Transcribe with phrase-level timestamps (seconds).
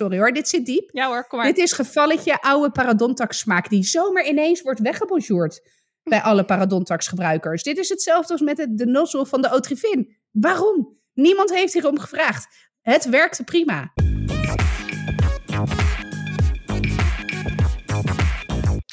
[0.00, 0.90] Sorry hoor, dit zit diep.
[0.92, 1.46] Ja hoor, kom maar.
[1.46, 5.60] Dit is gevalletje oude parodontax smaak die zomaar ineens wordt weggebonjourd
[6.02, 7.62] bij alle parodontax gebruikers.
[7.62, 10.16] Dit is hetzelfde als met het, de nozzel van de Otrivin.
[10.30, 10.98] Waarom?
[11.14, 12.46] Niemand heeft hierom gevraagd.
[12.80, 13.92] Het werkte prima.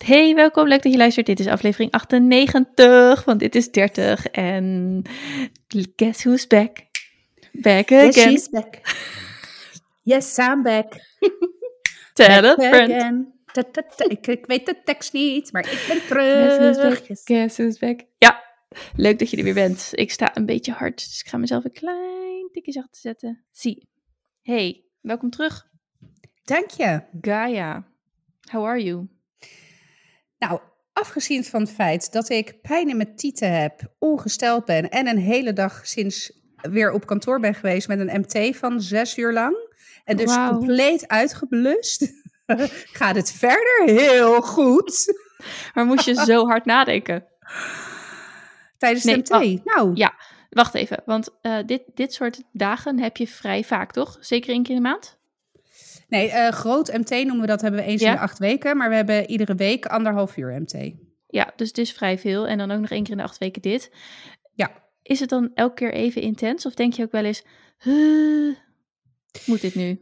[0.06, 0.68] Hey, welkom.
[0.68, 1.26] Leuk dat je luistert.
[1.26, 4.28] Dit is aflevering 98, want dit is 30.
[4.28, 5.02] En
[5.96, 6.78] guess who's back?
[7.52, 8.06] Back again.
[8.06, 8.80] Yes, she's back.
[10.08, 10.94] Yes, I'm back.
[12.14, 12.92] Tell a Back friend.
[12.92, 13.34] again.
[13.54, 14.06] Ta, ta, ta.
[14.10, 17.06] Ik, ik weet de tekst niet, maar ik ben terug.
[17.24, 18.00] Guess who's back?
[18.18, 18.44] Ja,
[18.96, 19.90] leuk dat je er weer bent.
[19.92, 23.44] Ik sta een beetje hard, dus ik ga mezelf een klein tikje zachter zetten.
[23.52, 23.90] Zie.
[24.42, 25.68] Hey, welkom terug.
[26.44, 27.02] Dank je.
[27.22, 27.88] Gaia,
[28.52, 29.08] how are you?
[30.38, 30.60] Nou,
[30.94, 35.20] afgezien van het feit dat ik pijn in mijn tieten heb, ongesteld ben en een
[35.20, 39.67] hele dag sinds weer op kantoor ben geweest met een MT van zes uur lang
[40.08, 42.14] en dus compleet uitgeblust,
[43.00, 45.14] gaat het verder heel goed
[45.74, 47.26] Maar moest je zo hard nadenken?
[48.78, 49.66] tijdens Nee, MT.
[49.66, 50.14] nou, Ja,
[50.50, 54.18] wacht even, want eh, dit, dit soort dagen heb je vrij vaak, toch?
[54.20, 55.16] Zeker één keer in de maand?
[56.08, 58.08] nee, eh, groot MT noemen we dat, hebben we eens Ja?
[58.10, 60.92] in de acht weken, maar we hebben iedere week anderhalf uur MT.
[61.28, 62.48] Ja, dus het is vrij veel.
[62.48, 63.92] En dan ook nog één keer in de acht weken dit.
[64.54, 64.72] Ja.
[65.04, 66.66] Is het dan elke keer even intens?
[66.66, 67.44] Of denk je ook wel eens,
[67.78, 68.56] "Huh,
[69.46, 70.00] moet dit nu?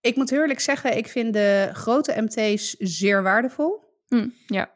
[0.00, 3.84] Ik moet eerlijk zeggen, ik vind de grote MT's zeer waardevol.
[4.06, 4.70] Hm, ja,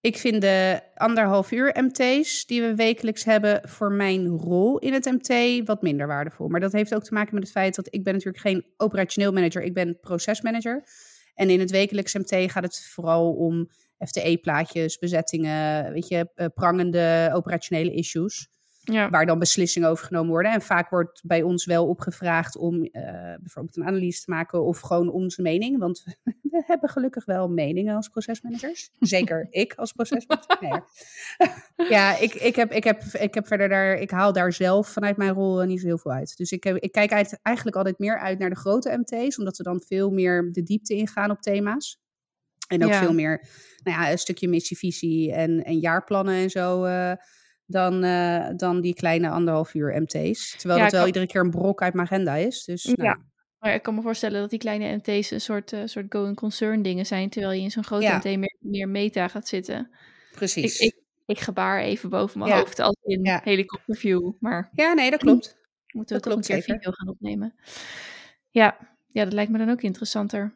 [0.00, 5.04] Ik vind de anderhalf uur MT's die we wekelijks hebben voor mijn rol in het
[5.04, 6.48] MT wat minder waardevol.
[6.48, 9.32] Maar dat heeft ook te maken met het feit dat ik ben natuurlijk geen operationeel
[9.32, 10.84] manager, ik ben procesmanager.
[11.34, 17.30] En in het wekelijks MT gaat het vooral om FTE-plaatjes, bezettingen, weet je, eh, prangende
[17.32, 18.48] operationele issues.
[18.84, 19.10] Ja.
[19.10, 20.52] Waar dan beslissingen over genomen worden.
[20.52, 23.02] En vaak wordt bij ons wel opgevraagd om eh,
[23.40, 25.78] bijvoorbeeld een analyse te maken of gewoon onze mening.
[25.78, 26.04] Want
[26.42, 28.90] we hebben gelukkig wel meningen als procesmanagers.
[29.00, 30.56] Zeker ik als procesmanager.
[30.60, 30.80] Nee.
[31.96, 35.16] ja, ik, ik, heb, ik, heb, ik heb verder daar, ik haal daar zelf vanuit
[35.16, 36.36] mijn rol eh, niet zo heel veel uit.
[36.36, 39.56] Dus ik, heb, ik kijk uit- eigenlijk altijd meer uit naar de grote MT's, omdat
[39.56, 42.02] we dan veel meer de diepte ingaan op thema's.
[42.68, 42.98] En ook Ja.
[43.02, 43.46] veel meer,
[43.82, 46.84] nou ja, een stukje missievisie en, en jaarplannen en zo.
[46.84, 47.12] eh,
[47.66, 50.56] dan, eh, dan die kleine anderhalf uur MT's.
[50.56, 52.64] Terwijl Ja, dat wel kan- iedere keer een brok uit mijn agenda is.
[52.64, 53.18] Dus, nou, Ja.
[53.58, 56.82] Maar ik kan me voorstellen dat die kleine MT's een soort, eh, soort going concern
[56.82, 57.28] dingen zijn.
[57.30, 58.16] Terwijl je in zo'n grote Ja.
[58.16, 59.90] MT meer, meer meta gaat zitten.
[60.32, 60.78] Precies.
[60.78, 60.94] ik,
[61.26, 62.58] ik gebaar even boven mijn Ja.
[62.58, 63.40] hoofd als in Ja.
[63.44, 64.32] helikopterview.
[64.40, 65.56] Maar Ja, nee, dat klopt.
[65.92, 66.74] moeten we Dat toch een keer zeker.
[66.74, 67.54] video gaan opnemen.
[68.50, 68.76] Ja.
[69.08, 70.54] ja, dat lijkt me dan ook interessanter.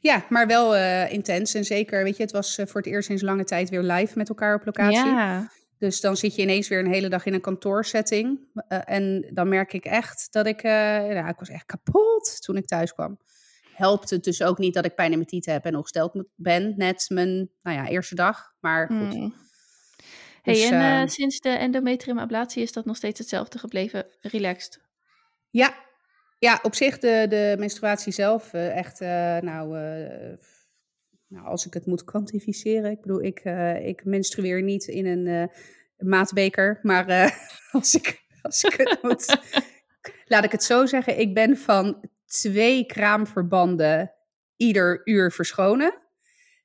[0.00, 1.54] Ja, maar wel eh, intens.
[1.54, 4.28] En zeker, weet je, het was voor het eerst sinds lange tijd weer live met
[4.28, 4.96] elkaar op locatie.
[5.04, 5.50] Ja,
[5.84, 8.38] Dus dan zit je ineens weer een hele dag in een kantoorsetting.
[8.68, 12.66] Eh, en dan merk ik echt dat ik, nou, ik was echt kapot toen ik
[12.66, 13.18] thuis kwam.
[13.74, 16.74] Helpt het dus ook niet dat ik pijn in mijn tieten heb en ongesteld ben.
[16.76, 18.52] Net mijn, nou ja, eerste dag.
[18.60, 19.14] Maar goed.
[19.14, 19.34] Hmm.
[20.42, 24.06] Hey, Dus, en eh, eh, sinds de endometriumablatie is dat nog steeds hetzelfde gebleven?
[24.20, 24.80] Relaxed?
[25.50, 25.74] Ja,
[26.38, 29.00] ja op zich de, de menstruatie zelf echt,
[29.40, 29.76] nou,
[31.34, 32.90] nou, als ik het moet kwantificeren.
[32.90, 35.56] Ik bedoel, ik, eh, ik menstrueer niet in een eh,
[36.08, 37.30] maatbeker, maar eh,
[37.72, 39.40] als, ik, als ik het moet,
[40.32, 41.18] laat ik het zo zeggen.
[41.18, 44.12] Ik ben van twee kraamverbanden
[44.56, 46.02] ieder uur verschonen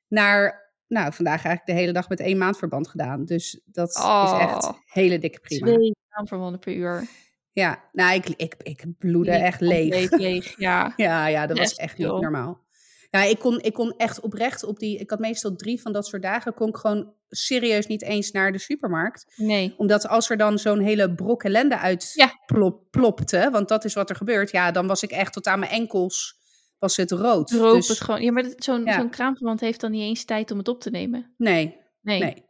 [0.08, 3.24] naar, nou, vandaag eigenlijk de hele dag met één maandverband gedaan.
[3.24, 4.72] Dus dat is echt Oh.
[4.86, 5.66] hele dikke prima.
[5.66, 7.08] Twee aanverwanden per uur.
[7.52, 10.10] Ja, nou, ik, ik, ik bloedde echt leeg.
[10.10, 10.58] leeg.
[10.58, 10.92] Ja.
[10.96, 12.68] Ja, ja, dat was echt niet normaal.
[13.10, 14.98] Ja, ik kon, ik kon echt oprecht op die...
[14.98, 16.54] Ik had meestal drie van dat soort dagen.
[16.54, 19.32] kon ik gewoon serieus niet eens naar de supermarkt.
[19.36, 19.74] Nee.
[19.76, 22.32] Omdat als er dan zo'n hele brok ellende uit Ja.
[22.46, 23.48] plop, plopte...
[23.52, 24.50] want dat is wat er gebeurt...
[24.50, 26.38] ja, dan was ik echt tot aan mijn enkels...
[26.78, 27.48] was het rood.
[27.48, 28.22] Droop Dus- het gewoon.
[28.22, 28.98] Ja, maar zo'n Ja.
[28.98, 31.34] zo'n kraamverband heeft dan niet eens tijd om het op te nemen.
[31.36, 32.20] Nee, Nee.
[32.20, 32.44] nee.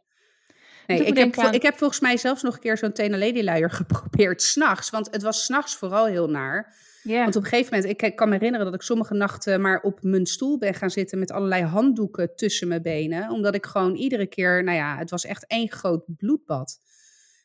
[0.87, 3.69] ik heb, aan- ik heb volgens mij zelfs nog een keer zo'n Tena Lady luier
[3.81, 4.89] geprobeerd s'nachts.
[4.89, 6.75] Want het was s'nachts vooral heel naar.
[7.03, 10.03] Want op een gegeven moment, ik kan me herinneren dat ik sommige nachten maar op
[10.03, 13.29] mijn stoel ben gaan zitten met allerlei handdoeken tussen mijn benen.
[13.29, 16.79] Omdat ik gewoon iedere keer, nou ja, het was echt één groot bloedbad.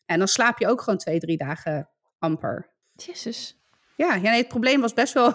[0.07, 1.89] En dan slaap je ook gewoon twee, drie dagen
[2.19, 2.71] amper.
[2.95, 3.61] Jezus.
[3.97, 5.35] Ja, ja nee, het probleem was best wel,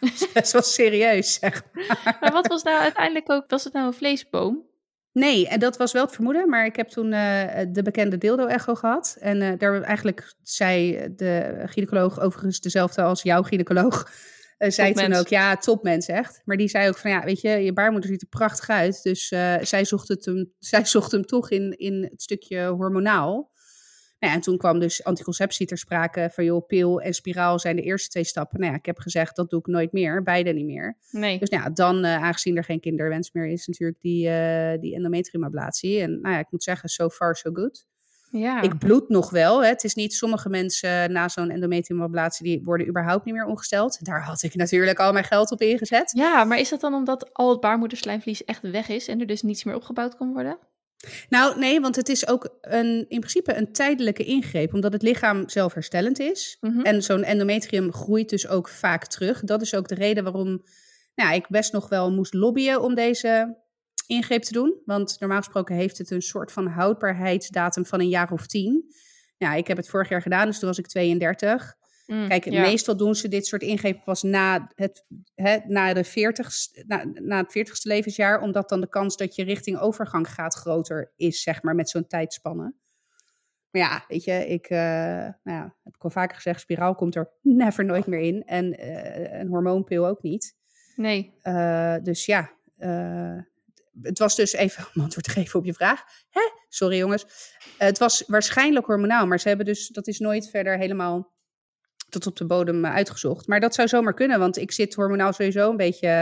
[0.00, 2.16] was best wel serieus, zeg maar.
[2.20, 4.72] Maar wat was nou uiteindelijk ook, was het nou een vleesboom?
[5.14, 8.74] Nee, en dat was wel het vermoeden, maar ik heb toen eh, de bekende dildo-echo
[8.74, 9.16] gehad.
[9.20, 14.10] En eh, daar eigenlijk zei de gynaecoloog, overigens dezelfde als jouw gynaecoloog,
[14.58, 16.42] eh, zei toen ook, ja, topmens echt.
[16.44, 19.02] Maar die zei ook van, ja, weet je, je baarmoeder ziet er prachtig uit.
[19.02, 19.28] Dus
[19.60, 23.52] zij, zocht het hem, zij zocht hem toch in, in het stukje hormonaal.
[24.24, 27.82] Nou en toen kwam dus anticonceptie ter sprake van joh, pil en spiraal zijn de
[27.82, 28.60] eerste twee stappen.
[28.60, 30.96] Nou ja, ik heb gezegd dat doe ik nooit meer, beide niet meer.
[31.10, 31.38] Nee.
[31.38, 34.94] Dus nou ja, dan eh, aangezien er geen kinderwens meer is, natuurlijk die, eh die
[34.94, 36.00] endometriumablatie.
[36.00, 37.86] En nou ja, ik moet zeggen, so far so good.
[38.30, 38.62] Ja.
[38.62, 39.62] Ik bloed nog wel.
[39.62, 39.68] Hè.
[39.68, 44.04] Het is niet sommige mensen na zo'n endometriumablatie die worden überhaupt niet meer ongesteld.
[44.04, 46.12] Daar had ik natuurlijk al mijn geld op ingezet.
[46.16, 49.42] ja, maar is dat dan omdat al het baarmoederslijmvlies echt weg is en er dus
[49.42, 50.58] niets meer opgebouwd kan worden?
[51.28, 55.48] Nou, nee, want het is ook een, in principe een tijdelijke ingreep, omdat het lichaam
[55.48, 56.56] zelfherstellend is.
[56.60, 56.80] Mhm.
[56.80, 59.40] En zo'n endometrium groeit dus ook vaak terug.
[59.40, 60.62] Dat is ook de reden waarom
[61.14, 63.62] nou, ik best nog wel moest lobbyen om deze
[64.06, 64.82] ingreep te doen.
[64.84, 68.94] Want normaal gesproken heeft het een soort van houdbaarheidsdatum van een jaar of tien.
[69.36, 71.74] Ja, ik heb het vorig jaar gedaan, dus toen was ik 32.
[72.06, 72.60] Mm, Kijk, ja.
[72.60, 75.04] meestal doen ze dit soort ingrepen pas na het,
[75.34, 76.50] hè, na, de 40,
[76.86, 81.12] na, na het 40ste levensjaar, omdat dan de kans dat je richting overgang gaat groter
[81.16, 82.74] is, zeg maar, met zo'n tijdspanne.
[83.70, 84.78] Maar ja, weet je, ik, eh,
[85.42, 88.44] nou ja, heb ik al vaker gezegd, spiraal komt er never nooit meer in.
[88.44, 90.56] En eh, een hormoonpil ook niet.
[90.96, 91.38] Nee.
[91.40, 92.52] Eh, dus ja,
[94.02, 96.02] het was dus even om antwoord te geven op je vraag.
[96.30, 96.40] Hè?
[96.68, 97.26] Sorry jongens.
[97.78, 101.33] Het was waarschijnlijk hormonaal, maar ze hebben dus, dat is nooit verder helemaal
[102.14, 103.46] tot op de bodem eh, uitgezocht.
[103.46, 106.14] Maar dat zou zomaar kunnen, want ik zit hormonaal sowieso een beetje eh,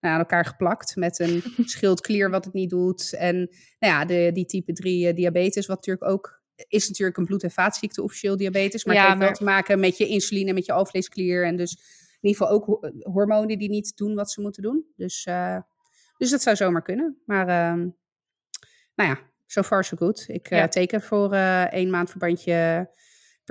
[0.00, 1.42] nou, aan elkaar geplakt met een
[1.74, 3.12] schildklier wat het niet doet.
[3.14, 3.36] En
[3.78, 6.38] nou ja, de, die type 3 diabetes, wat natuurlijk ook
[6.68, 8.84] is natuurlijk een bloed- en vaatziekte, officieel diabetes.
[8.84, 11.44] Maar Ja, het heeft wel maar- te maken met je insuline, met je alvleesklier.
[11.46, 11.72] En dus
[12.20, 14.84] in ieder geval ook ho- hormonen die niet doen wat ze moeten doen.
[14.96, 15.56] Dus, eh,
[16.16, 17.16] dus dat zou zomaar kunnen.
[17.26, 17.78] Maar ehm,
[18.94, 20.24] nou ja, so far so good.
[20.28, 22.90] Ik eh, teken voor eh één maand verbandje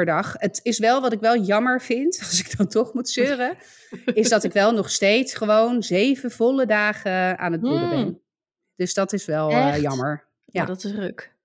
[0.05, 0.33] per dag.
[0.37, 3.57] Het is wel wat ik wel jammer vind, als ik dan toch moet zeuren,
[4.13, 7.89] is dat ik wel nog steeds gewoon zeven volle dagen aan het bloeden Mm.
[7.89, 8.21] ben.
[8.75, 10.25] Dus dat is wel eh, jammer.
[10.45, 10.65] Ja, Ja.
[10.65, 11.37] dat is ruk.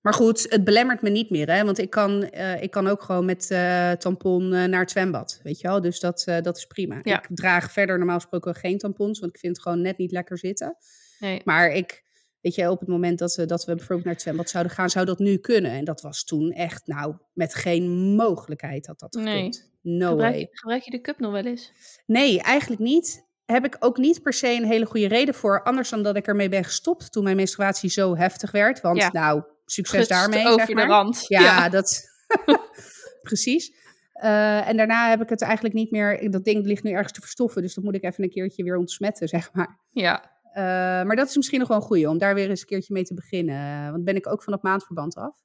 [0.00, 1.64] Maar goed, het belemmert me niet meer, hè?
[1.64, 5.60] Want ik kan, eh, ik kan ook gewoon met eh, tampon naar het zwembad, weet
[5.60, 5.80] je wel?
[5.80, 7.00] Dus dat, dat is prima.
[7.02, 7.18] Ja.
[7.22, 10.38] Ik draag verder normaal gesproken geen tampons, want ik vind het gewoon net niet lekker
[10.38, 10.76] zitten.
[11.18, 11.40] Nee.
[11.44, 12.04] Maar ik,
[12.40, 14.90] weet je, op het moment dat we, dat we bijvoorbeeld naar het zwembad zouden gaan,
[14.90, 15.70] zou dat nu kunnen.
[15.70, 19.34] En dat was toen echt, nou, met geen mogelijkheid had dat Nee.
[19.36, 19.70] gekund.
[19.82, 20.40] No Gebruik, way.
[20.40, 21.72] je, gebruik je de cup nog wel eens?
[22.06, 23.26] Nee, eigenlijk niet.
[23.46, 25.62] Heb ik ook niet per se een hele goede reden voor.
[25.62, 28.80] Anders dan dat ik ermee ben gestopt toen mijn menstruatie zo heftig werd.
[28.80, 29.08] Want Ja.
[29.12, 30.86] nou, succes Gutst daarmee, over zeg maar.
[30.86, 31.24] de rand.
[31.28, 32.02] Ja, dat...
[33.22, 33.72] Precies.
[34.12, 36.30] Eh, en daarna heb ik het eigenlijk niet meer...
[36.30, 37.62] Dat ding ligt nu ergens te verstoffen.
[37.62, 39.78] Dus dat moet ik even een keertje weer ontsmetten, zeg maar.
[39.92, 40.37] Ja.
[40.52, 40.62] Eh,
[41.06, 43.04] maar dat is misschien nog wel een goeie om daar weer eens een keertje mee
[43.04, 43.90] te beginnen.
[43.92, 45.36] Want ben ik ook van het maandverband af.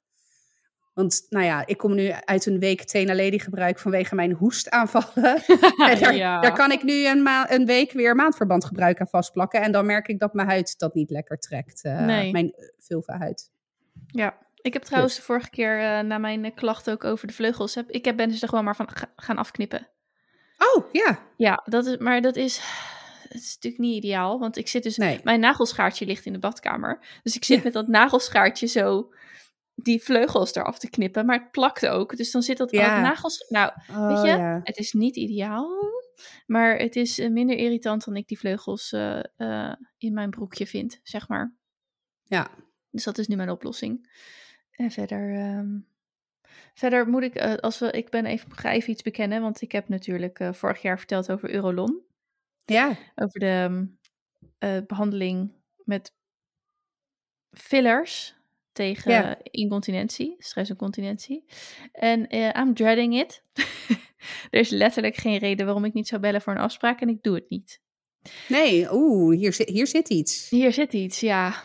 [0.94, 5.42] Want nou ja, ik kom nu uit een week Tena Lady gebruik vanwege mijn hoestaanvallen.
[5.90, 6.40] en daar, Ja.
[6.40, 9.62] daar kan ik nu een, ma- een week weer maandverband gebruik aan vastplakken.
[9.62, 11.84] En dan merk ik dat mijn huid dat niet lekker trekt.
[11.84, 12.32] eh, Nee.
[12.32, 13.50] Mijn uh, vulva-huid.
[14.06, 17.74] Ja, ik heb trouwens de vorige keer eh, na mijn klachten ook over de vleugels,
[17.74, 19.88] heb, ik heb, ben dus er gewoon maar van ga- gaan afknippen.
[20.74, 21.18] Oh, ja.
[21.36, 22.60] Ja, dat is, maar dat is,
[23.34, 25.20] het is natuurlijk niet ideaal, want ik zit dus, Nee.
[25.24, 27.18] mijn nagelschaartje ligt in de badkamer.
[27.22, 27.64] Dus ik zit Ja.
[27.64, 29.12] met dat nagelschaartje zo
[29.74, 32.16] die vleugels eraf te knippen, maar het plakt ook.
[32.16, 33.00] Dus dan zit dat Ja.
[33.00, 34.60] nagels, nou, Oh, weet je, ja.
[34.62, 35.70] het is niet ideaal,
[36.46, 40.66] maar het is eh, minder irritant dan ik die vleugels eh, eh, in mijn broekje
[40.66, 41.54] vind, zeg maar.
[42.22, 42.50] Ja.
[42.90, 44.10] Dus dat is nu mijn oplossing.
[44.70, 45.78] En verder, ehm,
[46.74, 49.88] verder moet ik, als we, ik ben even, ga even iets bekennen, want ik heb
[49.88, 52.02] natuurlijk vorig jaar verteld over Eurolon.
[52.64, 52.96] Ja.
[53.14, 53.84] Over de ehm,
[54.58, 55.52] eh, behandeling
[55.84, 56.12] met
[57.50, 58.34] fillers
[58.72, 59.38] tegen Ja.
[59.42, 61.44] incontinentie, stressincontinentie.
[61.92, 63.42] En eh I'm dreading it.
[64.50, 67.22] er is letterlijk geen reden waarom ik niet zou bellen voor een afspraak en ik
[67.22, 67.80] doe het niet.
[68.48, 70.50] Nee, oeh, hier, zit- hier zit iets.
[70.50, 71.62] Hier zit iets, ja.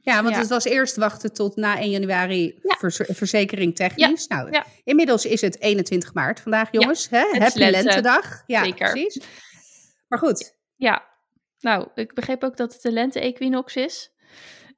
[0.00, 0.40] Ja, want Ja.
[0.40, 2.90] het was eerst wachten tot na 1 januari Ja.
[3.14, 4.26] verzekering technisch.
[4.26, 7.08] Nou, inmiddels is het 21 maart vandaag, jongens.
[7.10, 7.18] Hè?
[7.18, 7.70] Happy lente.
[7.82, 8.42] Lentedag.
[8.46, 8.90] Ja, Zeker.
[8.90, 9.24] precies.
[10.08, 11.06] Maar goed, Ja,
[11.60, 14.12] nou, ik begreep ook dat het de lente-equinox is.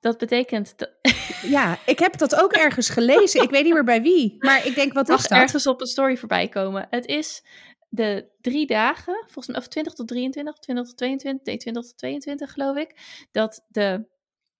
[0.00, 0.90] Dat betekent dat
[1.56, 3.42] ja, ik heb dat ook ergens gelezen.
[3.42, 4.36] Ik weet niet meer bij wie.
[4.38, 5.38] Maar ik denk, wat mag is dat?
[5.38, 6.86] ergens op een story voorbij komen.
[6.90, 7.44] Het is
[7.88, 11.98] de drie dagen, volgens mij, of 20 tot 23, 20 tot 22, nee, 20 tot
[11.98, 12.96] 22 geloof ik,
[13.32, 14.06] dat de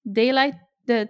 [0.03, 1.09] daylight, de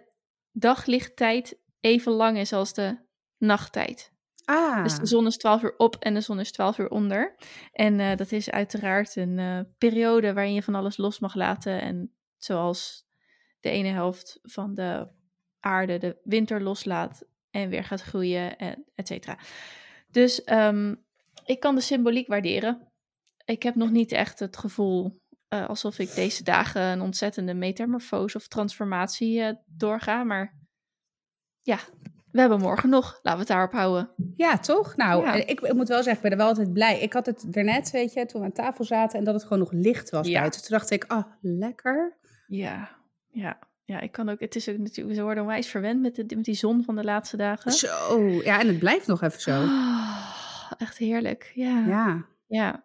[0.52, 2.98] daglichttijd even lang is als de
[3.38, 4.12] nachttijd.
[4.50, 7.34] Ah, Dus de zon is 12 uur op en de zon is 12 uur onder.
[7.72, 11.80] En eh, dat is uiteraard een eh, periode waarin je van alles los mag laten.
[11.80, 13.06] En zoals
[13.60, 15.08] de ene helft van de
[15.60, 19.38] aarde de winter loslaat en weer gaat groeien, en et cetera.
[20.08, 20.94] Dus ehm,
[21.44, 22.92] ik kan de symboliek waarderen.
[23.44, 28.36] Ik heb nog niet echt het gevoel eh, alsof ik deze dagen een ontzettende metamorfose
[28.36, 30.24] of transformatie doorga.
[30.24, 30.58] Maar
[31.60, 31.78] ja,
[32.32, 33.04] we hebben morgen nog.
[33.22, 34.10] Laten we het daarop houden.
[34.36, 34.96] Ja, toch?
[34.96, 35.32] Nou, Ja.
[35.34, 37.00] ik, ik moet wel zeggen, ik ben er wel altijd blij.
[37.00, 39.58] Ik had het daarnet, weet je, toen we aan tafel zaten en dat het gewoon
[39.58, 40.38] nog licht was Ja.
[40.38, 40.60] buiten.
[40.60, 42.16] Toen dacht ik, ah, lekker.
[42.46, 42.90] Ja,
[43.30, 43.58] ja.
[43.84, 44.40] Ja, ik kan ook.
[44.40, 45.16] Het is ook natuurlijk.
[45.16, 47.72] Ze worden onwijs verwend met, de, met die zon van de laatste dagen.
[47.72, 49.50] Zo, ja, en het blijft nog even zo.
[49.62, 51.50] Ah, echt heerlijk.
[51.54, 51.84] Ja.
[51.86, 52.24] ja.
[52.46, 52.84] Ja.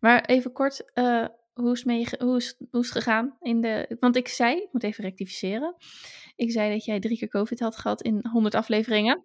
[0.00, 3.36] Maar even kort, eh, hoe, is mee, hoe, is, hoe is het gegaan?
[3.40, 5.74] In de, want ik zei, ik moet even rectificeren.
[6.38, 9.24] Ik zei dat jij drie keer COVID had gehad in 100 afleveringen.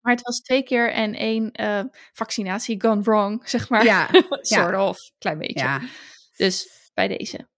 [0.00, 3.84] Maar het was twee keer en één eh, vaccinatie gone wrong, zeg maar.
[3.92, 4.08] Ja,
[4.40, 5.58] Sort of, klein beetje.
[5.58, 5.80] ja.
[6.36, 7.48] Dus bij deze.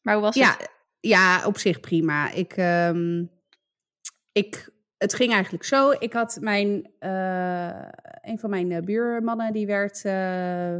[0.00, 0.70] Maar hoe was Ja, het?
[1.00, 2.30] ja, op zich prima.
[2.30, 3.24] Ik, ehm,
[4.32, 5.90] ik, het ging eigenlijk zo.
[5.90, 7.88] Ik had mijn, eh,
[8.22, 10.00] een van mijn eh, buurmannen, die werd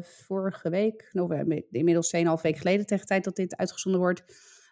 [0.07, 4.23] vorige week, nou, inmiddels 2,5 weken geleden, tegen de tijd dat dit uitgezonden wordt,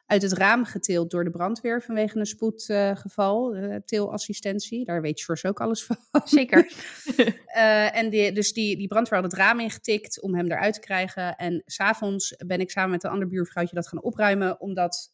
[0.06, 3.54] uit het raam getild door de brandweer vanwege een spoedgeval.
[3.54, 5.96] eh teelassistentie, daar weet George ook alles van.
[6.24, 6.66] Zeker.
[7.46, 10.80] Eh, en die, dus die, die brandweer had het raam ingetikt om hem eruit te
[10.80, 11.36] krijgen.
[11.36, 15.12] En s'avonds ben ik samen met een ander buurvrouwtje dat gaan opruimen, omdat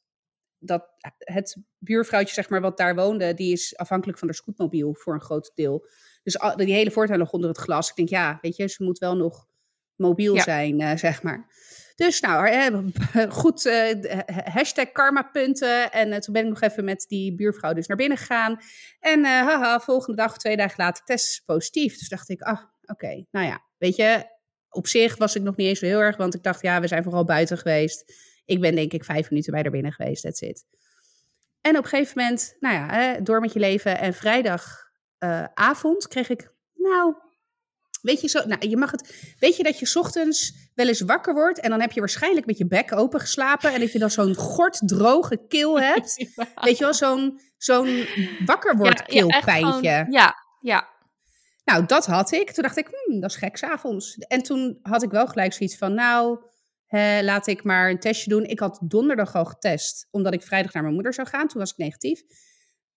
[0.59, 5.15] dat het buurvrouwtje, zeg maar, wat daar woonde, die is afhankelijk van de scootmobiel voor
[5.15, 5.87] een groot deel.
[6.23, 7.89] Dus al- die hele voortuin lag onder het glas.
[7.91, 9.47] Ik denk, ja, weet je, ze moet wel nog
[9.97, 10.43] mobiel Ja.
[10.43, 11.47] zijn, eh, zeg maar.
[12.07, 12.67] Dus nou, eh,
[13.41, 15.93] goed, eh, hashtag karmapunten.
[15.93, 18.59] En eh, toen ben ik nog even met die buurvrouw dus naar binnen gegaan.
[19.01, 21.99] En eh, haha, volgende dag, twee dagen later, test positief.
[21.99, 24.25] Dus dacht ik, ah, oké, nou ja, weet je,
[24.69, 26.87] op zich was ik nog niet eens zo heel erg, want ik dacht, ja, we
[26.87, 28.13] zijn vooral buiten geweest.
[28.45, 30.65] Ik ben denk ik vijf minuten bij er binnen geweest, that's it.
[31.61, 33.99] En op een gegeven moment, nou ja, door met je leven.
[33.99, 37.15] En vrijdagavond kreeg ik, nou,
[38.03, 41.01] weet je zo, nou, je mag het, weet je dat je 's ochtends wel eens
[41.01, 43.99] wakker wordt en dan heb je waarschijnlijk met je bek open geslapen en dat je
[43.99, 46.31] dan zo'n gort droge keel hebt.
[46.55, 48.07] Weet je wel, zo'n zo'n
[48.45, 49.91] wakker wordt Ja, ja, keelpijntje.
[49.91, 50.89] gewoon- Ja, ja.
[51.65, 52.51] Nou, dat had ik.
[52.51, 54.15] Toen dacht ik, hmm, dat is gek s'avonds.
[54.19, 56.39] En toen had ik wel gelijk zoiets van, nou,
[56.87, 58.45] hè, laat ik maar een testje doen.
[58.45, 61.49] Ik had donderdag al getest, omdat ik vrijdag naar mijn moeder zou gaan.
[61.49, 62.23] Toen was ik negatief.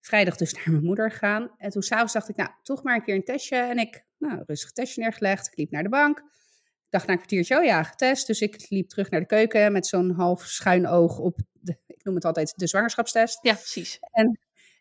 [0.05, 1.51] Vrijdag dus naar mijn moeder gegaan.
[1.57, 3.55] En toen s'avonds dacht ik, nou, toch maar een keer een testje.
[3.55, 5.47] En ik, nou, rustig testje neergelegd.
[5.47, 6.17] Ik liep naar de bank.
[6.17, 8.27] Ik dacht na een kwartiertje, oh ja, getest.
[8.27, 12.03] Dus ik liep terug naar de keuken met zo'n half schuin oog op, de, ik
[12.03, 13.39] noem het altijd de zwangerschapstest.
[13.41, 13.99] Ja, precies.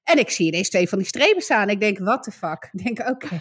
[0.05, 1.69] En ik zie ineens twee van die strepen staan.
[1.69, 2.69] Ik denk, what the fuck?
[2.73, 3.41] Ik denk, oké.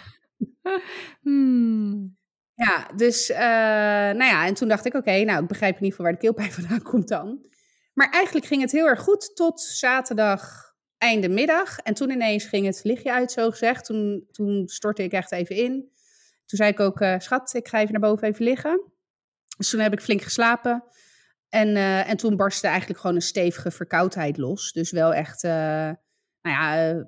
[1.22, 2.16] Hmm.
[2.54, 5.96] Ja, dus, eh, nou ja, en toen dacht ik, oké, nou, ik begrijp in ieder
[5.96, 7.46] geval waar de keelpijn vandaan komt dan.
[7.92, 10.71] Maar eigenlijk ging het heel erg goed tot zaterdag
[11.02, 11.78] einde middag.
[11.78, 13.84] En toen ineens ging het lichtje uit, zo gezegd.
[13.84, 15.72] Toen, toen stortte ik echt even in.
[16.46, 18.92] Toen zei ik ook, eh, schat, ik ga even naar boven even liggen.
[19.56, 20.84] Dus toen heb ik flink geslapen.
[21.48, 24.72] En, eh, en toen barstte eigenlijk gewoon een stevige verkoudheid los.
[24.72, 25.90] Dus wel echt, eh,
[26.42, 27.06] nou ja,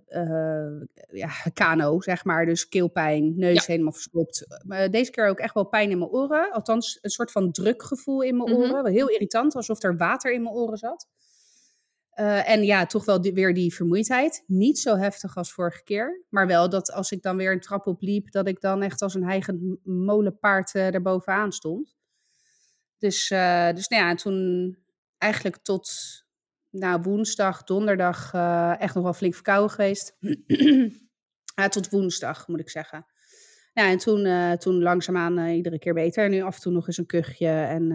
[1.12, 2.46] ja, kano, zeg maar.
[2.46, 3.72] Dus keelpijn, neus Ja.
[3.72, 4.46] helemaal verstopt.
[4.90, 6.52] Deze keer ook echt wel pijn in mijn oren.
[6.52, 8.58] Althans, een soort van drukgevoel in mijn Mhm.
[8.60, 8.82] oren.
[8.82, 11.06] Wel Heel irritant, alsof er water in mijn oren zat.
[12.14, 14.44] Eh, en ja, toch wel weer die vermoeidheid.
[14.46, 16.24] Niet zo heftig als vorige keer.
[16.28, 18.30] Maar wel dat als ik dan weer een trap opliep...
[18.30, 21.96] dat ik dan echt als een heigend m- molenpaard eh erbovenaan stond.
[22.98, 24.78] Dus, eh, dus nou ja, en toen
[25.18, 25.90] eigenlijk tot
[26.70, 28.32] nou, woensdag, donderdag...
[28.78, 30.16] echt nog wel flink verkouden geweest.
[31.60, 33.06] ja, tot woensdag, moet ik zeggen.
[33.72, 36.24] Ja, en toen, toen langzaamaan iedere keer beter.
[36.24, 37.48] En nu af en toe nog eens een kuchje.
[37.48, 37.92] En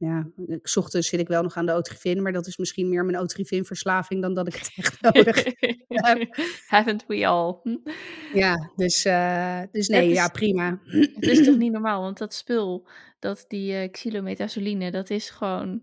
[0.00, 2.22] ja, ik, ochtends zit ik wel nog aan de Otrivin.
[2.22, 6.28] Maar dat is misschien meer mijn Otrivin-verslaving dan dat ik het echt nodig heb.
[6.68, 7.54] Haven't we all?
[7.62, 7.76] Hm?
[8.38, 10.80] Ja, dus, eh, dus nee, is- ja, prima.
[11.14, 12.88] Het is toch niet normaal, want dat spul,
[13.18, 15.82] dat die eh xylometazoline, dat is gewoon,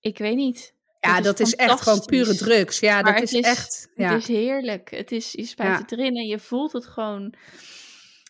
[0.00, 0.74] ik weet niet.
[1.00, 2.78] Ja, dat is echt gewoon pure drugs.
[2.80, 3.88] Ja, Maar dat is, is- echt...
[3.94, 4.12] Ja.
[4.12, 4.90] Het is heerlijk.
[4.90, 5.78] Het is, je spuit Ja.
[5.80, 7.34] het erin en je voelt het gewoon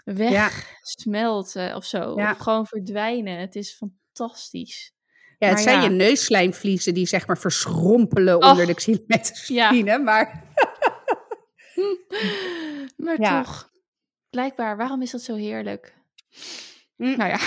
[0.04, 0.12] Ja.
[0.14, 2.10] wegsmelten of zo.
[2.12, 3.38] Of gewoon verdwijnen.
[3.38, 3.72] Het is
[4.12, 4.92] fantastisch.
[5.38, 5.84] Ja, het maar zijn ja.
[5.84, 9.98] je neusslijmvliezen die zeg maar verschrompelen onder de xylometazoline.
[9.98, 10.42] Maar
[12.96, 13.42] Maar Ja.
[13.42, 13.70] toch,
[14.30, 15.94] blijkbaar, waarom is dat zo heerlijk?
[16.96, 17.16] Mm.
[17.16, 17.38] Nou ja,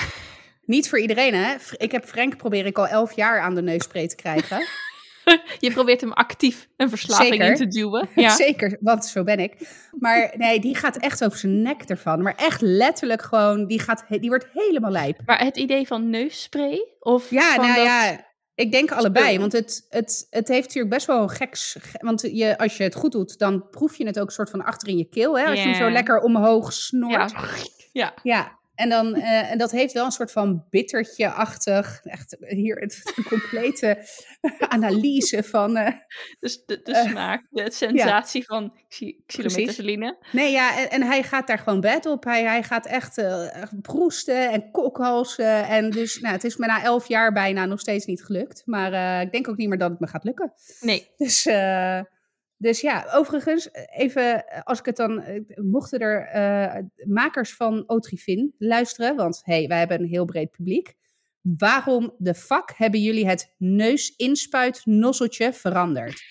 [0.61, 1.55] niet voor iedereen, hè.
[1.77, 4.67] Ik heb Frank probeer ik al elf jaar aan de neusspray te krijgen.
[5.59, 7.47] je probeert hem actief een verslaving Zeker.
[7.49, 8.09] in te duwen.
[8.15, 8.29] Ja.
[8.29, 9.55] Zeker, want zo ben ik.
[9.99, 12.21] Maar nee, die gaat echt over zijn nek ervan.
[12.21, 15.19] Maar echt letterlijk gewoon, die, gaat, die wordt helemaal lijp.
[15.25, 16.85] Maar het idee van neusspray?
[16.99, 19.39] Of Ja, van nou dat- ja, ik denk allebei.
[19.39, 21.75] Want het, het, het heeft natuurlijk best wel geks...
[21.79, 24.63] ge- Want je, als je het goed doet, dan proef je het ook soort van
[24.63, 25.37] achter in je keel.
[25.39, 25.45] Hè?
[25.45, 27.31] Als je hem zo lekker omhoog snort.
[27.31, 27.45] Ja.
[28.03, 28.13] ja.
[28.23, 33.13] Ja, En, dan, eh, en dat heeft wel een soort van bittertje-achtig, echt hier het,
[33.15, 33.97] een complete
[34.59, 35.73] analyse van...
[36.39, 39.53] Dus de, de Eh, smaak, de sensatie van xy- Precies.
[39.53, 40.17] xylometazoline.
[40.31, 42.23] Nee, ja, en, en hij gaat daar gewoon bed op.
[42.23, 45.67] Hij, hij gaat echt echt proesten en kokhalsen.
[45.67, 48.61] En dus, nou, het is me na elf jaar bijna nog steeds niet gelukt.
[48.65, 50.53] Maar ik denk ook niet meer dat het me gaat lukken.
[50.79, 51.45] Nee, Dus,
[52.57, 57.83] dus ja, overigens, even eh, als ik het dan, eh, mochten er eh, makers van
[57.87, 60.93] Otrivin luisteren, want hey, wij hebben een heel breed publiek.
[61.41, 66.21] Waarom de fuck hebben jullie het neusinspuitnozzeltje veranderd?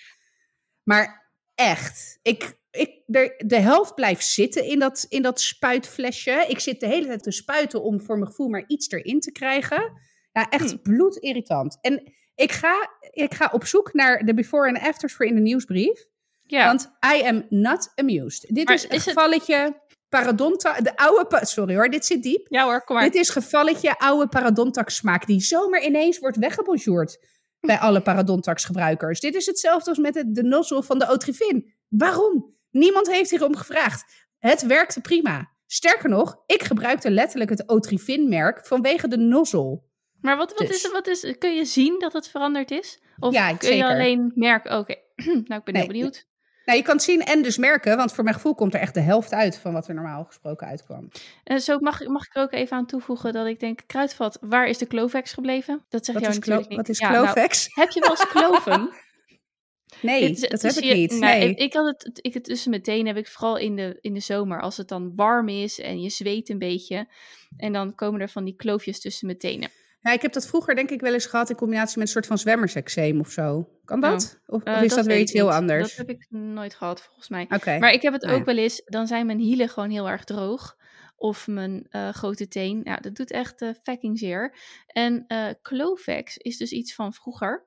[0.83, 3.03] Maar echt, ik, ik,
[3.37, 6.45] de helft blijft zitten in dat, in dat spuitflesje.
[6.49, 9.33] Ik zit de hele tijd te spuiten om voor mijn gevoel maar iets erin te
[9.33, 9.93] krijgen.
[10.33, 10.79] Ja, echt Hm.
[10.83, 11.79] bloedirritant.
[11.81, 15.41] En ik ga, ik ga op zoek naar de before en afters voor in de
[15.41, 16.07] nieuwsbrief.
[16.47, 16.67] Ja.
[16.67, 18.55] Want I am not amused.
[18.55, 20.81] Dit Maar is een is het- gevalletje parodonta...
[20.81, 21.41] De oude...
[21.47, 22.47] Sorry hoor, dit zit diep.
[22.49, 23.05] ja hoor, kom maar.
[23.05, 27.19] Dit is gevalletje oude parodontax smaak die zomaar ineens wordt weggebonjourd
[27.61, 29.21] bij alle parodontax gebruikers.
[29.21, 31.75] Dit is hetzelfde als met het, de nozzle van de Otrivin.
[31.89, 32.55] Waarom?
[32.71, 34.27] Niemand heeft hierom gevraagd.
[34.39, 35.51] Het werkte prima.
[35.67, 39.83] Sterker nog, ik gebruikte letterlijk het Otrivin merk vanwege de nozzle.
[40.21, 40.85] Maar wat, wat, Dus.
[40.85, 43.03] is, wat is, kun je zien dat het veranderd is?
[43.19, 46.27] Of Ja, kun je alleen merken, oké, nou ik ben Nee, heel benieuwd.
[46.67, 48.95] Nou, je kan het zien en dus merken, want voor mijn gevoel komt er echt
[48.95, 51.09] de helft uit van wat er normaal gesproken uitkwam.
[51.45, 54.39] En zo mag, ik- mag ik er ook even aan toevoegen dat ik denk, kruidvat,
[54.41, 55.85] waar is de Clovex gebleven?
[55.89, 56.79] Dat zeg Wat jou is, klo- natuurlijk niet.
[56.79, 57.69] wat is Ja, nou, Clovex?
[57.75, 58.91] heb je wel eens kloven?
[60.03, 61.11] nee, Dit dat heb is ik niet.
[61.11, 61.49] nou, nee.
[61.51, 64.21] ik, ik had het, ik het tussen meteen heb ik vooral in de, in de
[64.21, 67.09] zomer, als het dan warm is en je zweet een beetje.
[67.57, 69.71] En dan komen er van die kloofjes tussen mijn tenen.
[70.07, 72.27] Ja, ik heb dat vroeger denk ik wel eens gehad in combinatie met een soort
[72.27, 73.69] van zwemmerseczeem of zo.
[73.85, 74.41] Kan dat?
[74.47, 75.89] Of, Eh, of is dat, weer iets heel anders?
[75.97, 77.47] Dat heb ik nooit gehad, volgens mij.
[77.49, 77.79] Oké.
[77.79, 78.41] Maar ik heb het Nou ja.
[78.41, 80.77] ook wel eens, dan zijn mijn hielen gewoon heel erg droog.
[81.17, 82.81] Of mijn eh, grote teen.
[82.85, 84.57] Ja, dat doet echt eh fucking zeer.
[84.87, 85.27] En
[85.63, 87.65] Clovex is dus iets van vroeger.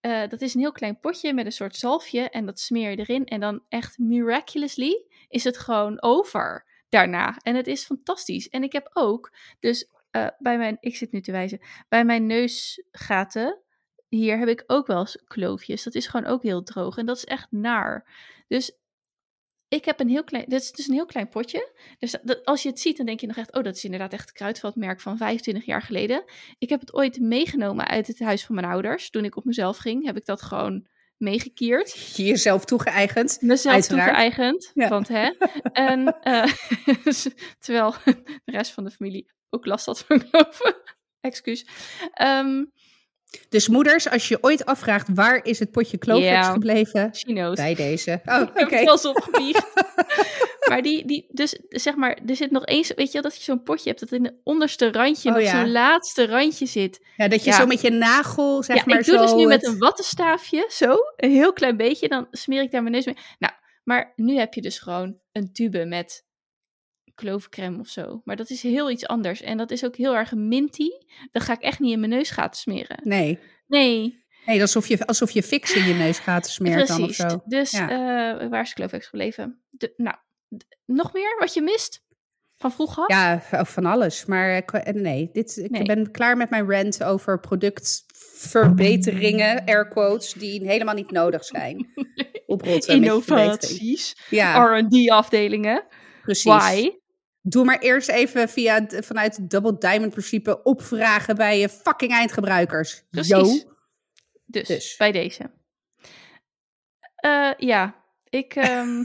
[0.00, 2.30] Dat is een heel klein potje met een soort zalfje.
[2.30, 3.24] En dat smeer je erin.
[3.24, 7.36] En dan echt miraculously is het gewoon over daarna.
[7.42, 8.48] En het is fantastisch.
[8.48, 12.26] En ik heb ook, dus eh, bij mijn, ik zit nu te wijzen, bij mijn
[12.26, 13.62] neusgaten.
[14.08, 15.82] Hier heb ik ook wel eens kloofjes.
[15.82, 16.96] Dat is gewoon ook heel droog.
[16.96, 18.06] En dat is echt naar.
[18.48, 18.78] Dus
[19.68, 21.72] ik heb een heel klein, dit is dus een heel klein potje.
[21.98, 24.12] Dus dat, als je het ziet, dan denk je nog echt, oh, dat is inderdaad
[24.12, 26.24] echt het kruidvatmerk van 25 jaar geleden.
[26.58, 29.10] Ik heb het ooit meegenomen uit het huis van mijn ouders.
[29.10, 32.16] Toen ik op mezelf ging, heb ik dat gewoon meegekierd.
[32.16, 33.38] Je jezelf toegeëigend.
[33.40, 34.06] Mezelf Uiteraard.
[34.08, 34.88] toegeëigend, Ja.
[34.88, 35.30] want hè.
[35.72, 36.52] En, eh,
[37.64, 37.94] terwijl
[38.44, 40.76] de rest van de familie ook last had van kloven.
[41.20, 41.66] Excuus.
[42.12, 42.64] Ehm
[43.48, 45.98] Dus moeders, als je ooit afvraagt waar is het potje
[46.42, 46.52] Ja.
[46.52, 47.54] gebleven, she knows.
[47.56, 48.20] bij deze.
[48.24, 48.76] Oh, Ik oké.
[49.04, 49.66] opgebiecht.
[50.68, 53.42] maar die, die, dus zeg maar, er zit nog eens, weet je wel, dat je
[53.42, 55.50] zo'n potje hebt dat in het onderste randje, Oh nog ja.
[55.50, 57.06] zo'n laatste randje zit.
[57.16, 57.56] Ja, dat je Ja.
[57.56, 59.22] zo met je nagel, zeg ja, maar ik doe zo...
[59.22, 62.94] dus nu met een wattenstaafje, zo, een heel klein beetje, dan smeer ik daar mijn
[62.94, 63.16] neus mee.
[63.38, 63.52] Nou,
[63.84, 66.24] maar nu heb je dus gewoon een tube met
[67.20, 68.20] kloofcrème of zo.
[68.24, 69.42] Maar dat is heel iets anders.
[69.42, 70.88] En dat is ook heel erg minty.
[71.32, 72.98] Dat ga ik echt niet in mijn neusgaten smeren.
[73.02, 73.38] Nee.
[73.66, 77.42] Nee, Nee, alsof je, alsof je fix in je neusgaten smeert dan of zo.
[77.44, 77.90] Dus Ja.
[78.40, 79.60] eh, waar is Clovex gebleven?
[79.70, 80.16] De, nou,
[80.86, 82.04] nog meer wat je mist
[82.56, 83.04] van vroeger?
[83.06, 84.24] Ja, v- van alles.
[84.24, 85.82] Maar eh, eh, nee, dit, ik Nee.
[85.82, 91.92] ben klaar met mijn rant over productverbeteringen, air quotes, die helemaal niet nodig zijn.
[92.46, 92.94] Oprotten.
[92.94, 95.84] Innovaties, Ja, R&D-afdelingen.
[96.22, 96.44] precies.
[96.52, 96.90] Why?
[97.42, 103.02] Doe maar eerst even via, vanuit het Double Diamond principe opvragen bij je fucking eindgebruikers.
[103.10, 103.30] Precies.
[103.30, 103.74] Yo.
[104.46, 104.96] Dus, Dus.
[104.96, 105.50] bij deze.
[107.14, 109.04] Eh, ja, ik ehm,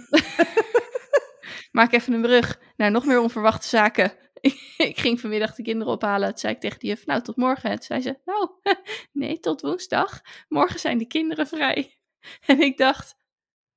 [1.71, 4.13] maak even een brug naar nog meer onverwachte zaken.
[4.77, 6.29] ik ging vanmiddag de kinderen ophalen.
[6.29, 7.69] Toen zei ik tegen de juf, nou, tot morgen.
[7.69, 8.49] En toen zei ze, nou,
[9.11, 10.21] nee, tot woensdag.
[10.47, 11.99] Morgen zijn de kinderen vrij.
[12.45, 13.17] En ik dacht,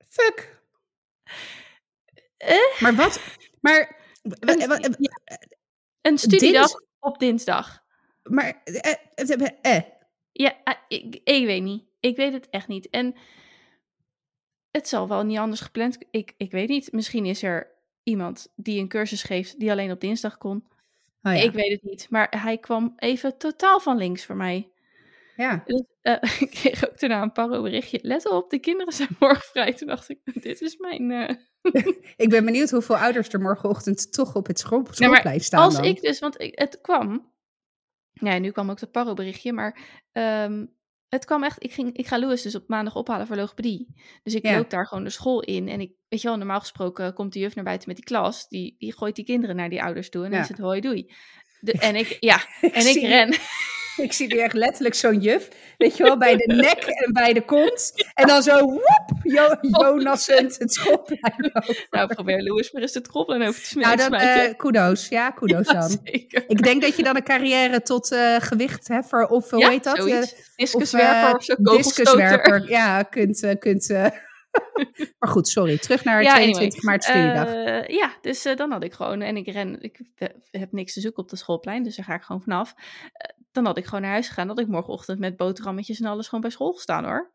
[0.09, 0.63] Fuck.
[2.37, 2.81] Eh?
[2.81, 3.21] Maar wat?
[3.61, 3.97] Maar,
[4.41, 4.97] Een- wa- wa-
[6.03, 7.85] een studiedag Dins- op dinsdag.
[8.23, 9.83] maar, eh, eh, eh,
[10.33, 11.85] Ja, eh, ik, ik weet niet.
[12.01, 12.89] Ik weet het echt niet.
[12.91, 13.15] En
[14.71, 15.99] het zal wel niet anders gepland.
[16.11, 16.93] Ik, ik weet niet.
[16.93, 17.71] Misschien is er
[18.03, 20.69] iemand die een cursus geeft die alleen op dinsdag kon.
[21.23, 21.43] oh ja.
[21.43, 22.07] Ik weet het niet.
[22.11, 24.69] Maar hij kwam even totaal van links voor mij.
[25.39, 25.63] Ja.
[25.67, 27.99] Dus, eh, ik kreeg ook daarna een paro berichtje.
[28.03, 29.73] Let op, de kinderen zijn morgen vrij.
[29.73, 31.11] Toen dacht ik, dit is mijn...
[31.11, 31.37] eh,
[32.17, 35.75] Ik ben benieuwd hoeveel ouders er morgenochtend toch op het school, maar schoolplein staan Als
[35.75, 35.85] dan.
[35.85, 37.33] ik dus, want ik, het kwam.
[38.13, 39.53] Ja, nu kwam ook dat paro berichtje.
[39.53, 39.79] Maar
[40.13, 40.67] ehm,
[41.09, 43.95] het kwam echt, ik, ging, ik ga Louis dus op maandag ophalen voor logopedie.
[44.23, 44.57] Dus ik Ja.
[44.57, 45.69] loop daar gewoon de school in.
[45.69, 48.49] En ik, weet je wel, normaal gesproken komt de juf naar buiten met die klas.
[48.49, 50.25] Die, die gooit die kinderen naar die ouders toe.
[50.25, 51.13] En dan is het hoi doei.
[51.61, 53.35] De, en ik, ja, en ik ren.
[53.99, 57.33] Ik zie nu echt letterlijk zo'n juf, weet je wel, bij de nek en bij
[57.33, 57.93] de kont.
[58.15, 61.53] En dan zo, woep, jo Jonassend het schoolplein.
[61.91, 64.11] Nou, probeer Louis maar eens de troppelen over te Nou, smijten.
[64.11, 65.09] dan eh kudos.
[65.09, 65.99] Ja, kudos Ja, dan.
[66.05, 66.45] zeker.
[66.47, 70.07] Ik denk dat je dan een carrière tot eh, gewichtheffer of hoe ja, heet dat?
[70.07, 70.23] Eh,
[70.57, 71.77] Discuswerper of zo, kogelstoter.
[71.83, 72.71] discuswerper.
[72.71, 73.57] Ja, kunt.
[73.59, 73.89] kunt
[75.19, 75.79] maar goed, sorry.
[75.79, 77.47] Terug naar Ja, 22 maart studiedag.
[77.55, 79.99] Eh, ja, dus dan had ik gewoon, en ik ren, ik
[80.51, 82.75] heb niks te zoeken op de schoolplein, dus daar ga ik gewoon vanaf.
[83.59, 86.41] Dan had ik gewoon naar huis gegaan, dat ik morgenochtend met boterhammetjes en alles gewoon
[86.41, 87.33] bij school gestaan hoor.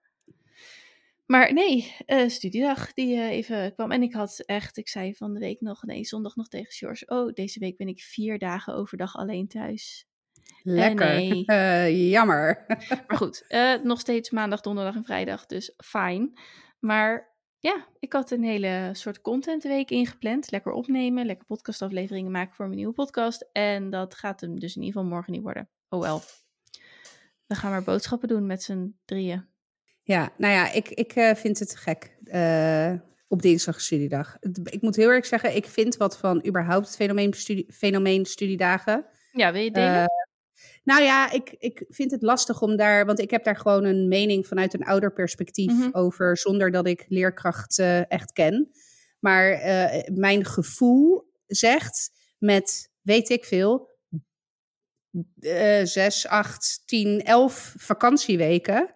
[1.25, 3.91] Maar nee, eh, studiedag die eh, even kwam.
[3.91, 7.05] En ik had echt, ik zei van de week nog, nee, zondag nog tegen George.
[7.07, 10.07] Oh, deze week ben ik vier dagen overdag alleen thuis.
[10.61, 11.05] Lekker.
[11.05, 11.43] nee.
[11.45, 12.65] Eh, jammer.
[13.07, 13.45] Maar goed,
[13.83, 16.39] nog steeds maandag, donderdag en vrijdag, dus fijn.
[16.79, 20.51] Maar ja, ik had een hele soort contentweek ingepland.
[20.51, 23.49] Lekker opnemen, lekker podcastafleveringen maken voor mijn nieuwe podcast.
[23.51, 25.69] En dat gaat hem dus in ieder geval morgen niet worden.
[25.93, 26.21] Oh wel.
[27.45, 29.45] We gaan maar boodschappen doen met z'n drieën.
[30.03, 32.93] Ja, nou ja, ik, ik eh, vind het gek eh,
[33.27, 34.37] op dinsdag studiedag.
[34.63, 39.05] Ik moet heel eerlijk zeggen, ik vind wat van überhaupt het fenomeen, studie, fenomeen studiedagen.
[39.31, 39.93] Ja, wil je delen?
[39.93, 40.05] Eh,
[40.83, 44.07] nou ja, ik, ik vind het lastig om daar, want ik heb daar gewoon een
[44.07, 45.89] mening vanuit een ouderperspectief Mhm.
[45.91, 48.71] over, zonder dat ik leerkracht echt ken.
[49.19, 49.59] Maar
[50.13, 53.91] mijn gevoel zegt met, weet ik veel,
[55.39, 58.95] eh, zes, acht, tien, elf vakantieweken,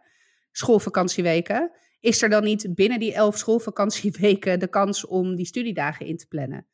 [0.52, 6.18] schoolvakantieweken, is er dan niet binnen die elf schoolvakantieweken de kans om die studiedagen in
[6.18, 6.68] te plannen?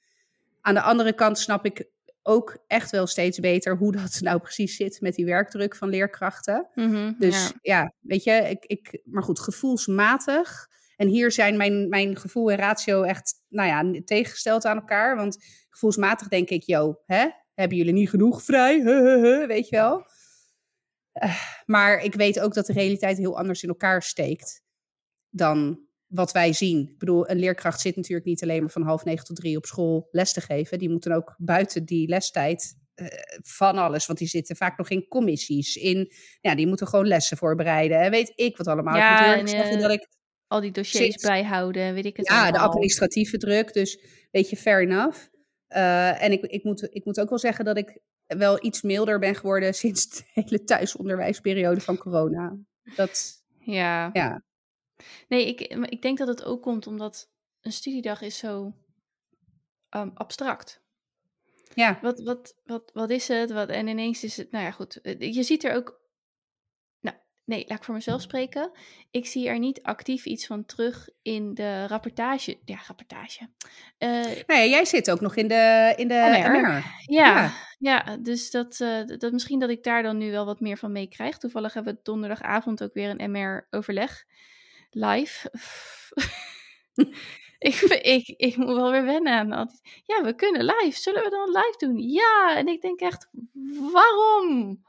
[0.61, 1.91] Aan de andere kant snap ik
[2.23, 6.67] ook echt wel steeds beter hoe dat nou precies zit met die werkdruk van leerkrachten.
[6.75, 7.59] Mhm, Dus ja.
[7.61, 10.71] ja, weet je, ik, ik, maar goed, gevoelsmatig.
[10.95, 15.15] En hier zijn mijn, mijn gevoel en ratio echt, nou ja, tegengesteld aan elkaar.
[15.15, 15.37] Want
[15.69, 18.83] gevoelsmatig denk ik, yo, hè, hebben jullie niet genoeg vrij?
[19.47, 20.05] Weet je wel?
[21.11, 21.35] Eh,
[21.65, 24.61] maar ik weet ook dat de realiteit heel anders in elkaar steekt
[25.29, 26.89] dan wat wij zien.
[26.89, 29.65] Ik bedoel, een leerkracht zit natuurlijk niet alleen maar van half negen tot drie op
[29.65, 30.79] school les te geven.
[30.79, 33.07] Die moeten ook buiten die lestijd eh,
[33.41, 34.05] van alles.
[34.05, 35.75] Want die zitten vaak nog in commissies.
[35.75, 36.11] In,
[36.41, 37.99] ja, die moeten gewoon lessen voorbereiden.
[37.99, 38.95] En weet ik wat allemaal.
[38.95, 40.07] Ja, ik en, eh, dat ik
[40.47, 43.73] Al die dossiers Zit- bijhouden, weet ik het ja, de administratieve druk.
[43.73, 43.99] Dus
[44.31, 45.19] weet je, fair enough.
[45.73, 49.19] Eh, en ik, ik, moet, ik moet ook wel zeggen dat ik wel iets milder
[49.19, 52.57] ben geworden sinds de hele thuisonderwijsperiode van corona.
[52.95, 54.09] Dat, Ja.
[54.13, 54.43] ja.
[55.27, 57.29] Nee, ik, ik denk dat het ook komt omdat
[57.61, 58.73] een studiedag is zo
[59.89, 60.81] ehm, abstract.
[61.73, 63.51] Ja, Wat, wat, wat, wat is het?
[63.51, 65.01] Wat, en ineens is het, nou ja, goed.
[65.01, 66.01] eh, Je ziet er ook.
[67.45, 68.71] Nou, nee, laat ik voor mezelf spreken.
[69.11, 72.57] Ik zie er niet actief iets van terug in de rapportage.
[72.65, 73.49] Ja, rapportage.
[73.97, 76.61] Eh, nou ja, jij zit ook nog in de, in de MR.
[76.61, 76.83] MR.
[77.05, 78.17] ja, ja.
[78.17, 81.37] dus dat, eh, dat misschien dat ik daar dan nu wel wat meer van meekrijg.
[81.37, 84.25] Toevallig hebben we donderdagavond ook weer een MR-overleg
[84.89, 85.51] live.
[87.59, 89.69] ik, ik, ik moet wel weer wennen aan
[90.05, 90.99] Ja, we kunnen live.
[90.99, 91.99] Zullen we dan live doen?
[91.99, 93.29] Ja, en ik denk echt,
[93.91, 94.81] waarom?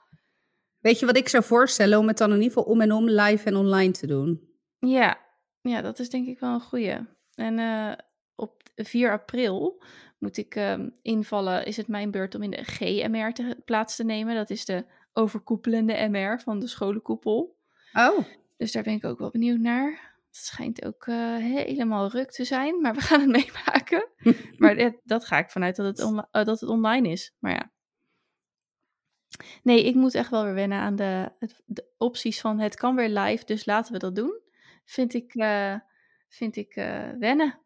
[0.84, 3.08] Weet je wat ik zou voorstellen om het dan in ieder geval om en om
[3.08, 4.48] live en online te doen?
[4.78, 5.18] Ja,
[5.60, 6.96] ja dat is denk ik wel een goeie.
[7.34, 7.92] En eh,
[8.34, 9.82] op 4 april
[10.18, 14.04] moet ik ehm, invallen, is het mijn beurt om in de GMR te, plaats te
[14.04, 14.34] nemen.
[14.34, 17.56] Dat is de overkoepelende MR van de scholenkoepel.
[17.92, 18.18] Oh,
[18.56, 19.90] Dus daar ben ik ook wel benieuwd naar.
[20.26, 24.08] Het schijnt ook eh, helemaal ruk te zijn, maar we gaan het meemaken.
[24.56, 27.34] maar dat, dat ga ik vanuit dat het, eh, dat het online is.
[27.38, 27.72] Maar ja.
[29.62, 31.32] Nee, ik moet echt wel weer wennen aan de,
[31.64, 34.40] de opties van het kan weer live, dus laten we dat doen.
[34.84, 35.74] Vind ik, eh,
[36.28, 37.58] vind ik eh, wennen.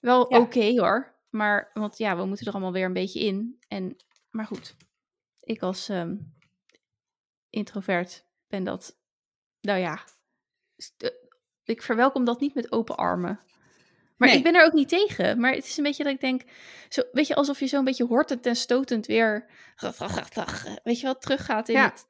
[0.00, 0.40] Wel Ja.
[0.40, 1.14] oké hoor.
[1.30, 3.58] Maar, want ja, we moeten er allemaal weer een beetje in.
[3.68, 3.96] En,
[4.30, 4.76] maar goed,
[5.40, 6.16] ik als ehm,
[7.50, 8.98] introvert ben dat,
[9.60, 10.04] nou ja,
[10.96, 11.10] eh,
[11.64, 13.40] ik verwelkom dat niet met open armen.
[14.24, 14.42] Maar Nee.
[14.44, 15.40] ik ben er ook niet tegen.
[15.40, 16.42] Maar het is een beetje dat ik denk,
[16.88, 19.46] zo, weet je, alsof je zo'n beetje hortend en stotend weer,
[20.82, 21.84] weet je wat, teruggaat in Ja.
[21.84, 22.06] het,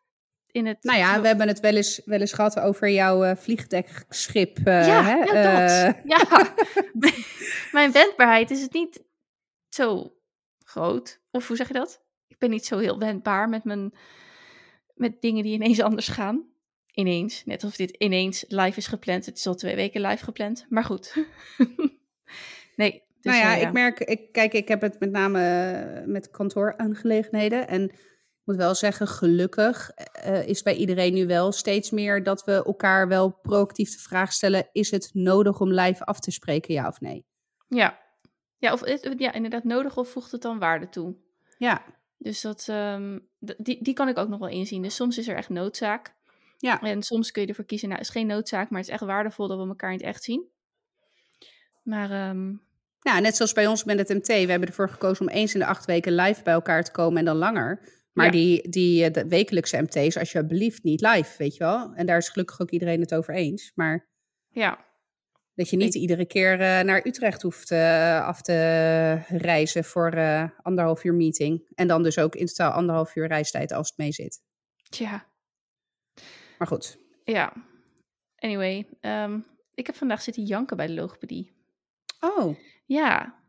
[0.50, 0.82] in het.
[0.82, 4.58] nou ja, we hebben het wel eens, wel eens gehad over jouw eh, vliegdekschip.
[4.64, 5.14] eh, ja, hè?
[5.14, 5.94] ja, dat.
[5.94, 6.54] Eh, ja.
[7.72, 9.02] Mijn wendbaarheid is het niet
[9.68, 10.16] zo
[10.64, 11.20] groot.
[11.30, 12.02] Of hoe zeg je dat?
[12.28, 13.94] Ik ben niet zo heel wendbaar met mijn
[14.94, 16.52] met dingen die ineens anders gaan.
[16.92, 17.44] Ineens.
[17.44, 19.26] Net alsof dit ineens live is gepland.
[19.26, 20.66] Het is al twee weken live gepland.
[20.68, 21.14] Maar goed.
[22.76, 23.02] nee.
[23.20, 26.30] Dus, nou ja, eh, ik merk, ik, kijk, ik heb het met name eh, met
[26.30, 27.68] kantooraangelegenheden.
[27.68, 27.92] En
[28.44, 29.90] moet wel zeggen, gelukkig
[30.26, 34.32] uh, is bij iedereen nu wel steeds meer dat we elkaar wel proactief de vraag
[34.32, 37.26] stellen: is het nodig om live af te spreken, ja of nee?
[37.68, 37.98] Ja,
[38.58, 38.82] ja, of,
[39.18, 41.16] ja inderdaad nodig of voegt het dan waarde toe?
[41.58, 41.84] Ja.
[42.18, 44.82] Dus dat, um, die, die kan ik ook nog wel inzien.
[44.82, 46.14] Dus soms is er echt noodzaak.
[46.58, 46.80] Ja.
[46.80, 49.48] En soms kun je ervoor kiezen, nou, is geen noodzaak, maar het is echt waardevol
[49.48, 50.48] dat we elkaar in het echt zien.
[51.84, 52.62] Maar um,
[53.00, 54.26] nou, net zoals bij ons met het MT.
[54.26, 57.18] We hebben ervoor gekozen om eens in de acht weken live bij elkaar te komen
[57.18, 57.80] en dan langer.
[58.12, 61.92] Maar die, die de wekelijkse MT's, alsjeblieft niet live, weet je wel.
[61.94, 63.72] En daar is gelukkig ook iedereen het over eens.
[63.74, 64.08] Maar
[64.48, 64.84] ja.
[65.54, 68.54] dat je niet iedere keer uh, naar Utrecht hoeft uh, af te
[69.28, 71.70] reizen voor uh, anderhalf uur meeting.
[71.74, 74.42] En dan dus ook in totaal anderhalf uur reistijd als het mee zit.
[74.88, 75.26] Tja.
[76.58, 76.98] Maar goed.
[77.24, 77.52] Ja.
[78.36, 81.52] Anyway, um, ik heb vandaag zitten janken bij de logopedie.
[82.24, 82.56] Oh.
[82.84, 83.42] Ja.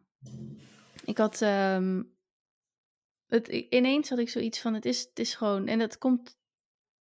[1.05, 1.41] Ik had.
[1.41, 2.13] Um,
[3.27, 5.67] het, ineens had ik zoiets van: het is, het is gewoon.
[5.67, 6.37] En dat komt.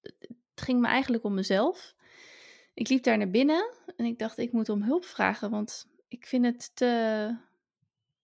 [0.00, 1.94] Het ging me eigenlijk om mezelf.
[2.74, 6.26] Ik liep daar naar binnen en ik dacht: ik moet om hulp vragen, want ik
[6.26, 7.36] vind het te.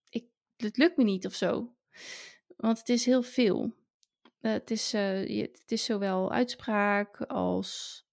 [0.09, 0.25] Ik,
[0.57, 1.75] het lukt me niet of zo.
[2.57, 3.79] Want het is heel veel.
[4.41, 8.05] Uh, het, is, uh, het is zowel uitspraak als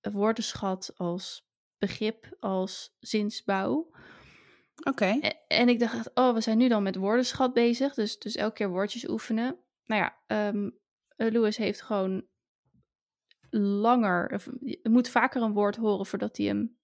[0.00, 3.90] woordenschat, als begrip, als zinsbouw.
[4.84, 5.18] Oké.
[5.48, 7.94] En, ik dacht, oh, we zijn nu dan met woordenschat bezig.
[7.94, 9.56] Dus, dus elke keer woordjes oefenen.
[9.84, 10.78] Nou ja, um,
[11.16, 12.26] Lewis heeft gewoon
[13.50, 14.42] langer,
[14.82, 16.78] moet vaker een woord horen voordat hij hem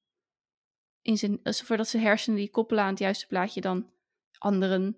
[1.02, 3.90] in zijn, voordat zijn hersenen die koppelen aan het juiste plaatje dan
[4.38, 4.96] anderen.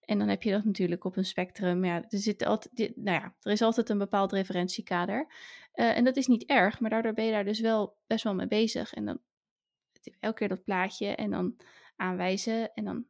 [0.00, 1.84] En dan heb je dat natuurlijk op een spectrum.
[1.84, 5.26] Ja, er, zit altijd, nou ja, er is altijd een bepaald referentiekader.
[5.74, 8.34] Uh, en dat is niet erg, maar daardoor ben je daar dus wel best wel
[8.34, 8.94] mee bezig.
[8.94, 9.18] En dan
[10.20, 11.56] elke keer dat plaatje en dan
[11.96, 12.74] aanwijzen.
[12.74, 13.06] En dan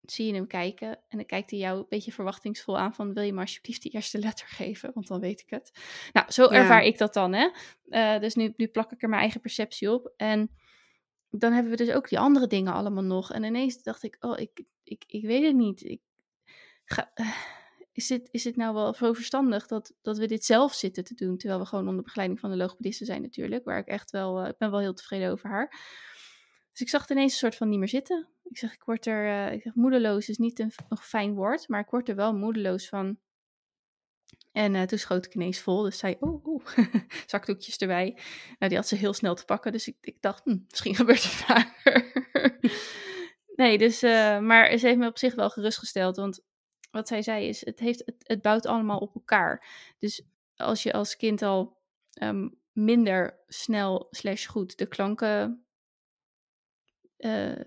[0.00, 3.22] zie je hem kijken en dan kijkt hij jou een beetje verwachtingsvol aan van wil
[3.22, 5.70] je me alsjeblieft die eerste letter geven, want dan weet ik het.
[6.12, 7.48] Nou, zo ervaar ik dat dan, hè.
[7.86, 10.50] Uh, dus nu, nu plak ik er mijn eigen perceptie op en
[11.30, 13.32] dan hebben we dus ook die andere dingen allemaal nog.
[13.32, 15.84] En ineens dacht ik, oh, ik, ik, ik weet het niet.
[15.84, 16.00] Ik
[16.84, 17.36] ga, uh,
[17.92, 21.14] is, dit, is dit nou wel zo verstandig dat, dat we dit zelf zitten te
[21.14, 24.42] doen, terwijl we gewoon onder begeleiding van de logopediste zijn natuurlijk, waar ik echt wel,
[24.42, 25.80] uh, ik ben wel heel tevreden over haar.
[26.78, 28.28] Dus ik zag het ineens een soort van niet meer zitten.
[28.42, 31.80] Ik zeg, ik word er, uh, ik zeg, moedeloos is niet een, fijn woord, maar
[31.80, 33.18] ik word er wel moedeloos van.
[34.52, 36.66] En uh, toen schoot ik ineens vol, dus zei, oh, oh.
[37.26, 38.18] zakdoekjes erbij.
[38.58, 41.22] Nou, die had ze heel snel te pakken, dus ik, ik dacht, hm, misschien gebeurt
[41.22, 42.26] het vaker.
[43.62, 46.44] nee, dus, uh, maar ze heeft me op zich wel gerustgesteld, want
[46.90, 49.66] wat zij zei is, het, heeft, het, het bouwt allemaal op elkaar.
[49.98, 50.22] Dus
[50.56, 51.78] als je als kind al
[52.22, 55.67] um, minder snel slash goed de klanken
[57.18, 57.64] uh,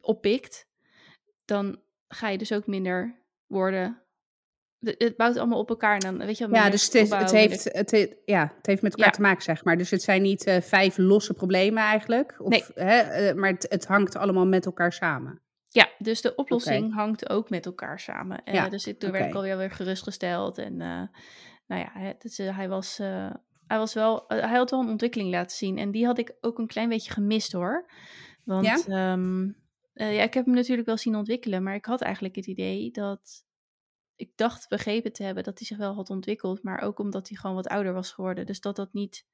[0.00, 0.68] oppikt,
[1.44, 4.02] dan ga je dus ook minder worden.
[4.78, 6.62] Het bouwt allemaal op elkaar en dan weet je wel.
[6.62, 9.12] Ja, dus het, is, het, heeft, het, heeft, ja, het heeft met elkaar ja.
[9.12, 9.76] te maken, zeg maar.
[9.76, 12.36] Dus het zijn niet uh, vijf losse problemen eigenlijk.
[12.38, 12.64] Of, nee.
[12.74, 15.42] hè, uh, maar het, het hangt allemaal met elkaar samen.
[15.68, 16.98] Ja, dus de oplossing okay.
[16.98, 18.40] hangt ook met elkaar samen.
[18.44, 18.68] Uh, ja.
[18.68, 19.10] Dus toen okay.
[19.10, 20.58] werd ik alweer weer gerustgesteld.
[20.58, 21.10] En nou
[21.66, 23.00] ja, het, het, hij was
[23.68, 25.78] hij was wel, hij had wel een ontwikkeling laten zien.
[25.78, 27.90] En die had ik ook een klein beetje gemist hoor.
[28.48, 29.12] Want ja?
[29.12, 29.56] Um,
[29.94, 32.90] uh, ja, ik heb hem natuurlijk wel zien ontwikkelen, maar ik had eigenlijk het idee
[32.90, 33.44] dat
[34.16, 37.36] ik dacht begrepen te hebben dat hij zich wel had ontwikkeld, maar ook omdat hij
[37.36, 38.46] gewoon wat ouder was geworden.
[38.46, 39.26] Dus dat dat niet,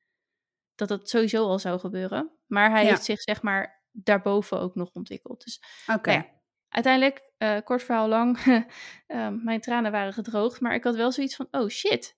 [0.74, 2.30] dat dat sowieso al zou gebeuren.
[2.46, 2.88] Maar hij ja.
[2.88, 5.44] heeft zich zeg maar daarboven ook nog ontwikkeld.
[5.44, 5.98] Dus Oké.
[5.98, 6.14] Okay.
[6.14, 6.34] Nou ja,
[6.68, 11.36] uiteindelijk, uh, kort verhaal lang, uh, mijn tranen waren gedroogd, maar ik had wel zoiets
[11.36, 12.16] van, oh shit,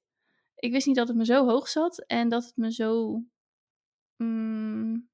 [0.54, 3.22] ik wist niet dat het me zo hoog zat en dat het me zo
[4.16, 5.08] mm,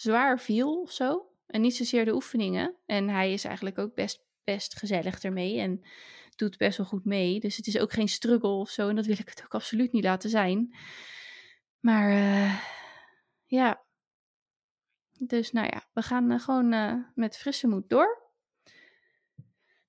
[0.00, 1.26] zwaar viel of zo.
[1.46, 2.74] En niet zozeer de oefeningen.
[2.86, 5.82] En hij is eigenlijk ook best, best gezellig ermee en
[6.36, 7.40] doet best wel goed mee.
[7.40, 8.88] Dus het is ook geen struggle of zo.
[8.88, 10.74] En dat wil ik het ook absoluut niet laten zijn.
[11.80, 12.60] Maar uh,
[13.46, 13.82] ja.
[15.18, 18.22] Dus nou ja, we gaan uh, gewoon uh, met frisse moed door.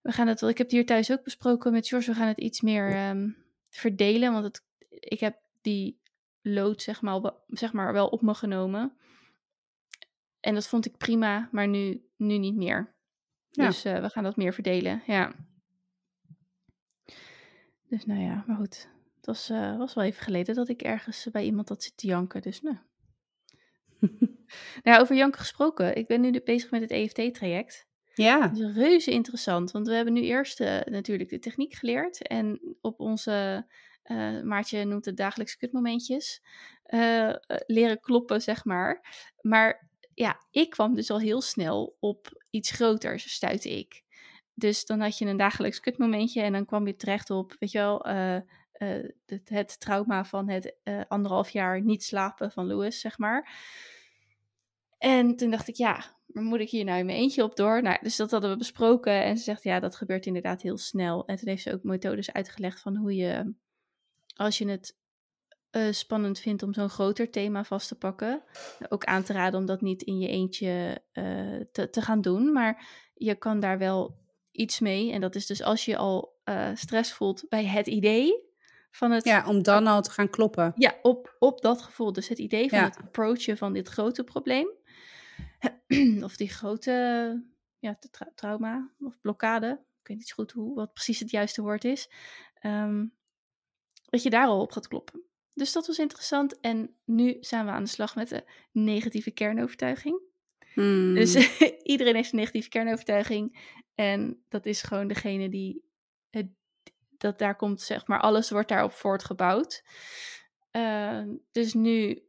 [0.01, 2.11] We gaan het, ik heb het hier thuis ook besproken met George.
[2.11, 3.37] We gaan het iets meer um,
[3.69, 4.31] verdelen.
[4.31, 6.01] Want het, ik heb die
[6.41, 8.97] lood zeg maar, zeg maar wel op me genomen.
[10.39, 12.95] En dat vond ik prima, maar nu, nu niet meer.
[13.49, 13.65] Ja.
[13.65, 15.31] Dus uh, we gaan dat meer verdelen, ja.
[17.87, 18.89] Dus nou ja, maar goed.
[19.15, 22.41] Het was, uh, was wel even geleden dat ik ergens bij iemand had zitten janken,
[22.41, 22.77] dus nou.
[24.83, 25.95] nou, over janken gesproken.
[25.95, 27.87] Ik ben nu bezig met het EFT-traject.
[28.13, 28.47] Ja.
[28.47, 32.27] Dat is reuze interessant, want we hebben nu eerst uh, natuurlijk de techniek geleerd.
[32.27, 33.65] En op onze,
[34.03, 36.41] uh, Maartje noemt het dagelijks kutmomentjes,
[36.87, 37.33] uh,
[37.65, 39.05] leren kloppen, zeg maar.
[39.41, 39.88] Maar
[40.19, 44.03] ja, ik kwam dus al heel snel op iets groters, stuitte ik.
[44.53, 47.77] Dus dan had je een dagelijks kutmomentje en dan kwam je terecht op, weet je
[47.77, 48.43] wel, uh, eh,
[49.43, 53.51] het, trauma van het uh, anderhalf jaar niet slapen van Louis, zeg maar.
[54.97, 57.81] En toen dacht ik, ja, maar moet ik hier nou in mijn eentje op door?
[57.81, 59.23] Nou, dus dat hadden we besproken.
[59.23, 61.25] En ze zegt, ja, dat gebeurt inderdaad heel snel.
[61.25, 63.53] En toen heeft ze ook methodes uitgelegd van hoe je,
[64.35, 64.97] als je het
[65.71, 68.43] uh, spannend vindt om zo'n groter thema vast te pakken,
[68.89, 72.51] ook aan te raden om dat niet in je eentje uh, te, te gaan doen.
[72.51, 74.17] Maar je kan daar wel
[74.51, 75.11] iets mee.
[75.11, 78.47] En dat is dus als je al uh, stress voelt bij het idee
[78.91, 79.23] van het...
[79.23, 80.73] Ja, om dan al te gaan kloppen.
[80.75, 82.13] Ja, op, op dat gevoel.
[82.13, 82.83] Dus het idee van ja.
[82.83, 84.67] het approachen van dit grote probleem.
[86.27, 86.91] of die grote
[87.79, 89.79] ja, tra trauma of blokkade.
[90.01, 92.09] Ik weet niet zo goed hoe, wat precies het juiste woord is.
[92.61, 93.13] Um,
[94.09, 95.28] dat je daar al op gaat kloppen.
[95.59, 96.59] Dus dat was interessant.
[96.59, 100.21] En nu zijn we aan de slag met de negatieve kernovertuiging.
[100.73, 101.13] Hmm.
[101.13, 103.75] Dus iedereen heeft een negatieve kernovertuiging.
[103.95, 105.83] En dat is gewoon degene die.
[106.29, 106.47] Het,
[107.17, 109.83] dat daar komt, zeg maar, alles wordt daarop voortgebouwd.
[110.71, 112.23] Uh, dus nu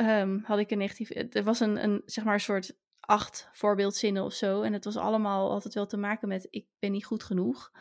[0.00, 1.14] um, had ik een negatieve.
[1.14, 4.62] Er was een, een, zeg maar, een soort acht voorbeeldzinnen of zo.
[4.62, 7.72] En het was allemaal altijd wel te maken met: ik ben niet goed genoeg.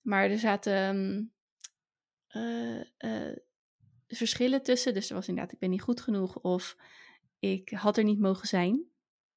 [0.00, 0.72] Maar er zaten.
[0.72, 1.32] Um,
[2.32, 3.36] uh, uh,
[4.16, 4.94] verschillen tussen.
[4.94, 6.76] Dus er was inderdaad, ik ben niet goed genoeg of
[7.38, 8.82] ik had er niet mogen zijn.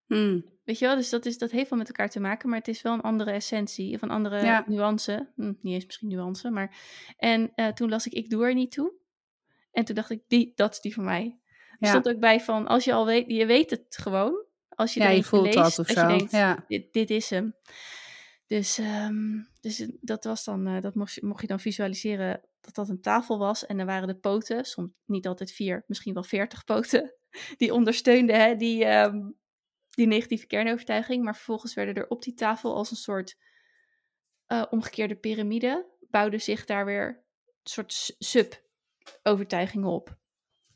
[0.05, 0.45] Hmm.
[0.63, 2.67] Weet je wel, dus dat, is, dat heeft wel met elkaar te maken, maar het
[2.67, 4.63] is wel een andere essentie of een andere Ja.
[4.67, 5.31] nuance.
[5.35, 6.77] Hm, niet eens misschien nuance, maar.
[7.17, 8.93] En eh, toen las ik, ik doe er niet toe.
[9.71, 11.39] En toen dacht ik, die, dat is die van mij.
[11.69, 11.89] Er Ja.
[11.89, 14.43] stond ook bij van, als je al weet, je weet het gewoon.
[14.69, 16.07] Als je Ja, je voelt leest, dat of je zo.
[16.07, 16.63] denkt, Ja.
[16.67, 17.55] dit, dit is hem.
[18.47, 22.75] Dus, ehm, dus dat was dan, eh, dat mocht je, mocht je dan visualiseren dat
[22.75, 23.65] dat een tafel was.
[23.65, 27.13] En er waren de poten, soms niet altijd vier, misschien wel veertig poten,
[27.57, 29.17] die ondersteunden hè, die, ehm,
[29.89, 31.23] die negatieve kernovertuiging.
[31.23, 33.35] Maar vervolgens werden er op die tafel als een soort
[34.45, 40.15] eh, omgekeerde piramide, bouwden zich daar weer een soort sub-overtuigingen op.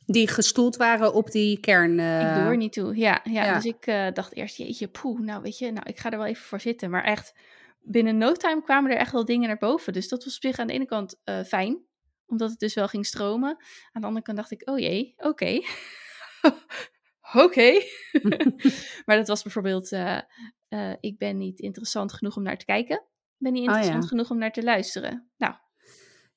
[0.05, 1.99] Die gestoeld waren op die kern.
[1.99, 2.95] eh, Ik doe er niet toe.
[2.97, 3.53] Ja, ja, ja.
[3.53, 6.27] dus ik eh, dacht eerst, jeetje, poeh, nou weet je, nou ik ga er wel
[6.27, 6.89] even voor zitten.
[6.89, 7.33] Maar echt,
[7.79, 9.93] binnen no time kwamen er echt wel dingen naar boven.
[9.93, 11.85] Dus dat was op zich aan de ene kant eh, fijn,
[12.25, 13.49] omdat het dus wel ging stromen.
[13.91, 15.59] Aan de andere kant dacht ik, oh jee, oké.
[17.33, 17.81] Oké.
[19.05, 20.17] maar dat was bijvoorbeeld, eh,
[20.67, 22.95] eh, ik ben niet interessant genoeg om naar te kijken.
[22.95, 23.75] Ik ben niet Oh, ja.
[23.75, 25.29] interessant genoeg om naar te luisteren.
[25.37, 25.53] Nou,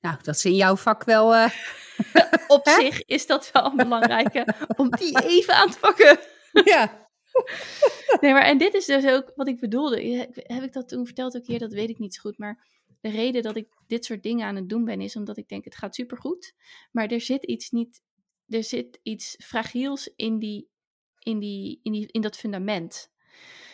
[0.01, 1.49] Nou, dat is in jouw vak wel.
[2.47, 6.19] op zich is dat wel een belangrijke om die even aan te pakken.
[6.63, 7.02] ja.
[8.21, 10.27] Nee, maar en dit is dus ook wat ik bedoelde.
[10.33, 11.59] Heb ik dat toen verteld ook hier?
[11.59, 12.37] Dat weet ik niet zo goed.
[12.37, 12.67] Maar
[13.01, 15.63] de reden dat ik dit soort dingen aan het doen ben, is omdat ik denk,
[15.63, 16.53] het gaat supergoed.
[16.91, 18.01] Maar er zit iets niet,
[18.47, 20.69] er zit iets fragiels in die,
[21.19, 23.11] in die, in die, in dat fundament.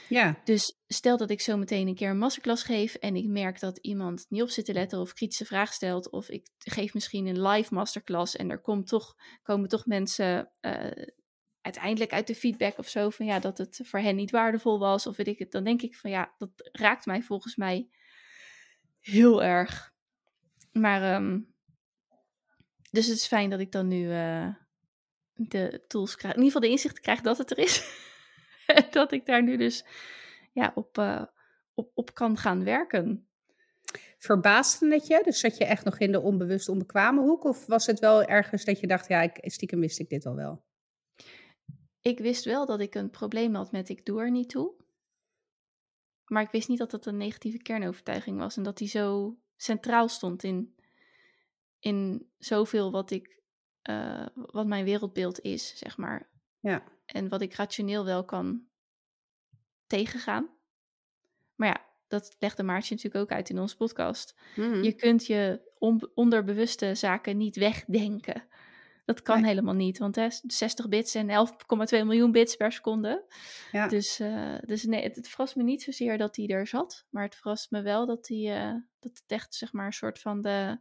[0.10, 0.42] Ja.
[0.44, 3.78] Dus stel dat ik zo meteen een keer een masterclass geef en ik merk dat
[3.78, 7.42] iemand niet op zit te letten of kritische vraag stelt, of ik geef misschien een
[7.42, 11.08] live masterclass en er komt toch, komen toch mensen eh,
[11.70, 15.08] uiteindelijk uit de feedback of zo van ja, dat het voor hen niet waardevol was
[15.08, 17.90] of weet ik het, dan denk ik van ja, dat raakt mij volgens mij
[19.00, 19.94] heel erg.
[20.72, 21.40] Maar ehm,
[22.92, 24.48] dus het is fijn dat ik dan nu eh,
[25.34, 27.84] de tools krijg, in ieder geval de inzicht krijg dat het er is.
[28.92, 29.86] Dat ik daar nu dus
[30.54, 31.24] ja, op, eh,
[31.74, 33.28] op, op kan gaan werken.
[34.18, 35.22] Verbaasde het je?
[35.24, 37.44] Dus zat je echt nog in de onbewust onbekwame hoek?
[37.44, 40.36] Of was het wel ergens dat je dacht, ja, ik, stiekem wist ik dit al
[40.36, 40.64] wel?
[42.02, 44.74] Ik wist wel dat ik een probleem had met ik doe er niet toe.
[46.26, 48.58] Maar ik wist niet dat dat een negatieve kernovertuiging was.
[48.58, 50.76] En dat die zo centraal stond in,
[51.80, 53.42] in zoveel wat ik,
[53.82, 56.30] eh, wat mijn wereldbeeld is, zeg maar.
[56.60, 56.84] Ja.
[57.06, 58.68] En wat ik rationeel wel kan
[59.88, 60.50] tegengaan.
[61.56, 64.36] Maar ja, dat legde Maartje natuurlijk ook uit in onze podcast.
[64.56, 64.84] Mhm.
[64.84, 68.48] Je kunt je on- onderbewuste zaken niet wegdenken.
[69.10, 69.50] Dat kan Nee.
[69.50, 73.26] helemaal niet, want hè, 60 bits en 11,2 miljoen bits per seconde.
[73.72, 73.88] ja.
[73.88, 77.24] Dus, eh, dus nee, het, het verrast me niet zozeer dat hij er zat, maar
[77.24, 80.42] het verrast me wel dat, hij, eh, dat het echt zeg maar een soort van
[80.42, 80.78] de,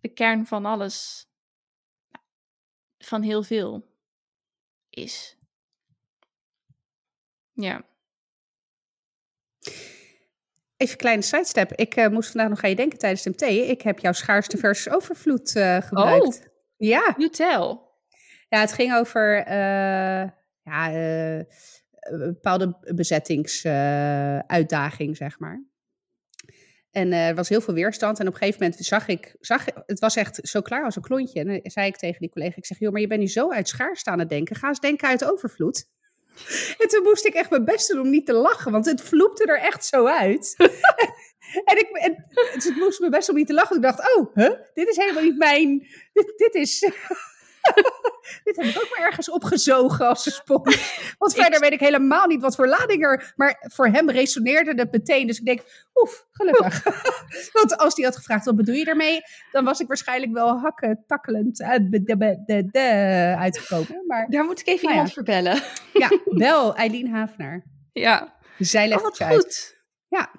[0.00, 1.26] de kern van alles,
[2.98, 3.86] van heel veel
[4.90, 5.36] is.
[7.52, 7.84] Ja.
[10.76, 11.72] Even een kleine sidestep.
[11.72, 13.42] Ik eh, moest vandaag nog aan je denken tijdens de MT.
[13.42, 16.52] Ik heb jouw schaarste versus overvloed eh, gebruikt.
[16.84, 17.14] Ja.
[17.16, 17.78] You tell.
[18.48, 20.28] ja, het ging over eh,
[20.62, 21.38] ja, eh,
[22.00, 25.64] een bepaalde bezettingsuitdaging, zeg maar.
[26.90, 28.18] En eh, er was heel veel weerstand.
[28.18, 31.02] En op een gegeven moment zag ik, zag, het was echt zo klaar als een
[31.02, 31.40] klontje.
[31.40, 33.52] En dan zei ik tegen die collega, ik zeg, joh, maar je bent nu zo
[33.52, 34.56] uit schaarste aan het denken.
[34.56, 35.92] Ga eens denken uit overvloed.
[36.78, 39.44] En toen moest ik echt mijn best doen om niet te lachen, want het vloepte
[39.44, 40.54] er echt zo uit.
[41.64, 43.76] En, ik, en het moest me best wel niet te lachen.
[43.76, 44.52] Ik dacht, oh, huh?
[44.74, 45.86] dit is helemaal niet mijn...
[46.12, 46.78] Dit, dit is...
[48.44, 51.14] dit heb ik ook maar ergens opgezogen als een spons.
[51.18, 53.32] Want verder weet ik helemaal niet wat voor lading er...
[53.36, 55.26] Maar voor hem resoneerde het meteen.
[55.26, 55.60] Dus ik denk,
[55.94, 56.82] oef, gelukkig.
[57.52, 59.20] Want als hij had gevraagd, wat bedoel je ermee?
[59.52, 64.02] Dan was ik waarschijnlijk wel hakken, takkelend uitgekomen.
[64.06, 65.14] Maar, Daar moet ik even nou iemand ja.
[65.14, 65.62] verbellen.
[65.92, 67.64] Ja, bel Eileen Havenaar.
[67.92, 68.34] Ja.
[68.58, 69.34] Zij legt oh, het uit.
[69.34, 69.76] goed.
[70.08, 70.30] Ja.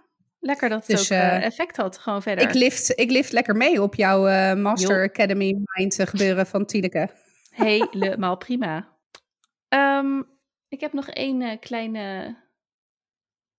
[0.45, 2.47] Lekker dat het dus, ook uh, effect had, gewoon verder.
[2.47, 5.03] Ik lift, ik lift lekker mee op jouw uh, Master jo.
[5.03, 7.09] Academy Mind gebeuren van Tineke.
[7.49, 8.97] Helemaal prima.
[9.69, 10.29] Um,
[10.67, 12.35] ik heb nog één uh, kleine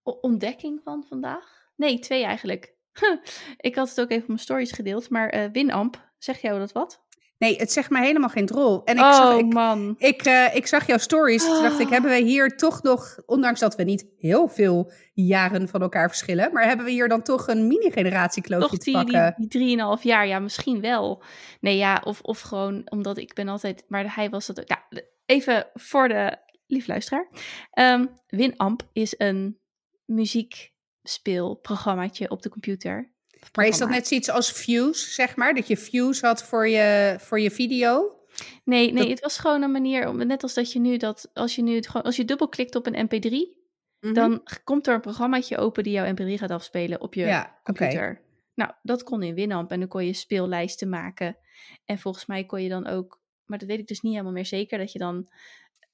[0.02, 1.68] ontdekking van vandaag.
[1.76, 2.74] Nee, twee eigenlijk.
[3.56, 7.05] ik had het ook even op mijn stories gedeeld, maar Winamp, zeg jou dat wat?
[7.38, 8.84] Nee, het zegt mij helemaal geen drol.
[8.84, 9.94] En ik oh zag, ik, man.
[9.98, 11.44] Ik, uh, ik zag jouw stories.
[11.44, 15.68] Toen dacht ik, hebben we hier toch nog, ondanks dat we niet heel veel jaren
[15.68, 19.34] van elkaar verschillen, maar hebben we hier dan toch een mini-generatiekloofje te pakken?
[19.36, 21.22] Die, die drieënhalf jaar, ja, misschien wel.
[21.60, 24.68] Nee, ja, of, of gewoon omdat ik ben altijd, maar hij was dat ook.
[24.68, 24.86] Ja,
[25.26, 27.28] even voor de lief luisteraar.
[27.72, 29.58] Um, Winamp is een
[30.04, 33.14] muziekspeelprogrammaatje op de computer.
[33.54, 35.54] Maar is dat net zoiets als views, zeg maar?
[35.54, 38.16] Dat je views had voor je, voor je video?
[38.64, 39.08] Nee, nee, dat...
[39.08, 41.74] het was gewoon een manier om, net als dat je nu dat, als je nu
[41.74, 43.46] het gewoon, als je dubbelklikt op een MP3, mm
[44.00, 44.12] -hmm.
[44.12, 48.10] dan komt er een programmaatje open die jouw MP3 gaat afspelen op je ja, computer.
[48.10, 48.24] Okay.
[48.54, 51.36] Nou, dat kon in Winamp en dan kon je speellijsten maken.
[51.84, 54.46] En volgens mij kon je dan ook, maar dat weet ik dus niet helemaal meer
[54.46, 55.28] zeker, dat je dan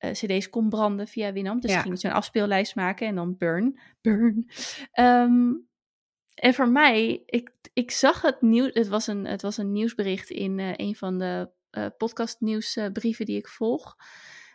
[0.01, 1.63] uh, CD's kon branden via Winamp.
[1.63, 1.81] Dus ja.
[1.81, 4.51] ging je zo'n afspeellijst maken en dan burn, burn.
[5.01, 5.71] Um,
[6.35, 8.71] en voor mij, ik, ik zag het nieuws.
[8.73, 13.37] Het was een, het was een nieuwsbericht in uh, een van de uh, podcastnieuwsbrieven die
[13.37, 13.97] ik volg.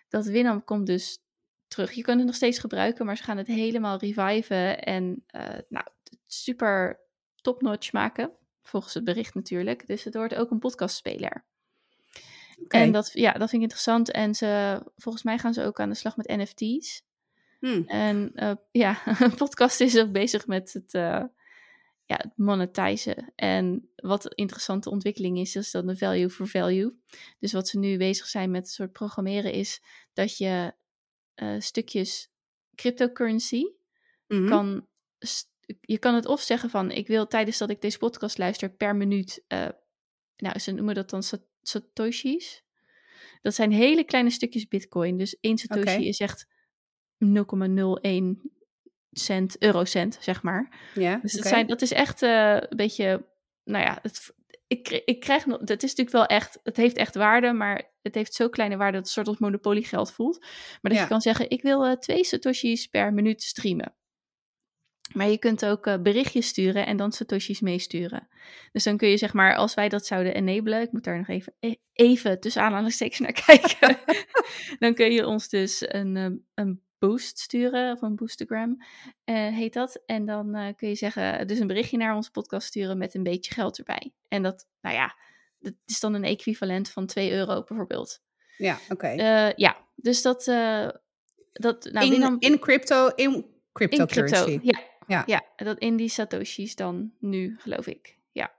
[0.09, 1.19] Dat Winamp komt dus
[1.67, 1.91] terug.
[1.91, 4.83] Je kunt het nog steeds gebruiken, maar ze gaan het helemaal reviven.
[4.83, 5.85] En uh, nou,
[6.25, 6.99] super
[7.41, 8.31] top-notch maken.
[8.61, 9.87] Volgens het bericht natuurlijk.
[9.87, 11.45] Dus het wordt ook een podcastspeler.
[12.63, 12.81] Okay.
[12.81, 14.11] En dat, ja, dat vind ik interessant.
[14.11, 17.05] En ze, volgens mij gaan ze ook aan de slag met NFT's.
[17.59, 17.83] Hmm.
[17.87, 18.31] En
[18.71, 20.93] ja, een podcast is ook bezig met het
[22.07, 23.33] ja, het monetizen.
[23.35, 27.01] En wat een interessante ontwikkeling is, is dat een value for value.
[27.39, 29.81] Dus wat ze nu bezig zijn met een soort programmeren is
[30.13, 30.73] dat je
[31.35, 32.31] uh, stukjes
[32.75, 33.63] cryptocurrency
[34.27, 34.41] Mhm.
[34.41, 34.57] mm -hmm.
[34.57, 34.87] kan.
[35.81, 38.95] Je kan het of zeggen van ik wil tijdens dat ik deze podcast luister per
[38.95, 39.43] minuut.
[39.47, 39.69] Uh,
[40.37, 41.23] nou, ze noemen dat dan
[41.61, 42.63] satoshis.
[43.41, 45.17] Dat zijn hele kleine stukjes bitcoin.
[45.17, 46.03] Dus één satoshi okay.
[46.03, 46.47] is echt
[47.25, 48.56] 0,01
[49.19, 50.69] cent, eurocent, zeg maar.
[50.93, 51.51] Ja, dus dat, okay.
[51.51, 53.25] zijn, dat is echt uh, een beetje,
[53.63, 54.33] nou ja, het,
[54.67, 58.15] ik, ik krijg nog, het is natuurlijk wel echt, het heeft echt waarde, maar het
[58.15, 60.39] heeft zo kleine waarde dat het soort als monopoliegeld voelt.
[60.41, 61.01] Maar dat Ja.
[61.01, 63.95] je kan zeggen, ik wil uh, twee satoshis per minuut streamen.
[65.13, 68.27] Maar je kunt ook uh, berichtjes sturen en dan satoshis meesturen.
[68.71, 71.27] Dus dan kun je zeg maar, als wij dat zouden enablen, ik moet daar nog
[71.27, 73.97] even, e- even tussen aanhalingstekens naar kijken,
[74.79, 78.83] dan kun je ons dus een, een boost sturen, of een boostagram
[79.25, 80.01] uh, heet dat.
[80.05, 83.23] En dan uh, kun je zeggen, dus een berichtje naar onze podcast sturen met een
[83.23, 84.13] beetje geld erbij.
[84.27, 85.15] En dat, nou ja,
[85.59, 88.21] dat is dan een equivalent van 2 euro bijvoorbeeld.
[88.57, 88.93] Ja, oké.
[88.93, 89.47] Okay.
[89.47, 90.43] Uh, ja, dus dat...
[91.53, 94.51] dat nou, in, dan, in crypto, in cryptocurrency.
[94.51, 94.85] In crypto, ja.
[95.07, 95.23] Ja.
[95.25, 98.17] ja, dat in die satoshis dan nu, geloof ik.
[98.31, 98.51] Ja.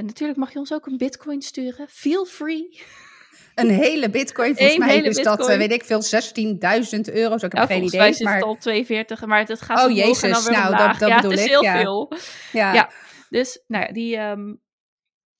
[0.00, 1.88] Natuurlijk mag je ons ook een bitcoin sturen.
[1.88, 2.68] Feel free.
[3.54, 5.36] Een hele bitcoin, volgens mij is bitcoin.
[5.36, 7.34] dat, uh, weet ik veel, 16.000 euro.
[7.34, 8.00] Ik heb Ja, geen volgens idee.
[8.00, 8.34] mij is maar...
[8.34, 10.98] het al 42, maar het gaat Oh, omhoog en Jezus, dan weer nou, dat- omlaag.
[10.98, 11.80] dat ja, bedoel het is ik, heel ja.
[11.80, 12.12] veel.
[12.52, 12.74] ja.
[12.74, 12.90] Ja.
[13.28, 14.16] Dus, nou ja, die...
[14.16, 14.54] ehm,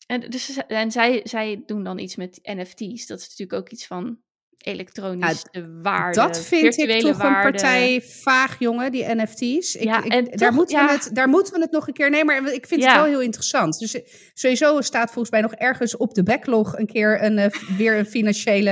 [0.06, 3.06] en dus, en zij, zij doen dan iets met NFT's.
[3.06, 4.18] Dat is natuurlijk ook iets van
[4.58, 7.46] elektronische waarde, dat vind ik toch waarde.
[7.46, 9.74] een partij vaag, jongen, die NFT's.
[9.74, 10.86] Ik, Ja, ik- en daar, toch- moeten ja.
[10.86, 12.10] we het, daar moeten we het nog een keer...
[12.10, 12.86] Nee, maar ik vind Ja.
[12.88, 13.78] het wel heel interessant.
[13.78, 14.02] Dus eh,
[14.34, 16.78] sowieso staat volgens mij nog ergens op de backlog...
[16.78, 18.70] een keer een, eh, weer een financiële...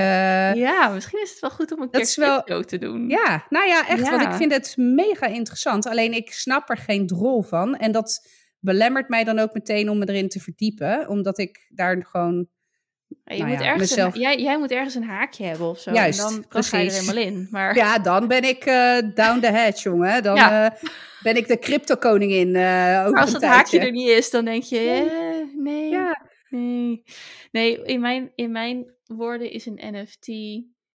[0.54, 3.08] Ja, misschien is het wel goed om een Dat keer wel- crypto te doen.
[3.08, 4.08] Ja, nou ja, echt.
[4.10, 4.30] Want Ja.
[4.30, 5.86] ik vind het mega interessant.
[5.86, 7.76] Alleen ik snap er geen drol van.
[7.76, 8.28] En dat
[8.60, 11.08] belemmert mij dan ook meteen om me erin te verdiepen.
[11.08, 12.48] Omdat ik daar gewoon...
[13.08, 15.78] Je Nou moet ja, ergens mezelf- een, jij, jij moet ergens een haakje hebben of
[15.80, 15.92] zo.
[15.92, 17.10] Juist, en dan, dan ga je er precies.
[17.10, 17.48] helemaal in.
[17.50, 20.22] Maar Ja, dan ben ik eh, down the hatch, jongen.
[20.22, 20.70] Dan Ja.
[20.72, 20.82] eh,
[21.22, 24.78] ben ik de crypto-koningin eh over als dat haakje er niet is, dan denk je,
[24.78, 25.10] Nee.
[25.10, 26.26] eh, nee, Ja.
[26.50, 27.02] nee.
[27.52, 30.26] Nee, in mijn, in mijn woorden is een NFT...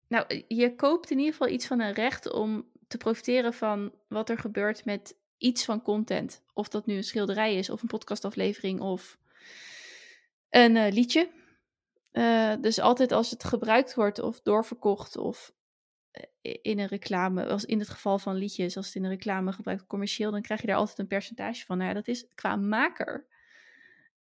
[0.07, 4.29] Nou, je koopt in ieder geval iets van een recht om te profiteren van wat
[4.29, 6.41] er gebeurt met iets van content.
[6.53, 9.17] Of dat nu een schilderij is, of een podcastaflevering, of
[10.49, 11.29] een liedje.
[12.11, 15.53] Eh, dus altijd als het gebruikt wordt of doorverkocht of
[16.41, 19.87] in een reclame, als in het geval van liedjes, als het in een reclame gebruikt
[19.87, 21.77] commercieel, dan krijg je daar altijd een percentage van.
[21.77, 23.27] Nou ja, dat is qua maker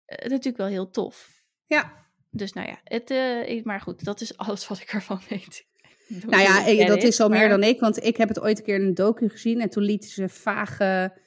[0.07, 1.45] uh, natuurlijk wel heel tof.
[1.67, 2.03] Ja.
[2.31, 5.67] Dus nou ja, het, uh, maar goed, dat is alles wat ik ervan weet.
[6.07, 8.65] nou ja, ik, dat is al meer dan ik, want ik heb het ooit een
[8.65, 11.23] keer in een docu gezien en toen lieten ze vage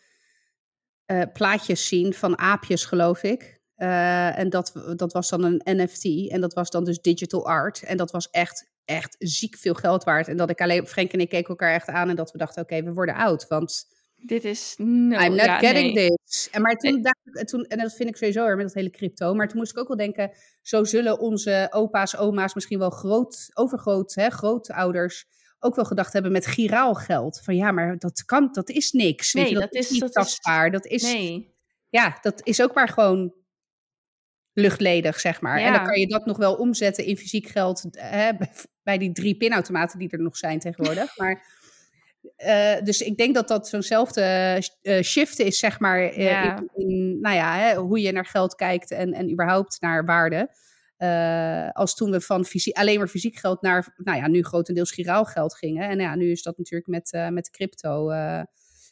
[1.33, 3.56] plaatjes zien van aapjes, geloof ik.
[3.77, 7.83] Uh, en dat, dat was dan een NFT en dat was dan dus digital art.
[7.83, 10.27] En dat was echt, echt ziek veel geld waard.
[10.27, 12.61] En dat ik alleen, Frank en ik keken elkaar echt aan en dat we dachten,
[12.61, 13.95] oké, okay, we worden oud, want...
[14.19, 14.75] Dit is.
[14.77, 16.07] No, I'm not ja, getting nee.
[16.07, 16.49] this.
[16.51, 18.89] En, maar toen dacht ik, toen, en dat vind ik sowieso weer met dat hele
[18.89, 19.33] crypto.
[19.33, 23.49] Maar toen moest ik ook wel denken: zo zullen onze opa's, oma's, misschien wel groot,
[23.53, 25.25] overgroot, hè, grootouders
[25.59, 27.41] ook wel gedacht hebben met giraal geld.
[27.43, 29.33] Van ja, maar dat kan, dat is niks.
[29.33, 30.65] Nee, Weet je, dat, dat, is niet dat tastbaar.
[30.65, 31.55] Is, dat is, nee.
[31.89, 33.33] ja, dat is ook maar gewoon
[34.57, 35.59] luchtledig, zeg maar.
[35.59, 35.65] Ja.
[35.65, 38.31] En dan kan je dat nog wel omzetten in fysiek geld hè,
[38.83, 41.17] bij die drie pinautomaten die er nog zijn tegenwoordig.
[41.17, 41.45] maar
[42.37, 46.57] uh, dus ik denk dat dat zo'nzelfde uh, shift is, zeg maar, Ja.
[46.57, 50.49] in, in, nou ja, hè, hoe je naar geld kijkt en, en überhaupt naar waarde.
[50.97, 54.91] Uh, als toen we van fysiek, alleen maar fysiek geld naar, nou ja, nu grotendeels
[54.91, 55.89] giraal geld gingen.
[55.89, 58.11] En ja, nu is dat natuurlijk met, met de crypto,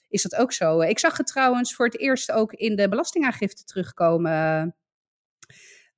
[0.09, 0.81] is dat ook zo.
[0.81, 4.75] Ik zag het trouwens voor het eerst ook in de belastingaangifte terugkomen.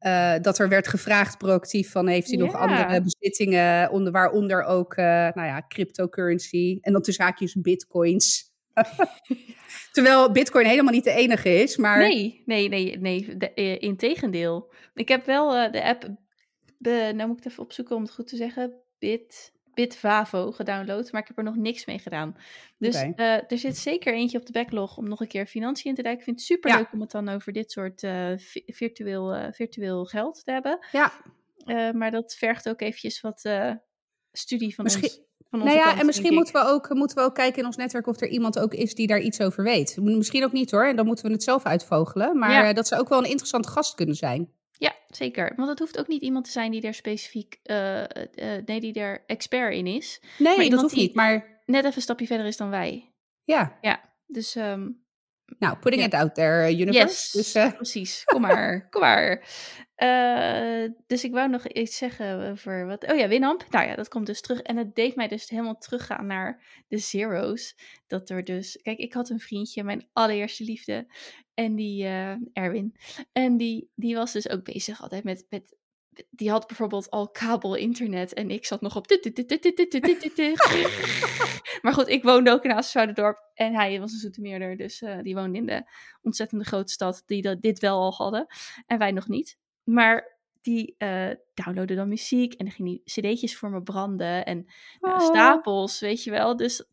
[0.02, 2.44] Uh, dat er werd gevraagd proactief van heeft u Ja.
[2.44, 8.54] nog andere bezittingen, onder, waaronder ook uh, nou ja, cryptocurrency en dan tussen haakjes bitcoins.
[9.94, 11.98] Terwijl bitcoin helemaal niet de enige is, maar...
[11.98, 13.38] Nee, nee, nee, nee.
[13.38, 14.74] De, uh, integendeel.
[14.94, 16.10] Ik heb wel de app,
[16.78, 19.54] de, nou moet ik het even opzoeken om het goed te zeggen, Bit,
[19.86, 22.36] Bitvavo gedownload, maar ik heb er nog niks mee gedaan.
[22.78, 25.96] Dus uh, er zit zeker eentje op de backlog om nog een keer financiën in
[25.96, 26.28] te duiken.
[26.28, 29.46] Ik vind het super leuk om het dan over dit soort uh, vi- virtueel, uh,
[29.52, 30.80] virtueel geld te hebben.
[30.92, 31.12] Ja,
[31.94, 33.50] maar dat vergt ook eventjes wat
[34.32, 35.26] studie van Misschien- ons.
[35.50, 37.66] Van onze nou ja, kant, en misschien moeten we, ook, moeten we ook kijken in
[37.66, 39.98] ons netwerk of er iemand ook is die daar iets over weet.
[40.02, 42.38] Misschien ook niet hoor, en dan moeten we het zelf uitvogelen.
[42.38, 42.68] Maar Ja.
[42.70, 44.52] eh, dat zou ook wel een interessante gast kunnen zijn.
[44.80, 45.54] Ja, zeker.
[45.56, 48.06] Want het hoeft ook niet iemand te zijn die er specifiek, uh, uh,
[48.66, 50.22] nee, die er expert in is.
[50.38, 53.12] Nee, dat hoeft niet, maar Net even een stapje verder is dan wij.
[53.44, 54.16] ja.
[54.28, 55.06] Dus um,
[55.60, 56.08] Nou, putting Ja.
[56.08, 57.08] it out there, uh, universe.
[57.08, 58.24] yes, Dus, eh, precies.
[58.24, 59.44] Kom maar, kom maar.
[61.08, 63.12] Dus ik wou nog iets zeggen over wat.
[63.12, 63.66] Oh ja, Winamp.
[63.70, 64.62] Nou ja, dat komt dus terug.
[64.62, 67.76] En het deed mij dus helemaal teruggaan naar de zeros.
[68.08, 68.80] Dat er dus.
[68.82, 71.08] Kijk, ik had een vriendje, mijn allereerste liefde.
[71.58, 72.96] En die, uh, Erwin.
[73.32, 75.46] En die, die was dus ook bezig altijd met.
[75.50, 75.76] met
[76.30, 79.08] die had bijvoorbeeld al kabel internet en ik zat nog op.
[81.82, 85.36] maar goed, ik woonde ook in Assen-Zuidendorp en hij was een Zoetermeerder, dus uh, die
[85.36, 85.84] woonde in de
[86.22, 88.48] ontzettende grote stad die dat, dit wel al hadden
[88.86, 89.58] en wij nog niet.
[89.84, 94.66] Maar die uh, downloadde dan muziek en dan ging die cd'tjes voor me branden en
[95.00, 95.20] Oh.
[95.20, 96.58] stapels, weet je wel.
[96.58, 96.86] Dus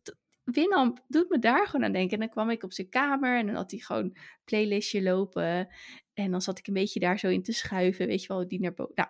[0.45, 2.13] Winamp doet me daar gewoon aan denken.
[2.13, 5.67] En dan kwam ik op zijn kamer en dan had hij gewoon een playlistje lopen.
[6.13, 8.59] En dan zat ik een beetje daar zo in te schuiven, weet je wel, die
[8.59, 8.93] naar boven.
[8.95, 9.09] Nou,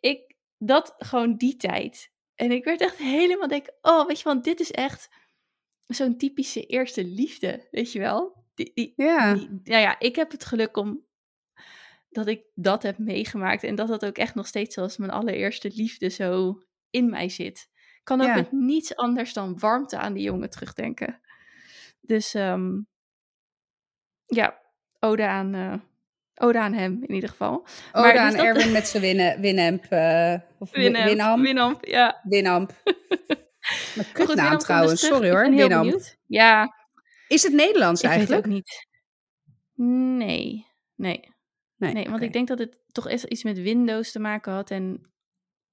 [0.00, 2.12] ik, dat gewoon die tijd.
[2.34, 5.08] En ik werd echt helemaal denk, oh, weet je, want dit is echt
[5.86, 8.44] zo'n typische eerste liefde, weet je wel.
[8.54, 9.34] Die, die, ja.
[9.34, 11.06] die, nou ja, ik heb het geluk om
[12.08, 15.70] dat ik dat heb meegemaakt en dat dat ook echt nog steeds zoals mijn allereerste
[15.74, 17.68] liefde zo in mij zit.
[18.04, 18.34] Ik kan ook Ja.
[18.34, 21.20] met niets anders dan warmte aan die jongen terugdenken.
[22.00, 22.86] Dus um,
[24.26, 24.60] ja,
[25.00, 25.74] ode aan, uh,
[26.34, 27.52] ode aan hem in ieder geval.
[27.52, 29.84] Ode Maar aan dus dat- Erwin met zijn winnen, Winamp.
[29.84, 31.42] eh of Winamp, Winamp.
[31.44, 32.20] Winamp, ja.
[32.22, 32.72] Winamp.
[33.94, 35.14] Goed, kutnaam trouwens, dus terug.
[35.14, 36.00] sorry Ik hoor, Winamp.
[36.26, 36.74] Ja,
[37.28, 38.46] Is het Nederlands ik eigenlijk?
[38.46, 38.86] ook niet.
[40.16, 41.32] Nee, nee.
[41.76, 42.24] Nee, want oké.
[42.24, 45.12] ik denk dat het toch echt iets met Windows te maken had en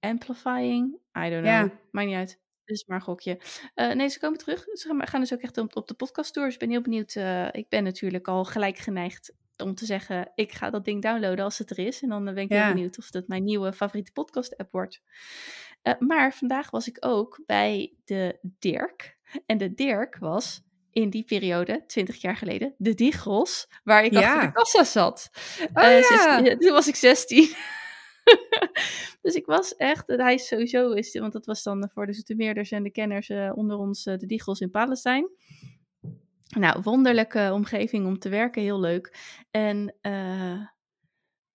[0.02, 0.94] amplifying.
[1.18, 1.46] I don't know.
[1.46, 1.72] Ja.
[1.92, 2.40] Maakt niet uit.
[2.66, 3.40] Dus maar een gokje.
[3.76, 4.66] Eh, nee, ze komen terug.
[4.74, 6.44] Ze gaan- dus ook echt op, op de podcast door.
[6.46, 7.16] Dus ik ben heel benieuwd.
[7.16, 10.32] eh, ik ben natuurlijk al gelijk geneigd om te zeggen...
[10.36, 12.02] ik ga dat ding downloaden als het er is.
[12.02, 12.64] En dan eh, ben ik Ja.
[12.66, 15.02] heel benieuwd of dat mijn nieuwe favoriete podcast-app wordt.
[16.00, 19.18] Maar vandaag was ik ook bij de Dirk.
[19.46, 24.34] En de Dirk was in die periode, 20 jaar geleden, de Diegels, waar ik Ja.
[24.34, 25.30] achter de kassa zat.
[25.74, 26.02] Oh ja.
[26.02, 27.50] 16 toen was ik 16.
[29.22, 32.72] dus ik was echt, hij is sowieso, is, want dat was dan voor de Zoetermeerders
[32.72, 35.30] en de kenners eh, onder ons, eh, de Diegels in Palestijn.
[36.60, 39.18] Nou, wonderlijke omgeving om te werken, heel leuk.
[39.52, 40.62] En eh,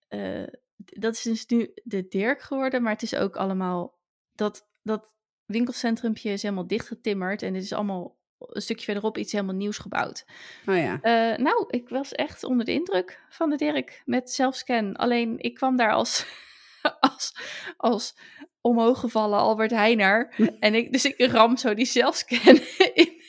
[0.08, 0.46] eh,
[0.76, 3.98] dat is dus nu de Dirk geworden, maar het is ook allemaal,
[4.34, 5.10] dat, dat
[5.44, 10.24] winkelcentrumpje is helemaal dichtgetimmerd en het is allemaal een stukje verderop iets helemaal nieuws gebouwd.
[10.66, 11.00] Oh ja.
[11.00, 14.96] Eh, nou, ik was echt onder de indruk van de Dirk met zelfscan.
[14.96, 16.26] Alleen ik kwam daar als,
[17.00, 17.36] als,
[17.76, 18.16] als
[18.60, 20.34] omhooggevallen Albert Heijner.
[20.60, 22.58] En ik, dus ik ram zo die zelfscan
[22.94, 23.22] in,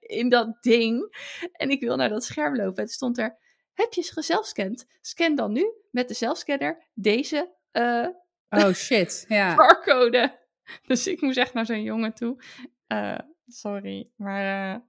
[0.00, 1.16] in dat ding.
[1.52, 2.82] En ik wil naar dat scherm lopen.
[2.82, 3.38] En stond er,
[3.72, 4.86] heb je ze gezelfscand?
[5.00, 8.06] Scan dan nu met de zelfscanner deze eh,
[8.48, 9.54] Oh shit, ja.
[9.54, 10.40] barcode.
[10.86, 12.42] Dus ik moest echt naar zo'n jongen toe.
[12.86, 14.72] Eh, sorry, maar...
[14.74, 14.80] eh,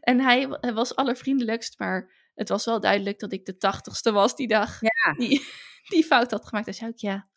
[0.00, 4.36] en hij, hij was allervriendelijkst, maar het was wel duidelijk dat ik de tachtigste was
[4.36, 4.80] die dag.
[4.80, 5.12] Ja.
[5.16, 5.46] Die,
[5.88, 6.66] die fout had gemaakt.
[6.66, 7.28] Hij zei ook, ja,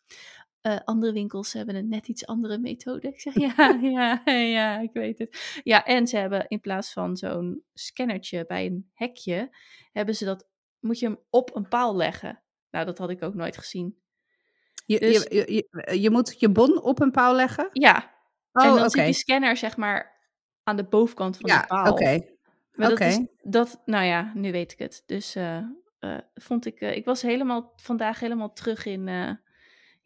[0.66, 3.08] eh, andere winkels hebben een net iets andere methode.
[3.08, 5.60] Ik zeg, ja, ja, ja, ik weet het.
[5.64, 9.56] Ja, en ze hebben in plaats van zo'n scannertje bij een hekje,
[9.92, 10.48] hebben ze dat,
[10.80, 12.42] moet je hem op een paal leggen.
[12.70, 13.98] Nou, dat had ik ook nooit gezien.
[14.86, 17.68] Je, Dus- je, je, je, moet je bon op een paal leggen?
[17.72, 18.14] Ja,
[18.52, 20.20] Oh, en dan zit die scanner zeg maar
[20.62, 21.92] aan de bovenkant van Ja, de paal.
[21.92, 22.20] oké.
[22.72, 25.02] Maar dat is, dat, nou ja, nu weet ik het.
[25.06, 25.56] Dus eh,
[25.98, 29.08] eh, vond ik, ik was helemaal, vandaag helemaal terug in,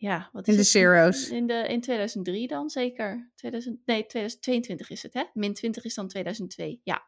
[0.00, 0.70] ja, wat is In de het?
[0.70, 1.28] zeros.
[1.30, 3.30] In, de, in 2003 dan zeker.
[3.34, 5.22] 2000, nee, 2022 is het, hè?
[5.34, 6.80] Min 20 is dan 2002.
[6.84, 7.02] Ja,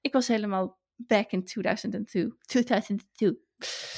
[0.00, 2.32] ik was helemaal back in 2002.
[2.46, 3.38] 2002.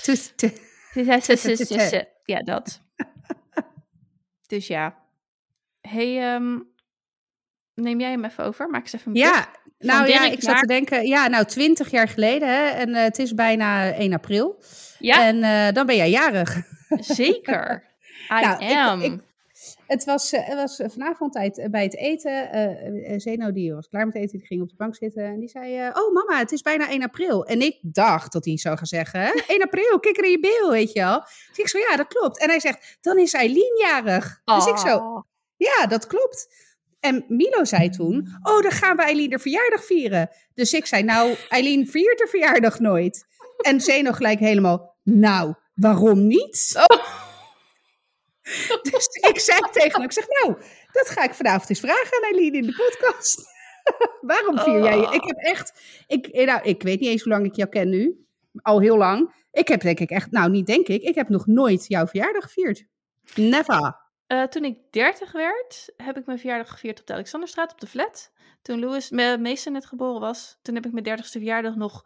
[0.03, 0.61] Toet- toet.
[0.93, 2.05] 2002.
[2.25, 2.81] Ja, dat.
[4.47, 4.99] Dus ja.
[5.81, 6.61] hey, ehm,
[7.75, 8.69] neem jij hem even over?
[8.71, 9.17] Maak eens even een.
[9.17, 13.03] Ja, nou ja, ik zat te denken, ja, nou, twintig jaar geleden, hè, en eh,
[13.03, 14.63] het is bijna 1 april.
[14.99, 16.57] Ja, En eh, dan ben jij jarig.
[16.89, 17.83] zeker.
[18.31, 19.01] I Nou, ik- am.
[19.01, 19.20] ik-
[19.87, 22.51] Het was, eh, het was vanavond tijd eh, bij het eten.
[22.53, 25.39] eh eh, Zeno die was klaar met eten, die ging op de bank zitten en
[25.41, 27.45] die zei: eh, Oh mama, het is bijna 1 april.
[27.45, 30.70] En ik dacht dat hij zou gaan zeggen: hè, 1 april, kikker in je bil,
[30.70, 31.20] weet je wel.
[31.20, 32.39] Dus ik zo: Ja, dat klopt.
[32.41, 34.41] En hij zegt: Dan is Eileen jarig.
[34.45, 35.22] Dus ik zo: Oh.
[35.57, 36.49] Ja, dat klopt.
[37.01, 40.31] En Milo zei toen: Oh, dan gaan we Eileen de verjaardag vieren.
[40.55, 43.27] Dus ik zei: Nou, Eileen viert de verjaardag nooit.
[43.57, 46.72] En Zeno gelijk helemaal: Nou, waarom niet?
[48.91, 50.57] Dus ik zei tegen hem, ik zeg, nou,
[50.93, 53.53] dat ga ik vanavond eens vragen aan Eileen in de podcast.
[54.21, 55.07] Waarom vier jij je?
[55.07, 55.15] Oh.
[55.15, 57.89] Ik heb echt, ik, eh, nou, ik weet niet eens hoe lang ik jou ken
[57.89, 58.27] nu.
[58.63, 59.35] Al heel lang.
[59.51, 62.43] Ik heb denk ik echt, nou niet denk ik, ik heb nog nooit jouw verjaardag
[62.43, 62.85] gevierd.
[63.35, 64.03] Never.
[64.27, 67.87] Eh, toen ik 30 werd, heb ik mijn verjaardag gevierd op de Alexanderstraat op de
[67.87, 68.33] flat.
[68.63, 72.05] Toen Louis, mijn meester net geboren was, toen heb ik mijn 30ste verjaardag nog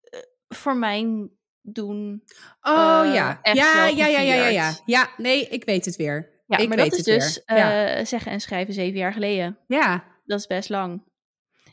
[0.00, 1.30] eh, voor mijn
[1.72, 2.22] doen.
[2.60, 3.40] Oh Eh, ja.
[3.42, 4.72] Ja, ja, ja, ja, ja, ja.
[4.84, 6.34] Ja, nee, ik weet het weer.
[6.46, 7.58] Ja, ik maar weet dat is het dus weer.
[7.58, 7.86] ja.
[7.94, 9.58] eh, zeggen en schrijven zeven jaar geleden.
[9.66, 10.14] ja.
[10.24, 11.02] Dat is best lang.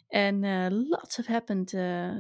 [0.08, 1.74] En eh, lots have happened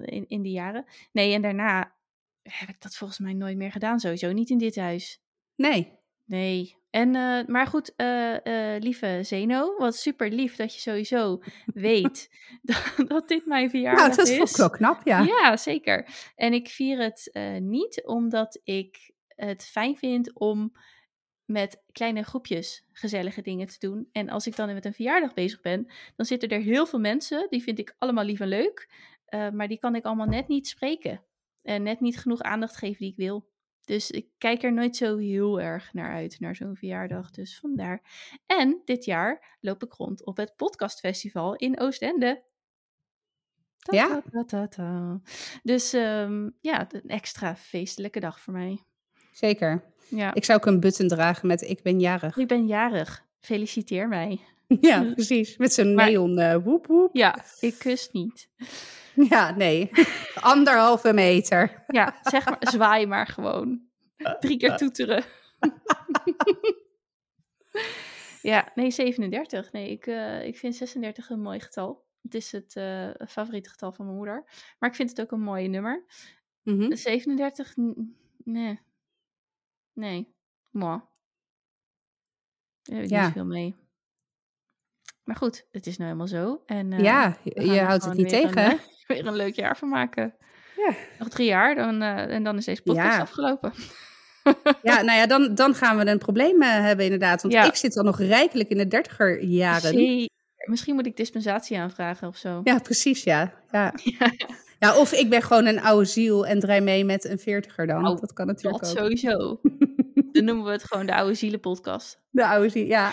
[0.05, 0.85] in, in die jaren.
[1.11, 1.95] Nee, en daarna
[2.41, 3.99] heb ik dat volgens mij nooit meer gedaan.
[3.99, 5.21] Sowieso niet in dit huis.
[5.55, 5.99] Nee.
[6.25, 6.77] Nee.
[6.93, 12.29] En, eh, maar goed, eh, eh, lieve Zeno, wat super lief dat je sowieso weet
[12.61, 14.51] dat, dat dit mijn verjaardag Nou, dat is.
[14.51, 15.21] ik wel knap, ja.
[15.21, 16.07] Ja, zeker.
[16.35, 20.73] En ik vier het niet omdat ik het fijn vind om
[21.45, 24.09] met kleine groepjes gezellige dingen te doen.
[24.11, 27.47] En als ik dan met een verjaardag bezig ben, dan zitten er heel veel mensen.
[27.49, 28.89] Die vind ik allemaal lief en leuk.
[29.29, 31.23] maar die kan ik allemaal net niet spreken.
[31.61, 33.51] En net niet genoeg aandacht geven die ik wil.
[33.85, 37.31] Dus ik kijk er nooit zo heel erg naar uit, naar zo'n verjaardag.
[37.31, 38.01] Dus vandaar.
[38.45, 42.43] En dit jaar loop ik rond op het podcastfestival in Oostende.
[43.79, 44.21] Ta, Ja?
[44.47, 45.21] ta, ta.
[45.63, 48.79] Dus ehm, ja, een extra feestelijke dag voor mij.
[49.31, 49.83] Zeker.
[50.09, 52.37] Ja, Ik zou ook een button dragen met ik ben jarig.
[52.37, 53.25] ik ben jarig.
[53.39, 54.39] Feliciteer mij.
[54.81, 55.57] Ja, precies.
[55.57, 57.09] Met zo'n neon woep woep.
[57.15, 58.49] Ja, ik kus niet.
[59.29, 59.89] Ja, nee.
[60.41, 61.83] Anderhalve meter.
[61.87, 63.81] Ja, zeg maar, zwaai maar gewoon.
[64.39, 65.23] Drie keer toeteren.
[68.41, 69.71] ja, nee, 37.
[69.71, 72.05] Nee, ik, eh, ik vind 36 een mooi getal.
[72.21, 74.43] Het is het eh, favoriete getal van mijn moeder.
[74.79, 76.05] Maar ik vind het ook een mooi nummer.
[76.61, 76.95] Mhm.
[76.95, 78.79] 37, n- nee.
[79.93, 80.35] Nee,
[80.71, 81.01] moi.
[82.81, 83.23] Daar heb ik Ja.
[83.23, 83.75] niet veel mee.
[85.23, 86.63] Maar goed, het is nou helemaal zo.
[86.65, 88.71] En, eh, ja, je, houdt het niet tegen.
[88.71, 90.33] Een, weer een leuk jaar van maken.
[90.77, 90.93] Ja.
[91.19, 93.19] Nog drie jaar dan, eh, en dan is deze podcast Ja.
[93.21, 93.73] afgelopen.
[94.81, 97.41] Ja, nou ja, dan, dan gaan we een probleem eh, hebben inderdaad.
[97.41, 97.63] Want Ja.
[97.63, 100.27] ik zit dan nog rijkelijk in de dertiger jaren.
[100.65, 102.61] Misschien moet ik dispensatie aanvragen of zo.
[102.63, 103.53] Ja, precies, ja.
[103.71, 103.93] Ja.
[104.79, 104.97] ja.
[104.97, 108.07] Of ik ben gewoon een oude ziel en draai mee met een veertiger dan.
[108.07, 108.97] Oh, dat kan natuurlijk Dat ook.
[108.97, 109.59] sowieso.
[110.31, 112.19] dan noemen we het gewoon de oude zielenpodcast.
[112.29, 113.11] De oude ziel, ja.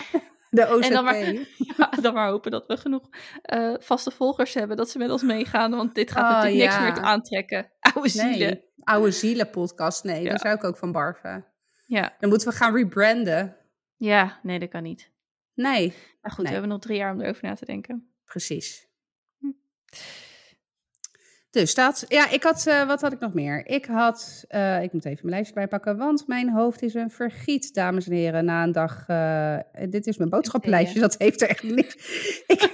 [0.53, 0.83] De OZP.
[0.83, 1.17] En dan maar,
[1.77, 3.09] ja, dan maar hopen dat we genoeg
[3.41, 4.77] eh, vaste volgers hebben.
[4.77, 5.71] Dat ze met ons meegaan.
[5.71, 7.71] Want dit gaat Oh, natuurlijk niks meer te aantrekken.
[7.93, 8.37] Oude zielen.
[8.37, 10.03] Nee, oude zielen podcast.
[10.03, 10.29] Nee, Ja.
[10.29, 11.45] daar zou ik ook van barven.
[11.85, 12.15] Ja.
[12.19, 13.57] Dan moeten we gaan rebranden.
[13.97, 15.11] ja, nee dat kan niet.
[15.53, 16.45] Nee, Maar goed, Nee.
[16.47, 18.13] we hebben nog drie jaar om erover na te denken.
[18.25, 18.87] precies.
[19.39, 19.47] Hm.
[21.51, 23.65] Dus dat, ja, ik had, uh, wat had ik nog meer?
[23.67, 27.73] Ik had, uh, ik moet even mijn lijstje bijpakken, want mijn hoofd is een vergiet,
[27.73, 29.07] dames en heren, na een dag.
[29.07, 29.57] Uh,
[29.89, 31.95] dit is mijn boodschappenlijstje, dat heeft er echt niks.
[32.47, 32.59] ik,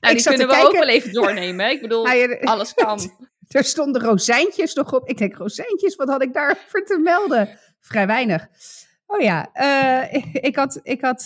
[0.00, 1.70] nou, die kunnen we ook wel even doornemen.
[1.70, 3.00] Ik bedoel, nou, alles kan.
[3.48, 5.08] Er stonden rozijntjes nog op.
[5.08, 7.58] Ik denk, rozijntjes, wat had ik daarvoor te melden?
[7.80, 8.46] Vrij weinig.
[9.06, 9.54] Oh ja,
[10.10, 11.20] ik, ik, had, ik, had,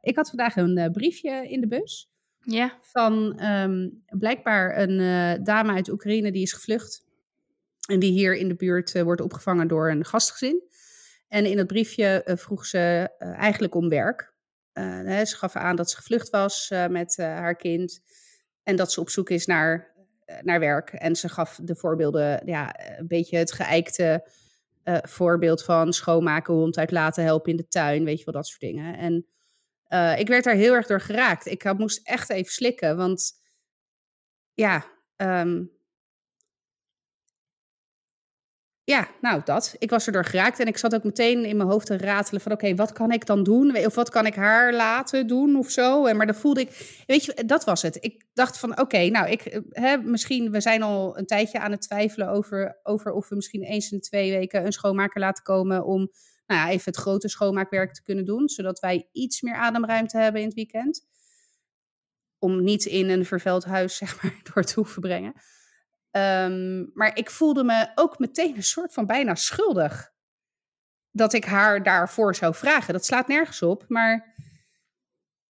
[0.00, 2.13] ik had vandaag een briefje in de bus.
[2.44, 2.78] Ja.
[2.82, 7.04] Van um, blijkbaar een uh, dame uit Oekraïne die is gevlucht.
[7.88, 10.62] En die hier in de buurt uh, wordt opgevangen door een gastgezin.
[11.28, 14.32] En in het briefje uh, vroeg ze eigenlijk om werk.
[14.72, 18.00] Hè, ze gaf aan dat ze gevlucht was met haar kind.
[18.62, 19.94] En dat ze op zoek is naar,
[20.42, 20.90] naar werk.
[20.90, 24.28] En ze gaf de voorbeelden, ja, een beetje het geëikte
[25.02, 28.04] voorbeeld van schoonmaken, hond uit laten helpen in de tuin.
[28.04, 28.96] Weet je wel, dat soort dingen.
[28.96, 29.26] En
[29.94, 31.46] uh, ik werd daar heel erg door geraakt.
[31.46, 33.32] Ik had, moest echt even slikken, want
[34.54, 34.84] ja,
[35.16, 35.74] um,
[38.84, 39.74] ja, nou dat.
[39.78, 42.52] Ik was erdoor geraakt en ik zat ook meteen in mijn hoofd te ratelen van
[42.52, 43.76] oké, wat kan ik dan doen?
[43.76, 46.06] Of wat kan ik haar laten doen of zo?
[46.06, 47.98] En maar dan voelde ik, weet je, dat was het.
[48.00, 51.70] Ik dacht van oké, nou ik, eh, hè, misschien, we zijn al een tijdje aan
[51.70, 55.84] het twijfelen over, over of we misschien eens in twee weken een schoonmaker laten komen
[55.84, 56.10] om
[56.46, 58.48] nou ja, even het grote schoonmaakwerk te kunnen doen.
[58.48, 61.06] Zodat wij iets meer ademruimte hebben in het weekend.
[62.38, 65.34] Om niet in een vervuild huis, zeg maar, door te hoeven brengen.
[66.10, 70.12] Um, maar ik voelde me ook meteen een soort van bijna schuldig.
[71.10, 72.92] Dat ik haar daarvoor zou vragen.
[72.92, 74.34] Dat slaat nergens op, maar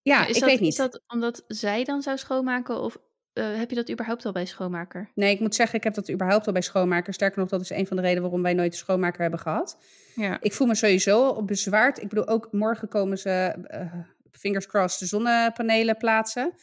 [0.03, 0.71] ja, is ik dat, weet niet.
[0.71, 2.99] Is dat omdat zij dan zou schoonmaken of
[3.35, 5.11] uh, heb je dat überhaupt al bij schoonmaker?
[5.15, 7.15] Nee, ik moet zeggen, ik heb dat überhaupt al bij schoonmaker.
[7.15, 9.79] Sterker nog, dat is een van de redenen waarom wij nooit een schoonmaker hebben gehad.
[10.15, 10.39] Ja.
[10.41, 12.03] Ik voel me sowieso op bezwaard.
[12.03, 13.95] Ik bedoel, ook morgen komen ze, uh,
[14.33, 16.55] fingers crossed, de zonnepanelen plaatsen.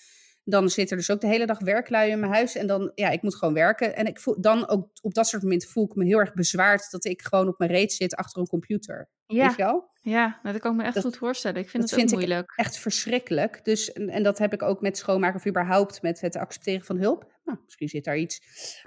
[0.43, 2.55] Dan zit er dus ook de hele dag werklui in mijn huis.
[2.55, 3.95] En dan, ja, ik moet gewoon werken.
[3.95, 6.91] En ik voel dan ook op dat soort momenten voel ik me heel erg bezwaard
[6.91, 9.09] dat ik gewoon op mijn reet zit achter een computer.
[9.31, 9.53] Ja.
[9.55, 9.89] Wel?
[10.01, 11.61] Ja, dat kan ik me echt Dat- goed voorstellen.
[11.61, 12.53] Ik vind dat het ook vind ik moeilijk.
[12.55, 13.59] Echt verschrikkelijk.
[13.63, 16.97] Dus, en, en dat heb ik ook met schoonmaken of überhaupt met het accepteren van
[16.97, 17.31] hulp.
[17.43, 18.41] Nou, misschien zit daar iets.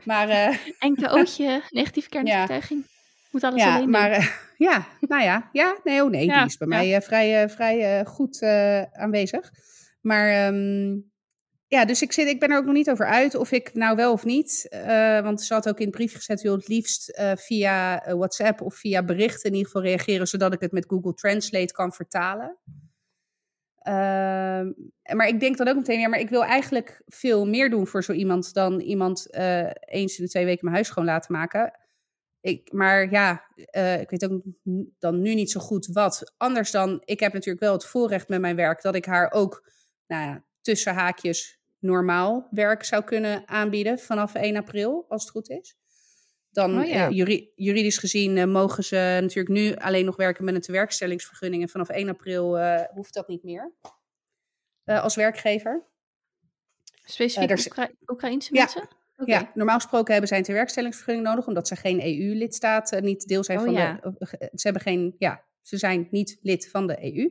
[0.04, 2.84] Maar eh, Enke ootje, negatieve kennisovertuiging.
[3.30, 4.26] Moet alles ja, alleen maar eh,
[4.68, 6.74] ja, nou ja, ja, nee, oh nee, Ja, die is bij ja.
[6.76, 8.42] mij eh, vrij, vrij goed
[8.92, 9.50] aanwezig.
[10.00, 10.96] Maar ehm,
[11.74, 13.96] ja, dus ik, zit, ik ben er ook nog niet over uit of ik nou
[13.96, 14.66] wel of niet.
[14.70, 18.14] eh, want ze had ook in het brief gezet, joh, het liefst eh, via eh,
[18.14, 21.92] WhatsApp of via berichten in ieder geval reageren, zodat ik het met Google Translate kan
[21.92, 22.58] vertalen.
[23.78, 24.72] Ehm,
[25.16, 28.04] maar ik denk dan ook meteen, ja, maar ik wil eigenlijk veel meer doen voor
[28.04, 29.36] zo iemand dan iemand
[29.80, 31.78] eens in de twee weken mijn huis schoon laten maken.
[32.40, 33.44] Ik, maar ja,
[34.00, 34.42] ik weet ook
[34.98, 36.32] dan nu niet zo goed wat.
[36.36, 39.70] Anders dan, ik heb natuurlijk wel het voorrecht met mijn werk dat ik haar ook,
[40.06, 45.50] nou ja, tussen haakjes normaal werk zou kunnen aanbieden vanaf 1 april, als het goed
[45.50, 45.76] is.
[46.50, 47.06] Dan Oh ja.
[47.08, 51.62] eh, juri- juridisch gezien eh, mogen ze natuurlijk nu alleen nog werken met een tewerkstellingsvergunning.
[51.62, 53.72] En vanaf 1 april eh, hoeft dat niet meer
[54.84, 55.84] als werkgever.
[57.04, 58.60] Specifiek is- Oekra Oekraïnse Ja.
[58.60, 58.88] mensen?
[59.24, 63.58] Ja, normaal gesproken hebben zij een tewerkstellingsvergunning nodig, omdat ze geen EU-lidstaat, niet deel zijn
[63.58, 64.00] Oh, van ja.
[64.02, 64.26] de.
[64.54, 67.30] Ze hebben geen, ja, ze zijn niet lid van de EU.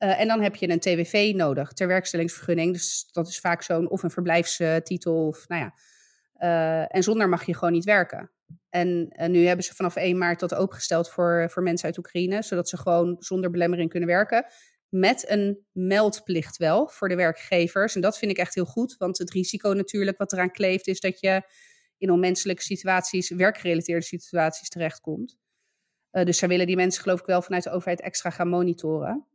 [0.00, 2.72] Eh, en dan heb je een TWV nodig, tewerkstellingsvergunning.
[2.72, 5.74] Dus dat is vaak zo'n of een verblijfstitel of nou ja.
[6.34, 8.30] Eh, en zonder mag je gewoon niet werken.
[8.70, 12.68] En nu hebben ze vanaf 1 maart dat opengesteld voor, voor mensen uit Oekraïne, zodat
[12.68, 14.46] ze gewoon zonder belemmering kunnen werken.
[14.88, 17.94] Met een meldplicht wel voor de werkgevers.
[17.94, 21.00] En dat vind ik echt heel goed, want het risico natuurlijk wat eraan kleeft, is
[21.00, 21.42] dat je
[21.98, 25.38] in onmenselijke situaties, werkgerelateerde situaties terechtkomt.
[26.10, 29.26] Eh, dus zij willen die mensen geloof ik wel vanuit de overheid extra gaan monitoren.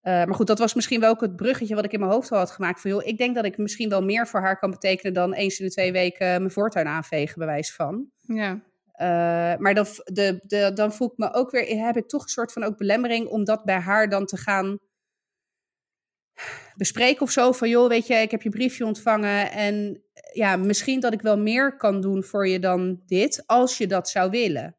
[0.00, 2.32] Eh, maar goed, dat was misschien wel ook het bruggetje wat ik in mijn hoofd
[2.32, 2.80] al had gemaakt.
[2.80, 5.58] Van, joh, ik denk dat ik misschien wel meer voor haar kan betekenen dan eens
[5.58, 8.10] in de twee weken mijn voortuin aanvegen, bij wijze van.
[8.20, 8.62] Ja.
[8.92, 12.28] Eh, maar dan, de, de, dan voel ik me ook weer, heb ik toch een
[12.28, 14.78] soort van ook belemmering om dat bij haar dan te gaan
[16.76, 17.52] bespreken of zo.
[17.52, 21.38] Van joh, weet je, ik heb je briefje ontvangen en ja, misschien dat ik wel
[21.38, 24.76] meer kan doen voor je dan dit, als je dat zou willen.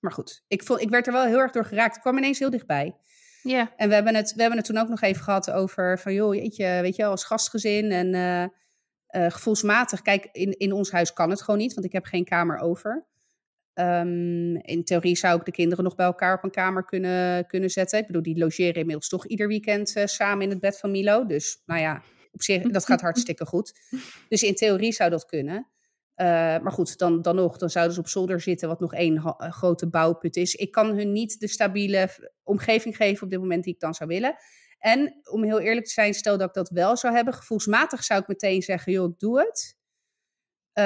[0.00, 1.96] Maar goed, ik, vond, ik werd er wel heel erg door geraakt.
[1.96, 2.96] Ik kwam ineens heel dichtbij.
[3.42, 3.72] Ja.
[3.76, 6.34] En we hebben, het, we hebben het toen ook nog even gehad over van joh,
[6.34, 8.42] jeetje, weet je, als gastgezin en eh,
[9.06, 10.02] eh, gevoelsmatig.
[10.02, 13.06] Kijk, in, in ons huis kan het gewoon niet, want ik heb geen kamer over.
[13.74, 17.70] Ehm, in theorie zou ik de kinderen nog bij elkaar op een kamer kunnen, kunnen
[17.70, 17.98] zetten.
[17.98, 21.26] Ik bedoel, die logeren inmiddels toch ieder weekend eh, samen in het bed van Milo.
[21.26, 23.72] Dus nou ja, op zich, dat gaat hartstikke goed.
[24.28, 25.66] Dus in theorie zou dat kunnen.
[26.20, 26.26] Eh,
[26.62, 29.50] maar goed, dan, dan nog, dan zouden ze op zolder zitten, wat nog één eh,
[29.50, 30.54] grote bouwput is.
[30.54, 32.08] Ik kan hun niet de stabiele
[32.42, 34.36] omgeving geven op dit moment die ik dan zou willen.
[34.78, 38.20] En om heel eerlijk te zijn, stel dat ik dat wel zou hebben, gevoelsmatig zou
[38.20, 39.76] ik meteen zeggen, joh, ik doe het.
[40.74, 40.84] Uh,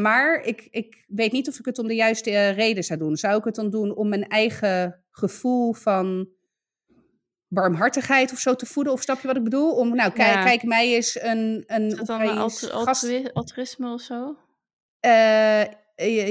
[0.00, 3.16] maar ik, ik weet niet of ik het om de juiste uh, reden zou doen.
[3.16, 6.28] Zou ik het dan doen om mijn eigen gevoel van
[7.48, 8.92] barmhartigheid of zo te voeden?
[8.92, 9.74] Of snap je wat ik bedoel?
[9.74, 10.44] Om, nou, kijk, ja.
[10.44, 11.64] kijk mij is een...
[11.66, 14.36] een is dat dan een altruïsme of zo?
[15.04, 15.64] Uh,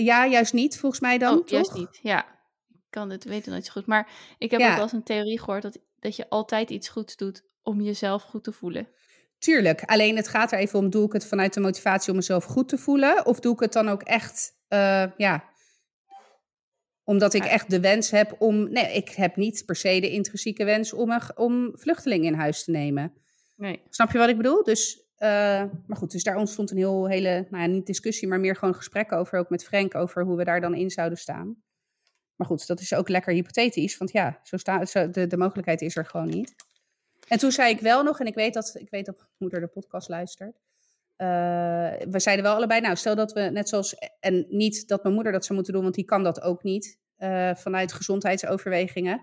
[0.05, 1.49] ja, juist niet, volgens mij dan, oh, toch?
[1.49, 2.25] juist niet, ja.
[2.69, 3.85] Ik kan dit weten nooit zo goed.
[3.85, 4.67] Maar ik heb ja.
[4.67, 8.23] ook wel eens een theorie gehoord dat, dat je altijd iets goeds doet om jezelf
[8.23, 8.87] goed te voelen.
[9.37, 12.43] Tuurlijk, alleen het gaat er even om, doe ik het vanuit de motivatie om mezelf
[12.43, 13.25] goed te voelen?
[13.25, 15.51] Of doe ik het dan ook echt, uh, ja,
[17.03, 20.63] omdat ik echt de wens heb om, nee, ik heb niet per se de intrinsieke
[20.63, 23.13] wens om, een, om vluchtelingen in huis te nemen.
[23.55, 23.81] Nee.
[23.89, 24.63] Snap je wat ik bedoel?
[24.63, 25.29] Dus, uh,
[25.87, 28.75] maar goed, dus daar ontstond een heel hele, nou ja, niet discussie, maar meer gewoon
[28.75, 31.63] gesprek over, ook met Frank, over hoe we daar dan in zouden staan.
[32.35, 35.81] Maar goed, dat is ook lekker hypothetisch, want ja, zo sta, zo, de, de mogelijkheid
[35.81, 36.55] is er gewoon niet.
[37.27, 39.67] En toen zei ik wel nog, en ik weet dat, ik weet dat moeder de
[39.67, 40.61] podcast luistert.
[41.17, 41.27] Uh,
[42.09, 45.31] we zeiden wel allebei, nou, stel dat we net zoals, en niet dat mijn moeder
[45.31, 49.21] dat zou moeten doen, want die kan dat ook niet uh, vanuit gezondheidsoverwegingen.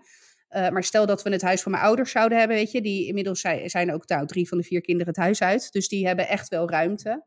[0.57, 3.07] Uh, maar stel dat we het huis van mijn ouders zouden hebben, weet je, die
[3.07, 5.72] inmiddels zijn, zijn ook nou, drie van de vier kinderen het huis uit.
[5.72, 7.24] Dus die hebben echt wel ruimte.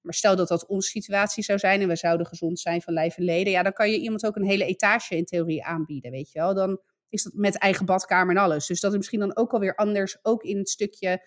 [0.00, 3.16] Maar stel dat dat onze situatie zou zijn en we zouden gezond zijn van lijf
[3.16, 6.30] en leden, ja, dan kan je iemand ook een hele etage in theorie aanbieden, weet
[6.32, 6.54] je wel.
[6.54, 8.66] Dan is dat met eigen badkamer en alles.
[8.66, 11.26] Dus dat is misschien dan ook alweer anders, ook in het stukje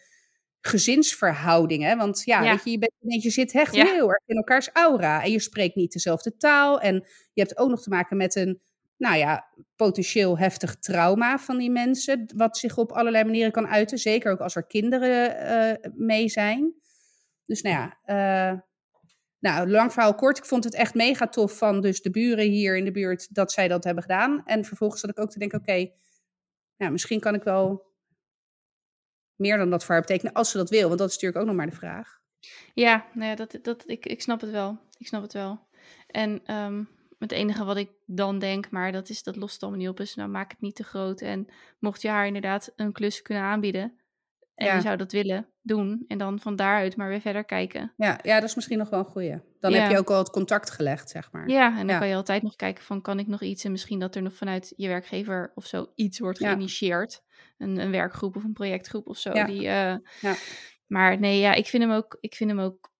[0.62, 1.98] gezinsverhoudingen.
[1.98, 2.52] Want ja, ja.
[2.52, 3.86] Weet je, je, bent, je zit echt ja.
[3.86, 5.24] heel erg in elkaars aura.
[5.24, 6.80] En je spreekt niet dezelfde taal.
[6.80, 6.96] En
[7.34, 8.62] je hebt ook nog te maken met een,
[8.98, 12.32] nou ja, potentieel heftig trauma van die mensen.
[12.36, 13.98] Wat zich op allerlei manieren kan uiten.
[13.98, 15.36] Zeker ook als er kinderen
[15.84, 16.74] uh, mee zijn.
[17.46, 17.98] Dus nou ja,
[18.54, 18.60] uh,
[19.40, 20.38] nou, lang verhaal kort.
[20.38, 23.52] Ik vond het echt mega tof van dus de buren hier in de buurt dat
[23.52, 24.42] zij dat hebben gedaan.
[24.46, 25.92] En vervolgens zat ik ook te denken, oké,
[26.78, 27.94] nou, misschien kan ik wel
[29.36, 30.88] meer dan dat voor haar betekenen als ze dat wil.
[30.88, 32.20] Want dat is natuurlijk ook nog maar de vraag.
[32.74, 34.80] Ja, nou ja, dat, dat, ik, ik snap het wel.
[34.98, 35.60] Ik snap het wel.
[36.08, 36.90] En um,
[37.20, 40.16] het enige wat ik dan denk, maar dat, is, dat lost allemaal niet op, is
[40.16, 41.22] nou maak het niet te groot.
[41.22, 41.48] En
[41.80, 44.00] mocht je haar inderdaad een klus kunnen aanbieden,
[44.56, 44.76] en ja.
[44.76, 46.06] je zou dat willen doen.
[46.08, 47.94] En dan van daaruit maar weer verder kijken.
[47.98, 49.42] Ja, ja dat is misschien nog wel een goeie.
[49.60, 49.82] Dan ja.
[49.82, 51.50] heb je ook al het contact gelegd, zeg maar.
[51.50, 51.98] Ja, en dan ja.
[51.98, 53.02] kan je altijd nog kijken van...
[53.02, 53.64] kan ik nog iets?
[53.64, 55.92] En misschien dat er nog vanuit je werkgever of zo...
[55.96, 57.24] iets wordt geïnitieerd.
[57.58, 59.32] Een, een werkgroep of een projectgroep of zo.
[59.32, 59.96] Die, uh...
[60.22, 60.36] ja.
[60.88, 62.92] Maar nee, ja, ik vind, hem ook, ik vind hem ook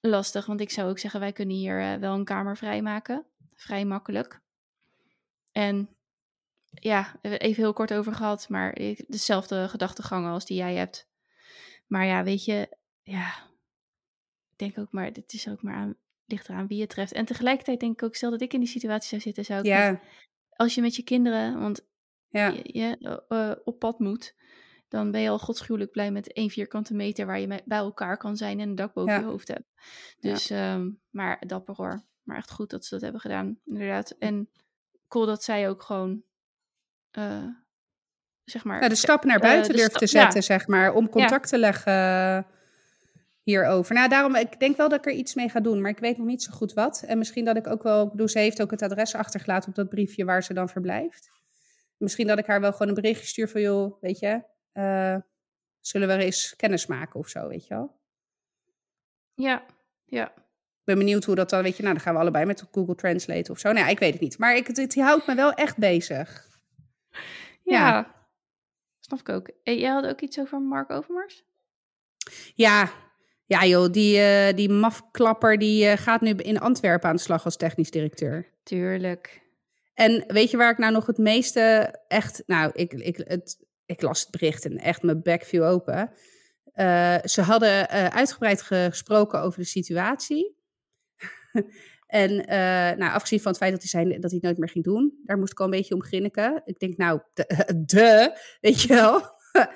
[0.00, 0.46] lastig.
[0.46, 3.26] Want ik zou ook zeggen, wij kunnen hier uh, wel een kamer vrijmaken.
[3.54, 4.40] Vrij makkelijk.
[5.52, 5.88] En
[6.70, 8.74] ja, even heel kort over gehad, maar
[9.06, 11.08] dezelfde gedachtegang als die jij hebt.
[11.86, 13.28] Maar ja, weet je, ja,
[14.50, 17.12] ik denk ook maar, dit is ook maar aan, ligt eraan wie je treft.
[17.12, 19.66] En tegelijkertijd denk ik ook, stel dat ik in die situatie zou zitten, zou ik
[19.66, 19.90] ja.
[19.90, 20.00] niet,
[20.50, 21.86] als je met je kinderen, want
[22.28, 22.48] ja.
[22.48, 24.34] je, je uh, op pad moet,
[24.88, 28.36] dan ben je al godschuwelijk blij met één vierkante meter waar je bij elkaar kan
[28.36, 29.18] zijn en een dak boven ja.
[29.18, 29.72] je hoofd hebt.
[30.20, 30.74] Dus, ja.
[30.74, 32.04] um, maar dapper hoor.
[32.24, 34.10] Maar echt goed dat ze dat hebben gedaan, inderdaad.
[34.10, 34.48] En
[35.08, 36.22] cool dat zij ook gewoon
[37.12, 37.44] uh,
[38.44, 38.82] zeg maar.
[38.82, 40.46] Ja, de stap naar buiten uh, durft te zetten, ja.
[40.46, 41.56] zeg maar, om contact ja.
[41.56, 42.46] te leggen
[43.42, 43.94] hierover.
[43.94, 46.16] Nou, daarom, ik denk wel dat ik er iets mee ga doen, maar ik weet
[46.16, 47.02] nog niet zo goed wat.
[47.06, 49.88] En misschien dat ik ook wel, ik ze heeft ook het adres achtergelaten op dat
[49.88, 51.30] briefje waar ze dan verblijft.
[51.96, 55.16] Misschien dat ik haar wel gewoon een berichtje stuur van, joh, weet je, uh,
[55.80, 58.00] zullen we eens kennis maken of zo, weet je wel?
[59.34, 59.64] Ja,
[60.04, 60.32] ja.
[60.84, 62.94] Ik ben benieuwd hoe dat dan, weet je, nou, dan gaan we allebei met Google
[62.94, 63.72] Translate of zo.
[63.72, 64.38] Nou, ja, ik weet het niet.
[64.38, 66.48] Maar ik, het, het houdt me wel echt bezig.
[67.62, 68.14] Ja, ja.
[69.00, 69.50] snap ik ook.
[69.62, 71.44] En jij had ook iets over Mark Overmars?
[72.54, 72.92] Ja,
[73.44, 77.44] ja joh, die, uh, die mafklapper die uh, gaat nu in Antwerpen aan de slag
[77.44, 78.46] als technisch directeur.
[78.62, 79.42] Tuurlijk.
[79.94, 82.42] En weet je waar ik nou nog het meeste echt...
[82.46, 86.12] Nou, ik, ik, het, ik las het bericht en echt mijn bek viel open.
[86.74, 90.62] Uh, ze hadden uitgebreid gesproken over de situatie.
[92.06, 94.68] En uh, nou, afgezien van het feit dat hij zei dat hij het nooit meer
[94.68, 96.62] ging doen, daar moest ik al een beetje om grinniken.
[96.64, 97.44] Ik denk, nou, de,
[97.86, 99.22] de weet je wel.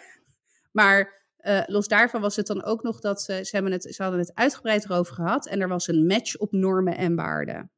[0.79, 4.03] maar uh, los daarvan was het dan ook nog dat ze, ze, hebben het, ze
[4.03, 7.71] hadden het uitgebreid erover gehad en er was een match op normen en waarden.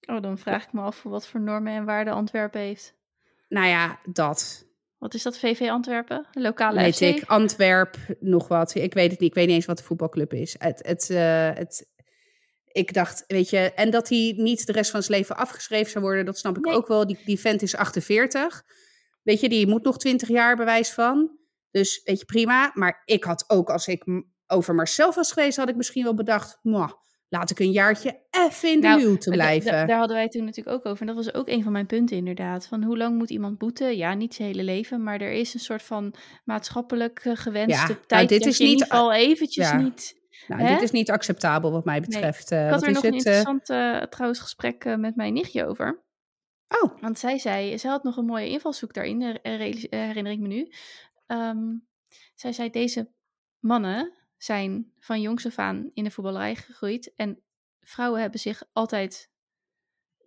[0.00, 2.94] Oh, dan vraag ik me af wat voor normen en waarden Antwerpen heeft.
[3.48, 4.66] Nou ja, dat.
[4.98, 6.26] Wat is dat, VV Antwerpen?
[6.32, 8.74] Lokale weet ik, Antwerp, nog wat.
[8.74, 10.56] Ik weet het niet, ik weet niet eens wat de voetbalclub is.
[10.58, 11.94] Het, het, uh, het,
[12.76, 16.04] ik dacht, weet je, en dat hij niet de rest van zijn leven afgeschreven zou
[16.04, 16.74] worden, dat snap ik nee.
[16.74, 17.06] ook wel.
[17.06, 18.62] Die, die vent is 48.
[19.22, 21.38] Weet je, die moet nog 20 jaar bewijs van.
[21.70, 22.70] Dus weet je, prima.
[22.74, 24.04] Maar ik had ook, als ik
[24.46, 26.90] over Marcel was geweest, had ik misschien wel bedacht, mwah,
[27.28, 29.86] laat ik een jaartje even in de Nou, luwte da- da- blijven.
[29.86, 31.00] daar hadden wij toen natuurlijk ook over.
[31.00, 32.66] En dat was ook een van mijn punten inderdaad.
[32.66, 33.96] Van hoe lang moet iemand boeten?
[33.96, 35.02] Ja, niet zijn hele leven.
[35.02, 36.14] Maar er is een soort van
[36.44, 38.28] maatschappelijk eh, gewenste nou, tijd.
[38.28, 39.76] dit dat is je niet- geval eventjes ja.
[39.80, 40.24] niet...
[40.48, 40.68] nou, hè?
[40.68, 42.50] dit is niet acceptabel wat mij betreft.
[42.50, 43.26] Eh, Ik had wat er is nog een het?
[43.26, 43.70] eh, interessant
[44.02, 46.04] eh, trouwens gesprek eh, met mijn nichtje over.
[46.68, 50.38] oh, Want zij zei, zij had nog een mooie invalshoek daarin, her- her- herinner ik
[50.38, 50.72] me nu.
[51.26, 51.62] Ehm,
[52.34, 53.10] zij zei, deze
[53.58, 57.12] mannen zijn van jongs af aan in de voetballerij gegroeid.
[57.14, 57.42] En
[57.80, 59.30] vrouwen hebben zich altijd...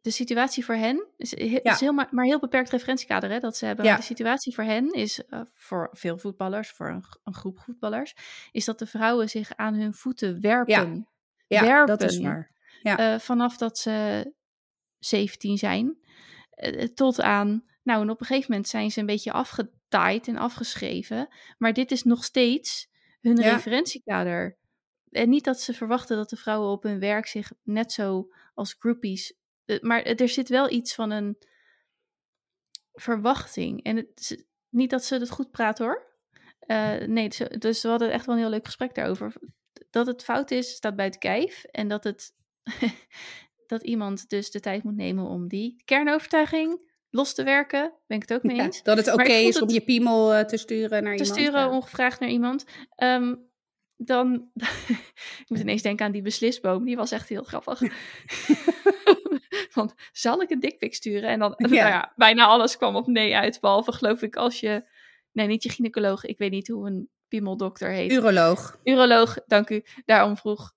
[0.01, 1.71] De situatie voor hen is, he- Ja.
[1.73, 3.85] is heel maar, maar heel beperkt referentiekader hè, dat ze hebben.
[3.85, 3.95] Ja.
[3.95, 6.89] De situatie voor hen is, eh, voor veel voetballers, voor
[7.23, 8.15] een, groep voetballers,
[8.51, 11.07] is dat de vrouwen zich aan hun voeten werpen.
[11.47, 12.31] ja, dat is werpen.
[12.31, 12.51] waar.
[12.97, 13.13] Ja.
[13.13, 14.33] Eh, vanaf dat ze
[14.99, 15.97] 17 zijn.
[16.49, 17.63] eh, tot aan.
[17.83, 21.27] Nou, en op een gegeven moment zijn ze een beetje afgetaaid en afgeschreven.
[21.57, 22.87] Maar dit is nog steeds
[23.21, 23.51] hun Ja.
[23.53, 24.57] referentiekader.
[25.09, 28.75] En niet dat ze verwachten dat de vrouwen op hun werk zich net zo als
[28.79, 29.33] groupies.
[29.69, 31.37] Eh, maar er zit wel iets van een
[32.93, 33.83] verwachting.
[33.83, 36.07] En het is niet dat ze het goed praten hoor.
[36.59, 39.33] Eh, nee, dus, we hadden echt wel een heel leuk gesprek daarover.
[39.89, 41.63] Dat het fout is, staat buiten kijf.
[41.63, 42.33] En dat het
[43.67, 47.93] dat iemand dus de tijd moet nemen om die kernovertuiging los te werken.
[48.07, 48.83] Ben ik het ook mee Ja, eens.
[48.83, 51.39] dat het oké is om het- je piemel eh, te sturen naar te iemand.
[51.39, 51.69] sturen ja.
[51.69, 52.65] ongevraagd naar iemand.
[52.95, 53.35] Ehm,
[53.97, 54.51] dan,
[55.43, 57.81] ik moet ineens denken aan die beslisboom, die was echt heel grappig.
[59.73, 61.29] Want zal ik een dikpik sturen?
[61.29, 64.83] En dan, nou ja, bijna alles kwam op nee uit, behalve geloof ik als je,
[65.31, 68.11] nee niet je gynaecoloog, ik weet niet hoe een piemeldokter heet.
[68.11, 68.79] Uroloog.
[68.83, 70.71] Uroloog, dank u, daarom vroeg.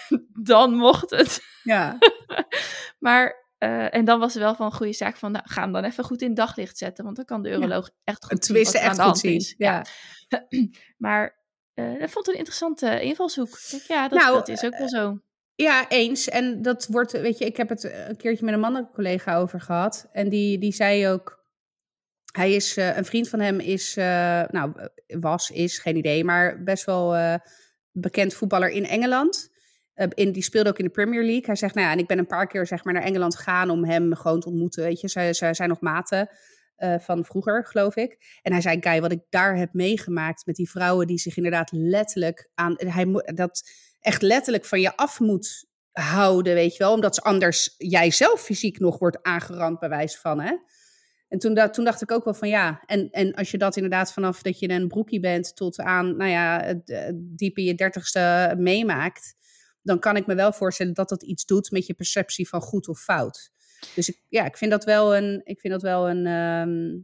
[0.52, 1.40] dan mocht het.
[1.62, 1.98] Ja.
[2.98, 5.72] Maar, eh, en dan was er wel van een goede zaak van, nou, ga hem
[5.72, 8.74] dan even goed in daglicht zetten, want dan kan de uroloog echt goed zien wat
[8.74, 9.36] er aan echt de hand zien.
[9.36, 9.54] is.
[9.58, 9.84] Ja.
[10.96, 11.36] Maar
[11.74, 13.58] eh dat vond ik een interessante invalshoek.
[13.70, 15.20] Ik ja, dat, Nou, dat is ook wel zo.
[15.60, 16.28] Ja, eens.
[16.28, 19.60] En dat wordt, weet je, ik heb het een keertje met een mannelijke collega over
[19.60, 20.08] gehad.
[20.12, 21.44] En die, die zei ook,
[22.32, 24.72] hij is, eh, een vriend van hem is, eh, nou,
[25.06, 27.34] was, is, geen idee, maar best wel eh,
[27.92, 29.50] bekend voetballer in Engeland.
[29.98, 31.46] Eh, in, die speelde ook in de Premier League.
[31.46, 33.70] Hij zegt, nou ja, en ik ben een paar keer zeg maar naar Engeland gegaan
[33.70, 35.08] om hem gewoon te ontmoeten, weet je.
[35.08, 36.28] Zij zijn nog maten
[36.76, 38.38] eh, van vroeger, geloof ik.
[38.42, 41.72] En hij zei, Guy, wat ik daar heb meegemaakt met die vrouwen die zich inderdaad
[41.72, 43.70] letterlijk aan, hij, dat
[44.00, 46.92] echt letterlijk van je af moet houden, weet je wel.
[46.92, 50.56] Omdat ze anders jij zelf fysiek nog wordt aangerand, bij wijze van, hè.
[51.28, 54.12] En toen, toen dacht ik ook wel van ja, en, en als je dat inderdaad
[54.12, 57.74] vanaf dat je een broekie bent tot aan, nou ja, het, eh, diep in je
[57.74, 59.34] dertigste meemaakt,
[59.82, 62.88] dan kan ik me wel voorstellen dat dat iets doet met je perceptie van goed
[62.88, 63.50] of fout.
[63.94, 66.98] Dus ik, ja, ik vind dat wel een, ik vind dat wel een, ehm,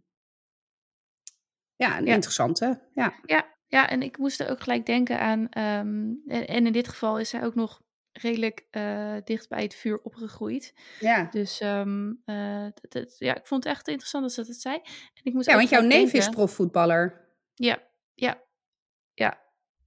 [1.76, 2.14] ja, een Ja.
[2.14, 2.80] interessante.
[2.94, 3.14] Ja.
[3.22, 5.48] Ja, ja, en ik moest er ook gelijk denken aan.
[5.48, 9.74] ehm, en, en in dit geval is hij ook nog redelijk eh, dicht bij het
[9.74, 10.74] vuur opgegroeid.
[11.00, 11.28] Ja.
[11.30, 14.74] Dus ehm, eh, dat- dat- ja, ik vond het echt interessant dat ze dat zei.
[15.14, 17.28] En ik moest ja, want jouw neef is profvoetballer.
[17.54, 17.82] Ja,
[18.14, 18.42] ja,
[19.14, 19.42] ja.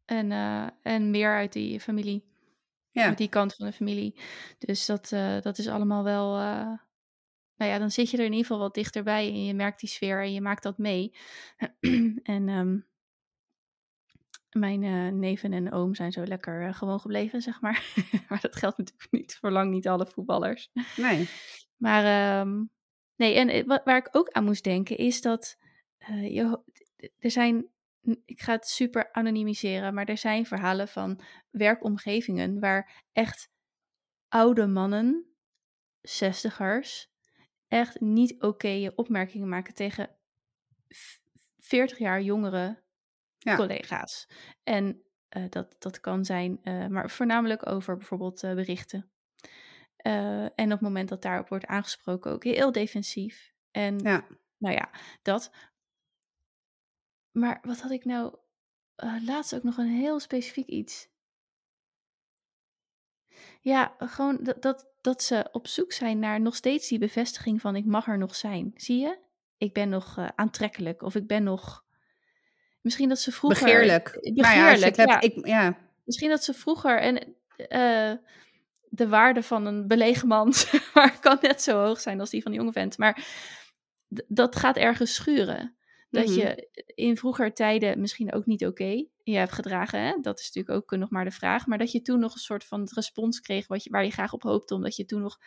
[0.06, 2.26] En, eh, en meer uit die familie.
[2.90, 3.06] Ja.
[3.06, 4.20] Uit die kant van de familie.
[4.58, 5.10] Dus dat,
[5.42, 6.32] dat is allemaal wel.
[7.58, 9.90] nou ja, dan zit je er in ieder geval wat dichterbij en je merkt die
[9.90, 11.14] sfeer en je maakt dat mee.
[12.24, 12.78] en ehm,
[14.60, 17.94] mijn eh, neven en oom zijn zo lekker eh, gewoon gebleven, zeg maar.
[18.30, 20.70] maar dat geldt natuurlijk niet voor lang niet alle voetballers.
[20.98, 21.30] Nee.
[21.78, 22.04] Maar
[22.40, 22.64] ehm,
[23.16, 25.58] nee, en eh, wa- waar ik ook aan moest denken is dat
[26.08, 26.62] je,
[27.20, 27.68] er zijn,
[28.26, 33.50] ik ga het super anonimiseren, maar er zijn verhalen van werkomgevingen waar echt
[34.28, 35.26] oude mannen,
[36.02, 37.10] zestigers,
[37.68, 40.10] echt niet oké opmerkingen maken tegen
[40.88, 41.18] v-
[41.58, 42.84] 40 jaar jongere
[43.48, 43.56] Ja.
[43.56, 44.28] collega's.
[44.64, 49.12] En eh, dat, dat kan zijn, eh, maar voornamelijk over bijvoorbeeld eh, berichten.
[50.56, 53.54] En op het moment dat daarop wordt aangesproken ook heel defensief.
[53.72, 54.28] En Ja.
[54.58, 54.90] nou ja,
[55.22, 55.52] dat.
[57.32, 58.36] Maar wat had ik nou
[59.26, 61.10] laatst ook nog een heel specifiek iets.
[63.62, 67.76] Ja, gewoon dat, dat, dat ze op zoek zijn naar nog steeds die bevestiging van
[67.76, 68.72] ik mag er nog zijn.
[68.76, 69.20] Zie je?
[69.58, 71.86] Ik ben nog aantrekkelijk of ik ben nog...
[72.88, 73.64] Misschien dat ze vroeger...
[73.64, 74.18] Begeerlijk.
[74.34, 75.36] Begeerlijk, nou ja, hebt, ja.
[75.36, 75.78] ik, ja.
[76.04, 78.12] Misschien dat ze vroeger en eh,
[78.90, 82.42] de waarde van een belegen man zeg maar, kan net zo hoog zijn als die
[82.42, 82.98] van de jonge vent.
[82.98, 83.26] Maar
[84.28, 85.77] dat gaat ergens schuren.
[86.10, 86.34] Dat Mhm.
[86.40, 90.02] je in vroeger tijden misschien ook niet oké je hebt gedragen.
[90.02, 90.18] Hè?
[90.22, 91.66] Dat is natuurlijk ook nog maar de vraag.
[91.68, 94.34] Maar dat je toen nog een soort van respons kreeg wat je, waar je graag
[94.34, 94.74] op hoopte.
[94.76, 95.38] Omdat je toen nog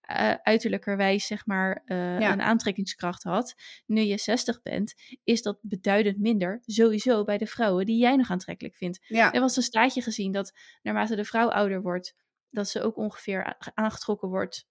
[0.00, 2.32] eh uiterlijkerwijs zeg maar eh, Ja.
[2.32, 3.54] een aantrekkingskracht had.
[3.86, 4.94] Nu je 60 bent,
[5.24, 6.60] is dat beduidend minder.
[6.64, 8.98] Sowieso bij de vrouwen die jij nog aantrekkelijk vindt.
[9.06, 9.32] ja.
[9.32, 10.52] Er was een staatje gezien dat
[10.82, 12.14] naarmate de vrouw ouder wordt,
[12.50, 14.66] dat ze ook ongeveer aangetrokken wordt.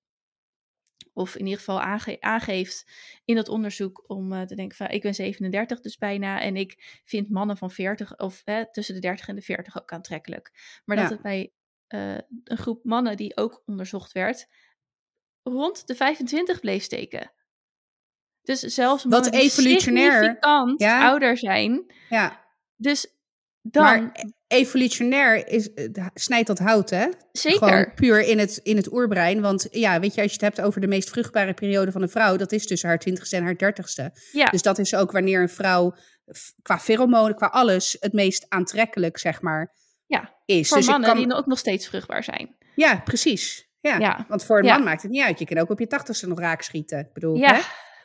[1.20, 2.86] Of in ieder geval aange- aangeeft
[3.26, 6.42] in dat onderzoek om eh, te denken van ik ben 37 dus bijna.
[6.42, 9.92] En ik vind mannen van 40 of eh, tussen de 30 en de 40 ook
[9.92, 10.52] aantrekkelijk.
[10.86, 11.54] Maar dat het bij
[11.88, 14.48] eh, een groep mannen die ook onderzocht werd,
[15.44, 17.32] rond de 25 bleef steken.
[18.42, 21.08] Dus zelfs mannen evolutionair- significant Ja.
[21.08, 21.94] ouder zijn.
[22.10, 22.46] Ja,
[22.76, 23.19] Dus
[23.62, 27.08] dan, maar evolutionair is, eh, snijdt dat hout, hè?
[27.32, 27.58] zeker.
[27.68, 29.42] Gewoon puur in het, in het oerbrein.
[29.42, 32.10] Want ja, weet je, als je het hebt over de meest vruchtbare periode van een
[32.10, 34.12] vrouw, dat is tussen haar twintigste en haar dertigste.
[34.32, 35.96] ja, Dus dat is ook wanneer een vrouw
[36.62, 40.68] qua pheromonen, qua alles, het meest aantrekkelijk, zeg maar, Ja, is.
[40.68, 42.56] voor dus mannen kan, die ook nog steeds vruchtbaar zijn.
[42.76, 43.68] Ja, precies.
[43.82, 43.98] Ja.
[43.98, 44.26] Ja.
[44.28, 44.74] Want voor een Ja.
[44.76, 45.40] man maakt het niet uit.
[45.40, 47.00] Je kan ook op je tachtigste nog raak schieten.
[47.00, 47.60] Ik bedoel, Ja, hè?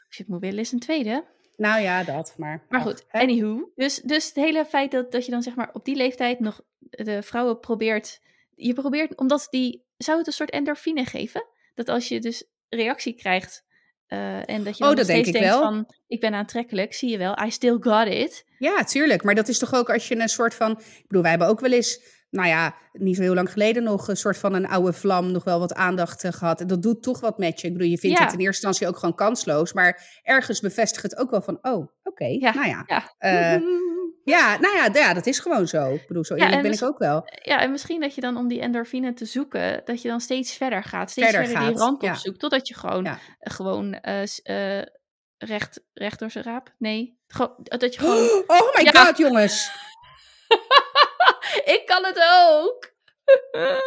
[0.08, 1.24] ik moet willen is een tweede.
[1.56, 2.34] Nou ja, dat.
[2.36, 3.20] Maar, Maar goed, hè?
[3.20, 3.70] anywho.
[3.74, 6.60] Dus, dus het hele feit dat, dat je dan zeg maar op die leeftijd nog
[6.78, 8.20] de vrouwen probeert...
[8.54, 9.84] Je probeert, omdat die...
[9.96, 11.44] Zou het een soort endorfine geven?
[11.74, 13.64] Dat als je dus reactie krijgt...
[14.06, 15.60] eh, en dat je Oh, dat denk ik denkt wel.
[15.62, 15.94] van...
[16.06, 17.42] Ik ben aantrekkelijk, zie je wel.
[17.44, 18.44] I still got it.
[18.58, 19.22] Ja, tuurlijk.
[19.22, 20.70] Maar dat is toch ook als je een soort van.
[20.70, 22.00] Ik bedoel, wij hebben ook wel eens.
[22.34, 25.44] Nou ja, niet zo heel lang geleden nog een soort van een oude vlam, nog
[25.44, 26.60] wel wat aandacht eh, gehad.
[26.60, 27.66] En dat doet toch wat met je.
[27.66, 28.24] Ik bedoel, je vindt Ja.
[28.24, 29.72] het in eerste instantie ook gewoon kansloos.
[29.72, 32.54] Maar ergens bevestigt het ook wel van, oh, oké, Ja.
[32.54, 32.82] nou ja.
[32.86, 33.14] Ja.
[33.18, 33.60] Eh,
[34.34, 35.92] ja, nou ja, ja, dat is gewoon zo.
[35.94, 37.22] Ik bedoel, zo Ja, eerlijk en ben ik ook wel.
[37.42, 40.56] Ja, en misschien dat je dan om die endorfine te zoeken, dat je dan steeds
[40.56, 41.10] verder gaat.
[41.10, 42.10] Steeds Verder verder, die gaat, rand ja.
[42.10, 42.38] opzoekt.
[42.40, 43.18] Totdat je gewoon, Ja.
[43.40, 44.82] gewoon eh, s- eh,
[45.38, 46.74] recht, recht door zijn raap?
[46.78, 47.18] Nee.
[47.26, 48.28] Gewoon, dat je gewoon...
[48.46, 49.04] Oh my Ja.
[49.04, 49.70] god, jongens.
[51.74, 52.92] ik kan het ook!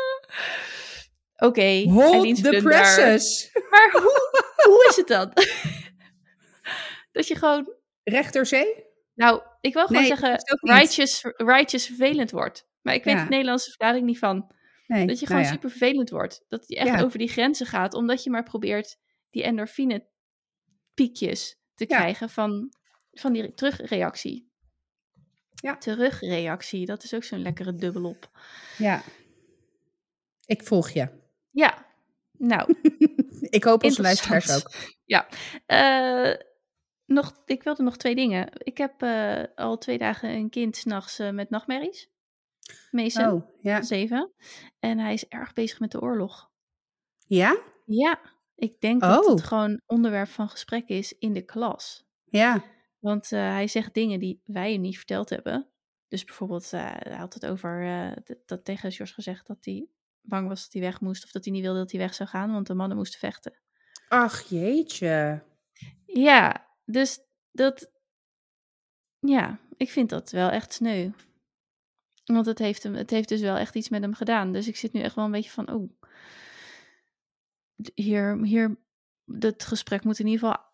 [1.48, 3.50] Oké, Hold the presses.
[3.72, 5.34] Maar hoe, hoe is het dan?
[7.12, 7.74] dat je gewoon...
[8.04, 8.86] Rechterzee?
[9.14, 12.68] Nou, ik wil gewoon Nee, zeggen, righteous, righteous vervelend wordt.
[12.82, 13.24] Maar ik weet Ja.
[13.24, 14.52] de Nederlandse verklaring niet van.
[14.88, 15.08] Nee.
[15.08, 15.50] Dat je nou gewoon ja.
[15.50, 16.46] super vervelend wordt.
[16.48, 17.04] Dat je echt Ja.
[17.04, 17.94] over die grenzen gaat.
[17.94, 18.98] Omdat je maar probeert
[19.30, 20.08] die endorfine
[20.94, 22.74] piekjes te krijgen van,
[23.12, 24.47] van die terugreactie.
[25.62, 25.78] Ja.
[25.78, 28.30] Terugreactie, dat is ook zo'n lekkere dubbelop.
[28.78, 29.02] Ja.
[30.46, 31.10] Ik volg je.
[31.52, 31.86] Ja,
[32.38, 32.74] nou,
[33.50, 34.72] Ik hoop onze luisteraars ook.
[35.06, 35.28] ja.
[35.66, 36.46] Eh,
[37.06, 38.50] nog, ik wilde nog twee dingen.
[38.58, 42.10] Ik heb eh, al twee dagen een kind s'nachts nachts met nachtmerries.
[42.92, 43.82] Mason, Oh, ja.
[43.82, 44.32] zeven.
[44.80, 46.50] En hij is erg bezig met de oorlog.
[47.28, 47.58] Ja?
[47.86, 48.20] Ja,
[48.56, 49.32] ik denk dat Oh.
[49.32, 52.06] het gewoon onderwerp van gesprek is in de klas.
[52.26, 52.64] Ja.
[53.08, 55.68] Want eh, hij zegt dingen die wij hem niet verteld hebben.
[56.08, 59.88] Dus bijvoorbeeld, eh, hij had het over eh, dat, tegen George gezegd dat hij
[60.22, 61.24] bang was dat hij weg moest.
[61.24, 63.60] Of dat hij niet wilde dat hij weg zou gaan, want de mannen moesten vechten.
[64.08, 65.44] Ach, jeetje.
[66.06, 67.20] Ja, dus
[67.52, 67.92] dat.
[69.20, 71.12] Ja, ik vind dat wel echt sneu.
[72.26, 74.52] Want het heeft, hem, het heeft dus wel echt iets met hem gedaan.
[74.52, 75.90] Dus ik zit nu echt wel een beetje van, oh.
[77.94, 78.80] Hier, hier,
[79.26, 80.67] dat gesprek moet in ieder geval.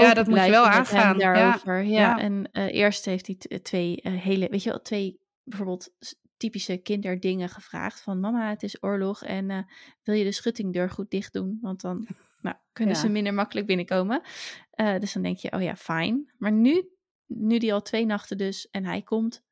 [0.00, 1.82] Ja, dat moet je wel aangaan, Daarover.
[1.82, 2.18] Ja, ja.
[2.18, 5.88] en eh, eerst heeft hij t- twee eh, hele, weet je wel, twee bijvoorbeeld
[6.36, 8.00] typische kinderdingen gevraagd.
[8.00, 9.58] Van mama, het is oorlog en eh,
[10.02, 11.58] wil je de schuttingdeur goed dicht doen?
[11.60, 12.06] Want dan
[12.42, 13.00] nou, kunnen Ja.
[13.00, 14.22] ze minder makkelijk binnenkomen.
[14.70, 16.32] Eh, dus dan denk je, oh ja, fijn.
[16.38, 16.88] Maar nu,
[17.26, 19.44] nu die al twee nachten dus en hij komt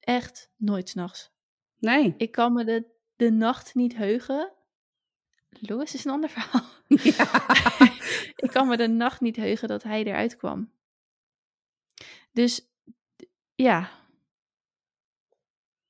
[0.00, 1.30] echt nooit s'nachts.
[1.78, 2.14] Nee.
[2.16, 2.84] Ik kan me de,
[3.16, 4.52] de nacht niet heugen.
[5.60, 6.64] Louis is een ander verhaal.
[6.86, 7.56] Ja.
[8.36, 10.70] ik kan me de nacht niet heugen dat hij eruit kwam.
[12.32, 12.66] Dus
[13.54, 13.90] ja.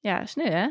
[0.00, 0.68] Ja, sneu hè?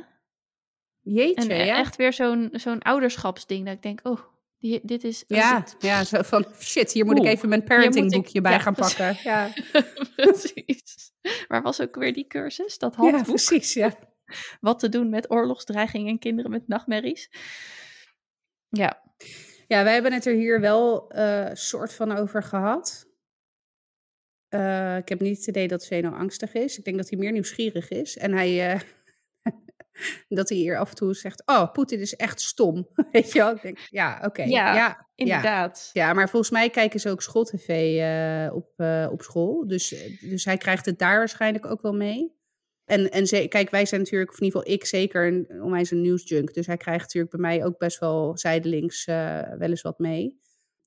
[1.01, 1.77] Jeetje, En e- ja.
[1.77, 4.19] echt weer zo'n zo'n ouderschapsding dat ik denk, oh,
[4.59, 5.23] die, dit is...
[5.27, 8.41] oh, Ja, dit- ja, zo van shit, hier moet ik even mijn moet ik- parentingboekje
[8.41, 9.17] bij ja, gaan pakken.
[9.23, 9.49] Ja,
[10.15, 11.11] precies.
[11.47, 12.77] Waar was ook weer die cursus?
[12.77, 13.23] Dat ja handboek?
[13.25, 13.73] precies.
[13.73, 13.93] Ja.
[14.61, 17.29] Wat te doen met oorlogsdreiging en kinderen met nachtmerries.
[18.71, 19.01] Ja,
[19.71, 23.07] ja, wij hebben het er hier wel eh soort van over gehad.
[24.47, 26.77] Eh, ik heb niet het idee dat Zeno angstig is.
[26.77, 28.17] Ik denk dat hij meer nieuwsgierig is.
[28.17, 28.79] En hij, eh,
[30.39, 32.87] dat hij hier af en toe zegt, oh, Poetin is echt stom.
[33.11, 33.51] Weet je wel?
[33.55, 34.43] Ik denk, ja, oké.
[34.43, 35.89] Ja, Ja, ja, inderdaad.
[35.93, 38.79] Ja, maar volgens mij kijken ze ook schooltv eh op,
[39.11, 39.67] op school.
[39.67, 42.39] Dus, dus hij krijgt het daar waarschijnlijk ook wel mee.
[42.91, 46.01] En, en kijk, wij zijn natuurlijk, of in ieder geval ik zeker, een, onwijs een
[46.01, 46.53] nieuwsjunk.
[46.53, 50.39] Dus hij krijgt natuurlijk bij mij ook best wel zijdelings eh, wel eens wat mee.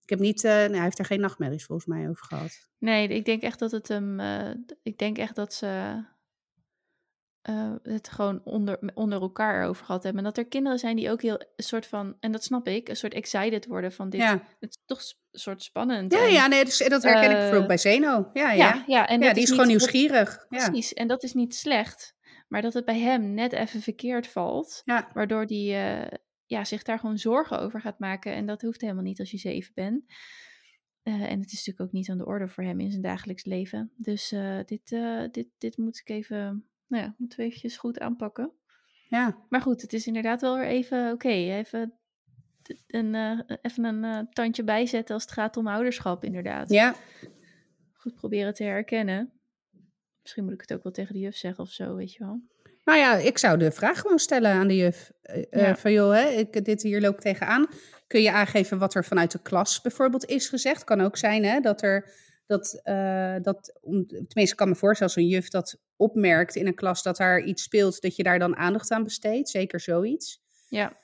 [0.03, 2.69] Ik heb niet, nee, hij heeft er geen nachtmerries volgens mij over gehad.
[2.79, 4.21] Nee, ik denk echt dat het hem.
[4.21, 4.51] eh,
[4.83, 6.03] ik denk echt dat ze
[7.45, 10.21] eh, het gewoon onder, onder elkaar over gehad hebben.
[10.25, 12.17] En dat er kinderen zijn die ook heel een soort van.
[12.21, 14.21] En dat snap ik, een soort excited worden van dit.
[14.21, 16.13] Ja, Het is toch een soort spannend.
[16.13, 18.31] ja, en- ja nee, dus, dat herken ik Eh, voor ook bij Zeno.
[18.33, 18.53] Ja, ja.
[18.53, 20.47] ja, ja, en ja dat die is gewoon niet- nieuwsgierig.
[20.49, 20.69] Ja.
[20.69, 22.15] Precies, en dat is niet slecht.
[22.49, 24.83] Maar dat het bij hem net even verkeerd valt.
[24.85, 25.11] Ja.
[25.13, 28.33] Waardoor hij uh, ja, zich daar gewoon zorgen over gaat maken.
[28.35, 30.05] En dat hoeft helemaal niet als je zeven bent.
[31.03, 33.45] Uh, en het is natuurlijk ook niet aan de orde voor hem in zijn dagelijks
[33.45, 33.93] leven.
[33.97, 34.89] Dus uh, dit,
[35.31, 38.53] dit, dit moet ik even, nou ja, moeten we eventjes goed aanpakken.
[39.09, 39.39] Ja.
[39.49, 41.95] Maar goed, het is inderdaad wel weer even, oké, okay, even
[42.87, 46.71] een, uh, even een uh, tandje bijzetten als het gaat om ouderschap, inderdaad.
[46.71, 46.95] Ja.
[47.93, 49.33] Goed proberen te herkennen.
[50.23, 52.41] Misschien moet ik het ook wel tegen de juf zeggen of zo, weet je wel.
[52.85, 55.13] Nou ja, ik zou de vraag gewoon stellen aan de juf.
[55.23, 55.77] Uh, ja.
[55.77, 57.67] Van joh, hè, ik, dit hier loop ik tegenaan.
[58.07, 60.85] Kun je aangeven wat er vanuit de klas bijvoorbeeld is gezegd?
[60.85, 62.11] Kan ook zijn hè, dat er,
[62.47, 62.81] dat,
[63.43, 67.17] dat tenminste ik kan me voorstellen als een juf dat opmerkt in een klas dat
[67.17, 69.49] daar iets speelt, dat je daar dan aandacht aan besteedt.
[69.49, 70.43] Zeker zoiets.
[70.69, 71.03] Ja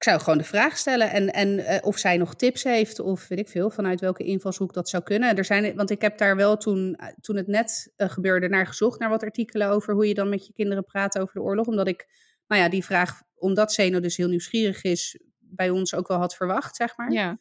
[0.00, 3.28] ik zou gewoon de vraag stellen en, en uh, of zij nog tips heeft of
[3.28, 5.36] weet ik veel, vanuit welke invalshoek dat zou kunnen.
[5.36, 8.98] Er zijn, want ik heb daar wel toen, toen het net uh, gebeurde naar gezocht,
[8.98, 11.66] naar wat artikelen over hoe je dan met je kinderen praat over de oorlog.
[11.66, 12.08] Omdat ik,
[12.46, 16.36] nou ja, die vraag, omdat Zeno dus heel nieuwsgierig is, bij ons ook wel had
[16.36, 17.12] verwacht, zeg maar.
[17.12, 17.38] Ja.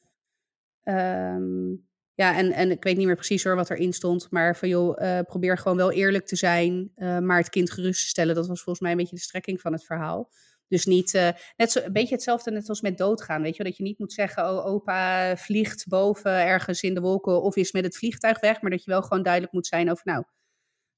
[1.35, 1.88] Um,
[2.19, 5.01] ja, en, en ik weet niet meer precies hoor wat erin stond, maar van joh,
[5.01, 8.35] uh, probeer gewoon wel eerlijk te zijn, maar het kind gerust te stellen.
[8.35, 10.31] Dat was volgens mij een beetje de strekking van het verhaal.
[10.67, 13.77] Dus niet, uh, net zo, een beetje hetzelfde net als met doodgaan, weet je Dat
[13.77, 17.83] je niet moet zeggen, oh opa vliegt boven ergens in de wolken of is met
[17.83, 18.61] het vliegtuig weg.
[18.61, 20.23] Maar dat je wel gewoon duidelijk moet zijn over, nou,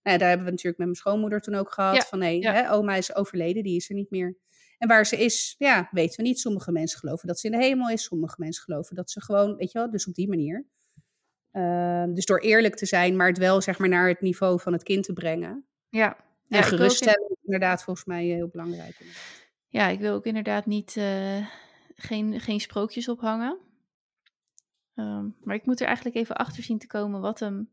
[0.04, 1.96] nou daar hebben we natuurlijk met mijn schoonmoeder toen ook gehad.
[1.96, 2.54] Ja, van nee, ja.
[2.54, 4.38] hè, oma is overleden, die is er niet meer.
[4.78, 6.40] En waar ze is, ja, weten we niet.
[6.40, 8.04] Sommige mensen geloven dat ze in de hemel is.
[8.04, 10.66] Sommige mensen geloven dat ze gewoon, weet je wel, dus op die manier.
[11.54, 14.74] Uh, dus door eerlijk te zijn, maar het wel zeg maar naar het niveau van
[14.74, 15.66] het kind te brengen.
[15.90, 16.16] Ja.
[16.18, 19.02] En Ja, geruststellen is inderdaad volgens mij heel belangrijk.
[19.68, 21.48] Ja, ik wil ook inderdaad niet, uh,
[21.96, 23.58] geen, geen sprookjes ophangen.
[24.96, 27.72] Um, maar ik moet er eigenlijk even achter zien te komen wat hem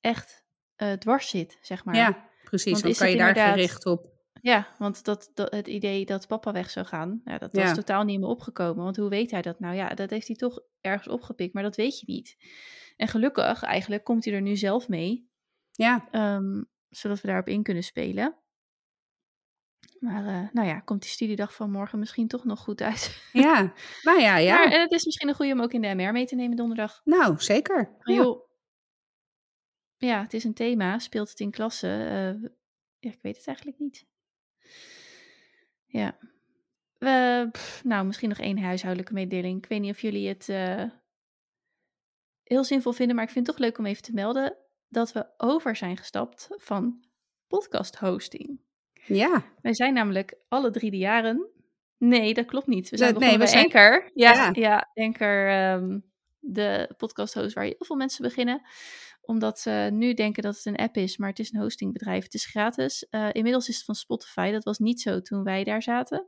[0.00, 0.44] echt
[0.76, 1.94] uh, dwars zit, zeg maar.
[1.94, 2.72] Ja, precies.
[2.72, 4.12] Want Dan kan je daar gericht op.
[4.40, 7.72] Ja, want dat, dat, het idee dat papa weg zou gaan, ja, dat was Ja.
[7.72, 8.84] totaal niet meer opgekomen.
[8.84, 9.74] Want hoe weet hij dat nou?
[9.74, 12.36] Ja, dat heeft hij toch ergens opgepikt, maar dat weet je niet.
[12.96, 15.28] En gelukkig, eigenlijk, komt hij er nu zelf mee,
[15.70, 18.36] Ja, ehm, zodat we daarop in kunnen spelen.
[19.98, 23.22] Maar eh, nou ja, komt die studiedag van morgen misschien toch nog goed uit.
[23.32, 23.72] ja.
[24.02, 24.54] nou ja, ja.
[24.58, 26.56] Maar, en het is misschien een goede om ook in de MR mee te nemen
[26.56, 27.00] donderdag.
[27.04, 27.96] nou, zeker.
[28.00, 28.14] Ja.
[28.14, 28.44] joh,
[29.96, 30.98] ja, het is een thema.
[30.98, 32.08] Speelt het in klassen?
[32.08, 32.50] Eh,
[32.98, 34.06] ja, ik weet het eigenlijk niet.
[35.86, 36.18] Ja.
[37.50, 39.58] Pff, nou, misschien nog één huishoudelijke mededeling.
[39.58, 40.84] Ik weet niet of jullie het eh,
[42.44, 44.56] heel zinvol vinden, maar ik vind het toch leuk om even te melden
[44.88, 47.04] dat we over zijn gestapt van
[47.46, 48.60] podcast hosting.
[49.06, 51.48] Ja, Wij zijn namelijk alle drie de jaren.
[51.98, 52.90] Nee, dat klopt niet.
[52.90, 54.10] We zijn Nee, begonnen we zijn- Anchor.
[54.14, 54.50] Ja, Ja.
[54.52, 54.90] ja.
[54.94, 55.98] Anchor, ehm,
[56.38, 58.62] de podcast host waar heel veel mensen beginnen.
[59.20, 62.22] Omdat ze nu denken dat het een app is, maar het is een hostingbedrijf.
[62.24, 63.06] Het is gratis.
[63.08, 64.50] Eh, inmiddels is het van Spotify.
[64.50, 66.26] Dat was niet zo toen wij daar zaten.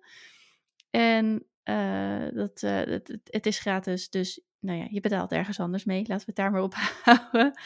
[0.90, 5.60] En eh, dat, eh, het, het, het is gratis, dus nou ja, je betaalt ergens
[5.60, 5.98] anders mee.
[5.98, 6.74] Laten we het daar maar op
[7.04, 7.60] houden.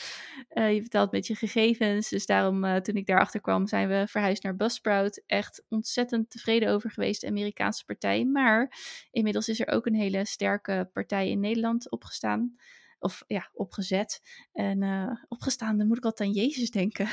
[0.48, 2.08] Eh, je betaalt met je gegevens.
[2.08, 5.22] Dus daarom, eh, toen ik daarachter kwam, zijn we verhuisd naar Buzzsprout.
[5.26, 8.24] Echt ontzettend tevreden over geweest, de Amerikaanse partij.
[8.24, 8.72] Maar
[9.10, 12.54] inmiddels is er ook een hele sterke partij in Nederland opgestaan.
[12.98, 14.20] Of ja, opgezet.
[14.52, 17.08] En eh, opgestaan, dan moet ik altijd aan Jezus denken.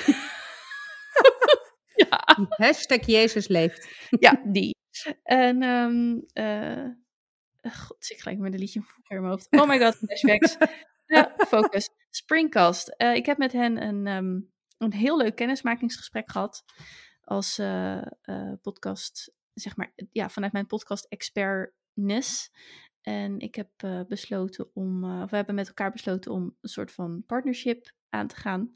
[2.09, 4.07] ja, hashtag Jezus leeft.
[4.19, 4.75] ja, die.
[5.23, 6.85] En, ehm eh,
[7.71, 9.47] god, ik gelijk met een liedje in mijn hoofd.
[9.49, 10.57] Oh my god, flashbacks.
[11.07, 11.89] Ja, focus.
[12.09, 12.87] Springcast.
[12.87, 14.39] Eh, ik heb met hen een, ehm,
[14.77, 16.63] een heel leuk kennismakingsgesprek gehad.
[17.23, 22.51] Als eh, eh, podcast, zeg maar, ja, vanuit mijn podcast expertness.
[23.07, 26.69] En ik heb eh, besloten om, eh, of we hebben met elkaar besloten om een
[26.69, 28.73] soort van partnership aan te gaan.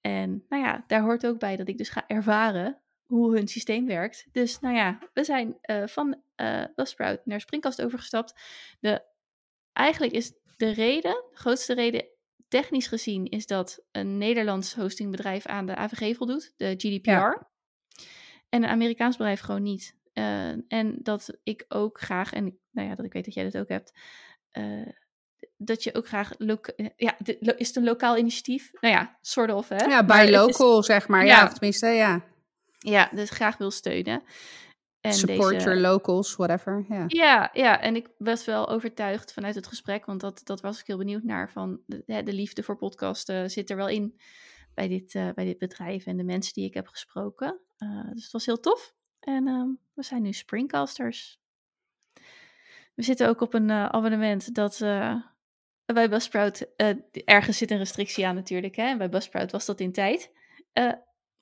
[0.00, 2.81] En nou ja, daar hoort ook bij dat ik dus ga ervaren
[3.12, 4.26] hoe hun systeem werkt.
[4.32, 8.34] Dus nou ja, we zijn eh, van eh Buzzsprout naar Springcast overgestapt.
[8.80, 9.02] De,
[9.72, 12.04] eigenlijk is de reden, de grootste reden
[12.48, 17.10] technisch gezien, is dat een Nederlands hostingbedrijf aan de AVG voldoet, de GDPR.
[17.10, 17.50] Ja.
[18.48, 19.96] En een Amerikaans bedrijf gewoon niet.
[20.12, 23.58] Eh, en dat ik ook graag, en nou ja, dat ik weet dat jij dat
[23.58, 23.92] ook hebt,
[25.56, 26.30] dat je ook graag,
[26.96, 27.16] ja,
[27.56, 28.72] is het een lokaal initiatief?
[28.80, 29.84] Nou ja, sort of, hè?
[29.84, 31.26] Ja, is- local, zeg maar.
[31.26, 31.44] Ja, Ja.
[31.46, 32.30] of tenminste, ja.
[32.82, 34.22] Ja, dus graag wil steunen.
[35.00, 36.84] En Support deze- your locals, whatever.
[36.88, 37.04] Ja.
[37.06, 40.86] Ja, ja, en ik was wel overtuigd vanuit het gesprek, want dat, dat was ik
[40.86, 41.50] heel benieuwd naar.
[41.50, 44.20] Van de, de liefde voor podcasten zit er wel in
[44.74, 47.60] bij dit, eh, bij dit bedrijf en de mensen die ik heb gesproken.
[47.76, 48.94] Eh, dus het was heel tof.
[49.20, 51.40] En ehm, we zijn nu Springcasters.
[52.94, 54.78] We zitten ook op een eh, abonnement dat
[55.84, 56.68] bij Buzzsprout,
[57.24, 58.82] ergens zit een restrictie aan natuurlijk, hè?
[58.86, 60.30] en bij Buzzsprout was dat in tijd.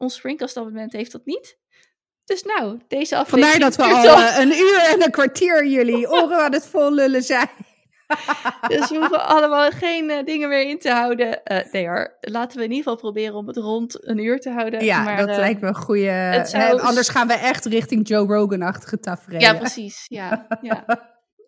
[0.01, 1.59] Eh, ons abonnement heeft dat niet.
[2.25, 3.75] Dus nou, deze aflevering...
[3.75, 6.93] Vandaar dat we al uh, een uur en een kwartier jullie oren aan het vol
[6.93, 7.49] lullen zijn.
[8.69, 11.41] dus we hoeven allemaal geen uh, dingen meer in te houden.
[11.45, 14.51] Uh, nee hoor, laten we in ieder geval proberen om het rond een uur te
[14.51, 14.85] houden.
[14.85, 16.43] Ja, maar, dat lijkt me een goede...
[16.45, 16.81] Zou...
[16.81, 19.41] anders gaan we echt richting Joe Rogan-achtige tafereel.
[19.41, 20.05] Ja, precies.
[20.09, 20.85] Ja, ja.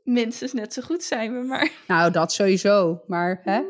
[0.04, 1.70] Minstens net zo goed zijn we maar.
[1.86, 3.02] Nou, dat sowieso.
[3.06, 3.62] Maar, hè?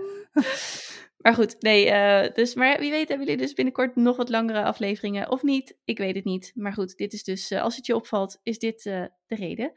[1.23, 4.63] Maar goed, nee, uh, dus, maar wie weet hebben jullie dus binnenkort nog wat langere
[4.63, 5.77] afleveringen of niet?
[5.85, 6.53] Ik weet het niet.
[6.55, 9.73] Maar goed, dit is dus, uh, als het je opvalt, is dit uh, de reden.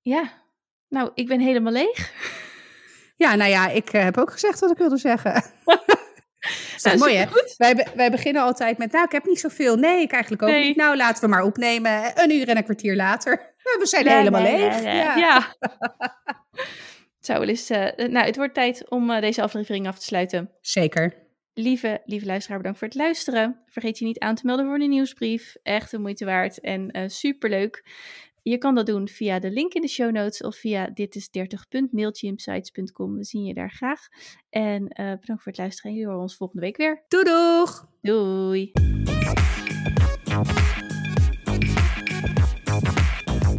[0.00, 0.42] Ja,
[0.88, 2.12] nou, ik ben helemaal leeg.
[3.16, 5.34] Ja, nou ja, ik heb ook gezegd wat ik wilde zeggen.
[6.76, 7.26] is nou, mooi, hè?
[7.56, 9.76] Wij, wij beginnen altijd met, nou, ik heb niet zoveel.
[9.76, 10.64] Nee, ik eigenlijk ook nee.
[10.64, 10.76] niet.
[10.76, 12.22] Nou, laten we maar opnemen.
[12.22, 13.54] Een uur en een kwartier later.
[13.78, 14.82] We zijn nee, helemaal nee, leeg.
[14.82, 15.16] Ja.
[15.16, 15.56] ja.
[17.20, 17.70] Zou wel eens.
[17.70, 20.50] Uh, nou, het wordt tijd om uh, deze aflevering af te sluiten.
[20.60, 21.26] Zeker.
[21.54, 23.62] Lieve, lieve luisteraar, bedankt voor het luisteren.
[23.66, 25.56] Vergeet je niet aan te melden voor de nieuwsbrief.
[25.62, 27.84] Echt de moeite waard en uh, superleuk.
[28.42, 33.16] Je kan dat doen via de link in de show notes of via ditis30.mailchimpsites.com.
[33.16, 34.00] We zien je daar graag.
[34.50, 35.92] En bedankt voor het luisteren.
[35.92, 37.04] Jullie horen ons volgende week weer.
[37.08, 37.88] Doei doeg!
[38.00, 38.72] Doei!